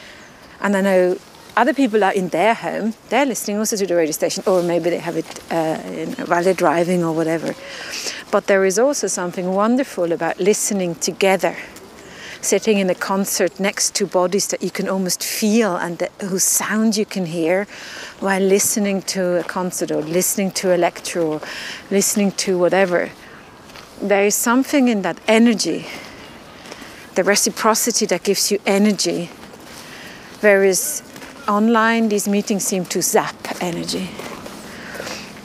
and 0.61 0.77
I 0.77 0.81
know 0.81 1.19
other 1.59 1.75
people 1.75 2.05
are 2.05 2.13
in 2.13 2.29
their 2.29 2.55
home. 2.55 2.95
They're 3.09 3.27
listening 3.27 3.59
also 3.59 3.77
to 3.77 3.87
the 3.87 3.97
radio 3.97 4.13
station, 4.13 4.45
or 4.47 4.63
maybe 4.63 4.91
they 4.91 4.99
have 4.99 5.17
it 5.17 5.53
uh, 5.53 5.83
in, 5.87 6.13
while 6.27 6.45
they're 6.45 6.55
driving 6.55 7.03
or 7.03 7.13
whatever. 7.13 7.55
But 8.31 8.47
there 8.47 8.65
is 8.65 8.79
also 8.79 9.09
something 9.09 9.53
wonderful 9.53 10.13
about 10.13 10.39
listening 10.39 10.95
together 10.95 11.57
sitting 12.41 12.79
in 12.79 12.89
a 12.89 12.95
concert 12.95 13.59
next 13.59 13.97
to 13.97 14.07
bodies 14.07 14.47
that 14.47 14.63
you 14.63 14.71
can 14.71 14.89
almost 14.89 15.25
feel 15.25 15.77
and 15.77 16.09
whose 16.21 16.45
sound 16.45 16.97
you 16.97 17.05
can 17.05 17.27
hear 17.27 17.67
while 18.21 18.41
listening 18.41 19.03
to 19.03 19.41
a 19.41 19.43
concert 19.43 19.91
or 19.91 20.03
listening 20.03 20.51
to 20.53 20.75
a 20.75 20.79
lecture 20.79 21.21
or 21.21 21.41
listening 21.91 22.31
to 22.33 22.57
whatever. 22.57 23.11
There 24.01 24.25
is 24.25 24.37
something 24.37 24.87
in 24.87 25.03
that 25.03 25.19
energy, 25.27 25.87
the 27.17 27.25
reciprocity 27.25 28.07
that 28.07 28.23
gives 28.23 28.53
you 28.53 28.61
energy, 28.65 29.31
whereas 30.41 31.03
online 31.49 32.09
these 32.09 32.29
meetings 32.29 32.65
seem 32.65 32.85
to 32.87 33.03
zap 33.03 33.37
energy. 33.61 34.11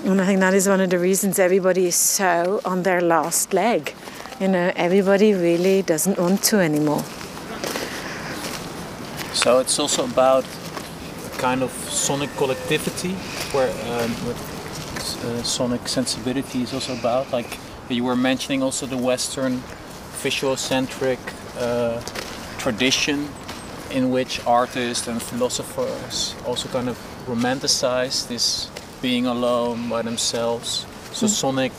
And 0.05 0.21
I 0.21 0.25
think 0.25 0.41
that 0.41 0.53
is 0.53 0.67
one 0.67 0.81
of 0.81 0.89
the 0.89 0.99
reasons 0.99 1.39
everybody 1.39 1.87
is 1.87 1.95
so 1.95 2.59
on 2.65 2.83
their 2.83 3.01
last 3.01 3.53
leg 3.53 3.93
you 4.39 4.47
know, 4.47 4.71
everybody 4.75 5.33
really 5.33 5.81
doesn't 5.81 6.17
want 6.17 6.43
to 6.43 6.59
anymore. 6.59 7.03
So 9.33 9.59
it's 9.59 9.79
also 9.79 10.05
about 10.05 10.45
a 11.25 11.29
kind 11.37 11.63
of 11.63 11.71
sonic 11.71 12.29
collectivity, 12.35 13.13
where 13.53 13.69
um, 13.69 14.11
what 14.25 14.37
uh, 15.25 15.43
sonic 15.43 15.87
sensibility 15.87 16.63
is 16.63 16.73
also 16.73 16.93
about. 16.97 17.31
Like 17.31 17.57
you 17.89 18.03
were 18.03 18.15
mentioning, 18.15 18.63
also 18.63 18.85
the 18.85 18.97
Western 18.97 19.61
visual-centric 20.21 21.19
uh, 21.57 22.01
tradition 22.57 23.27
in 23.93 24.09
which 24.11 24.45
artists 24.45 25.07
and 25.07 25.21
philosophers 25.21 26.35
also 26.45 26.67
kind 26.69 26.89
of 26.89 26.97
romanticize 27.27 28.27
this 28.27 28.69
being 29.01 29.25
alone 29.27 29.89
by 29.89 30.01
themselves. 30.01 30.85
So 31.11 31.27
mm. 31.27 31.29
sonic 31.29 31.71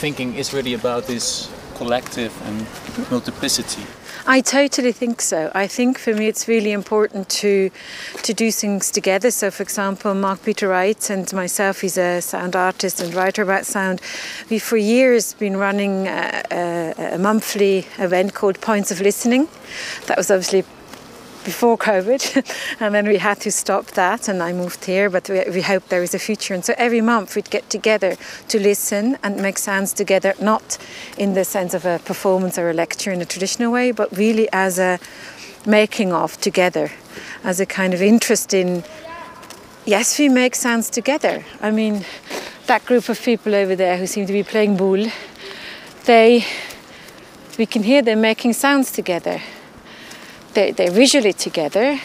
thinking 0.00 0.34
is 0.34 0.52
really 0.52 0.74
about 0.74 1.04
this 1.04 1.50
collective 1.76 2.32
and 2.46 2.66
multiplicity. 3.10 3.86
I 4.26 4.42
totally 4.42 4.92
think 4.92 5.22
so. 5.22 5.50
I 5.54 5.66
think 5.66 5.98
for 5.98 6.14
me 6.14 6.26
it's 6.28 6.46
really 6.46 6.72
important 6.72 7.28
to 7.40 7.70
to 8.22 8.34
do 8.34 8.50
things 8.52 8.90
together. 8.90 9.30
So, 9.30 9.50
for 9.50 9.62
example, 9.62 10.14
Mark 10.14 10.42
Peter 10.44 10.68
Wright 10.68 11.10
and 11.10 11.32
myself, 11.32 11.80
he's 11.80 11.96
a 11.96 12.20
sound 12.20 12.54
artist 12.54 13.00
and 13.00 13.14
writer 13.14 13.42
about 13.42 13.66
sound. 13.66 14.00
We've 14.50 14.62
for 14.62 14.76
years 14.76 15.34
been 15.34 15.56
running 15.56 16.06
a, 16.06 16.42
a, 16.50 17.14
a 17.14 17.18
monthly 17.18 17.86
event 17.98 18.34
called 18.34 18.60
Points 18.60 18.90
of 18.90 19.00
Listening. 19.00 19.48
That 20.06 20.18
was 20.18 20.30
obviously 20.30 20.64
before 21.44 21.78
COVID, 21.78 22.44
and 22.80 22.94
then 22.94 23.06
we 23.06 23.18
had 23.18 23.40
to 23.40 23.50
stop 23.50 23.86
that, 23.86 24.28
and 24.28 24.42
I 24.42 24.52
moved 24.52 24.84
here. 24.84 25.08
But 25.10 25.28
we, 25.28 25.42
we 25.50 25.62
hope 25.62 25.88
there 25.88 26.02
is 26.02 26.14
a 26.14 26.18
future, 26.18 26.54
and 26.54 26.64
so 26.64 26.74
every 26.76 27.00
month 27.00 27.36
we'd 27.36 27.50
get 27.50 27.68
together 27.70 28.16
to 28.48 28.58
listen 28.58 29.18
and 29.22 29.36
make 29.36 29.58
sounds 29.58 29.92
together, 29.92 30.34
not 30.40 30.78
in 31.16 31.34
the 31.34 31.44
sense 31.44 31.74
of 31.74 31.84
a 31.84 31.98
performance 32.04 32.58
or 32.58 32.70
a 32.70 32.74
lecture 32.74 33.10
in 33.10 33.20
a 33.20 33.24
traditional 33.24 33.72
way, 33.72 33.92
but 33.92 34.16
really 34.16 34.48
as 34.52 34.78
a 34.78 34.98
making 35.66 36.12
of 36.12 36.40
together, 36.40 36.90
as 37.44 37.60
a 37.60 37.66
kind 37.66 37.94
of 37.94 38.02
interest 38.02 38.54
in. 38.54 38.84
Yes, 39.86 40.18
we 40.18 40.28
make 40.28 40.54
sounds 40.54 40.90
together. 40.90 41.44
I 41.60 41.70
mean, 41.70 42.04
that 42.66 42.84
group 42.84 43.08
of 43.08 43.20
people 43.20 43.54
over 43.54 43.74
there 43.74 43.96
who 43.96 44.06
seem 44.06 44.26
to 44.26 44.32
be 44.32 44.42
playing 44.42 44.76
boule, 44.76 45.10
they, 46.04 46.44
we 47.58 47.66
can 47.66 47.82
hear 47.82 48.02
them 48.02 48.20
making 48.20 48.52
sounds 48.52 48.92
together 48.92 49.40
they, 50.54 50.72
they're 50.72 50.90
visually 50.90 51.32
together, 51.32 52.00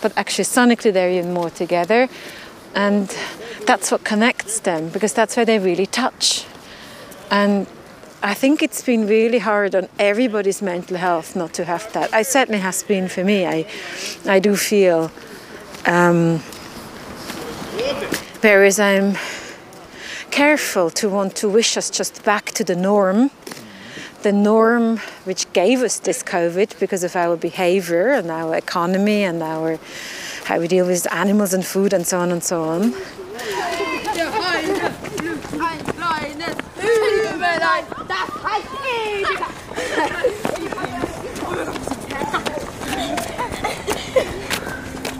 but 0.00 0.12
actually 0.16 0.44
sonically 0.44 0.92
they're 0.92 1.10
even 1.10 1.32
more 1.32 1.50
together. 1.50 2.08
And 2.74 3.14
that's 3.66 3.90
what 3.90 4.04
connects 4.04 4.60
them 4.60 4.88
because 4.88 5.12
that's 5.12 5.36
where 5.36 5.46
they 5.46 5.58
really 5.58 5.86
touch. 5.86 6.46
And 7.30 7.66
I 8.22 8.34
think 8.34 8.62
it's 8.62 8.82
been 8.82 9.06
really 9.06 9.38
hard 9.38 9.74
on 9.74 9.88
everybody's 9.98 10.60
mental 10.60 10.96
health 10.96 11.36
not 11.36 11.52
to 11.54 11.64
have 11.64 11.92
that. 11.92 12.12
It 12.12 12.26
certainly 12.26 12.60
has 12.60 12.82
been 12.82 13.08
for 13.08 13.22
me. 13.22 13.46
I, 13.46 13.66
I 14.26 14.40
do 14.40 14.56
feel. 14.56 15.10
Um, 15.86 16.38
whereas 18.40 18.80
I'm 18.80 19.16
careful 20.30 20.90
to 20.90 21.08
want 21.08 21.36
to 21.36 21.48
wish 21.48 21.76
us 21.76 21.90
just 21.90 22.24
back 22.24 22.46
to 22.52 22.64
the 22.64 22.76
norm 22.76 23.30
the 24.22 24.32
norm 24.32 24.98
which 25.24 25.50
gave 25.52 25.82
us 25.82 25.98
this 26.00 26.22
COVID 26.22 26.78
because 26.80 27.04
of 27.04 27.14
our 27.14 27.36
behavior 27.36 28.08
and 28.08 28.30
our 28.30 28.56
economy 28.56 29.22
and 29.22 29.42
our 29.42 29.78
how 30.44 30.58
we 30.58 30.66
deal 30.66 30.86
with 30.86 31.12
animals 31.12 31.52
and 31.52 31.64
food 31.64 31.92
and 31.92 32.06
so 32.06 32.18
on 32.18 32.32
and 32.32 32.42
so 32.42 32.64
on. 32.64 32.94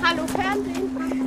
Hallo 0.01 0.27
Fernsehen. 0.27 1.18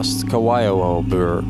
Last 0.00 0.30
Kauai 0.30 0.64
O'o 0.64 1.02
bird. 1.02 1.44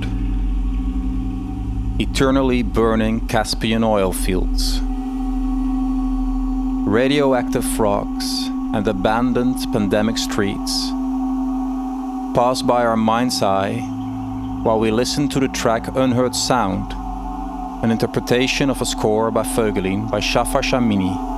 Eternally 2.01 2.65
burning 2.65 3.29
Caspian 3.29 3.85
oil 3.85 4.13
fields. 4.13 4.81
Radioactive 6.85 7.65
frogs 7.65 8.49
and 8.75 8.89
abandoned 8.89 9.55
pandemic 9.73 10.19
streets 10.19 10.73
pass 12.35 12.61
by 12.61 12.85
our 12.85 12.97
mind's 12.97 13.41
eye 13.41 13.77
while 14.65 14.81
we 14.81 14.91
listen 14.91 15.29
to 15.29 15.39
the 15.39 15.47
track 15.47 15.87
Unheard 15.95 16.35
Sound, 16.35 16.93
an 17.85 17.93
interpretation 17.93 18.69
of 18.69 18.83
a 18.83 18.85
score 18.85 19.31
by 19.31 19.45
Voegelin 19.45 20.11
by 20.11 20.19
Shafar 20.19 20.65
Shamini. 20.65 21.30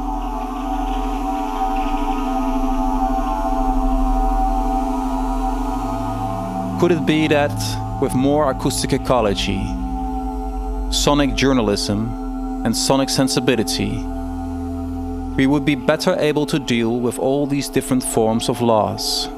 Could 6.83 6.91
it 6.91 7.07
be 7.07 7.29
that, 7.29 7.55
with 8.03 8.13
more 8.13 8.51
acoustic 8.51 8.93
ecology, 8.93 9.63
sonic 10.91 11.37
journalism, 11.37 12.65
and 12.65 12.77
sonic 12.77 13.09
sensibility, 13.09 14.03
we 15.37 15.47
would 15.47 15.65
be 15.65 15.77
better 15.77 16.17
able 16.19 16.45
to 16.47 16.59
deal 16.59 16.99
with 16.99 17.21
all 17.21 17.47
these 17.47 17.69
different 17.69 18.03
forms 18.03 18.49
of 18.49 18.61
loss? 18.61 19.29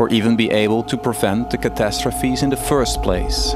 or 0.00 0.08
even 0.10 0.34
be 0.34 0.50
able 0.50 0.82
to 0.82 0.96
prevent 0.96 1.50
the 1.50 1.58
catastrophes 1.58 2.42
in 2.42 2.50
the 2.50 2.56
first 2.56 3.00
place. 3.00 3.54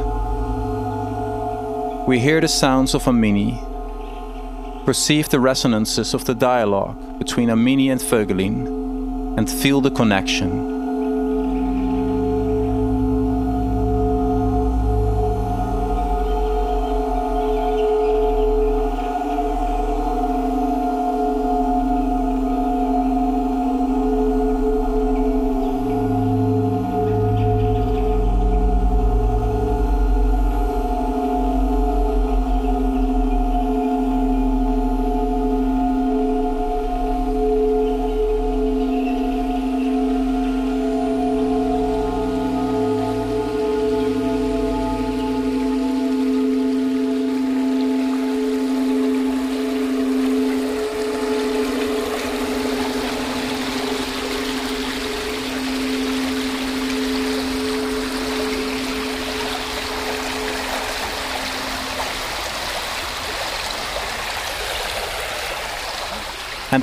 We 2.06 2.20
hear 2.20 2.40
the 2.40 2.46
sounds 2.46 2.94
of 2.94 3.02
Amini, 3.06 3.58
perceive 4.84 5.28
the 5.28 5.40
resonances 5.40 6.14
of 6.14 6.24
the 6.24 6.36
dialogue 6.36 7.18
between 7.18 7.48
Amini 7.48 7.90
and 7.90 8.00
Voegelin, 8.00 9.36
and 9.36 9.50
feel 9.50 9.80
the 9.80 9.90
connection. 9.90 10.71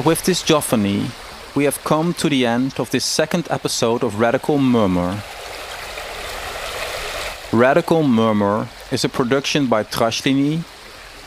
With 0.09 0.23
this 0.23 0.41
geophony, 0.41 1.11
we 1.55 1.65
have 1.65 1.83
come 1.83 2.15
to 2.15 2.29
the 2.29 2.43
end 2.43 2.79
of 2.79 2.89
this 2.89 3.05
second 3.05 3.45
episode 3.51 4.03
of 4.03 4.19
Radical 4.19 4.57
Murmur. 4.57 5.21
Radical 7.53 8.01
Murmur 8.01 8.67
is 8.91 9.05
a 9.05 9.09
production 9.09 9.67
by 9.67 9.83
Trashlini 9.83 10.63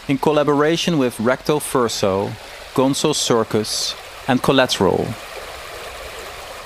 in 0.08 0.18
collaboration 0.18 0.98
with 0.98 1.20
Recto 1.20 1.60
Verso, 1.60 2.32
Gonzo 2.74 3.14
Circus, 3.14 3.94
and 4.26 4.42
Collateral. 4.42 5.06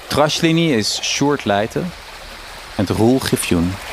Trashlini 0.08 0.70
is 0.70 0.86
Sjoerd 0.86 1.42
Leijten 1.44 1.84
and 2.78 2.90
Roel 2.98 3.20
Gifjoen. 3.20 3.85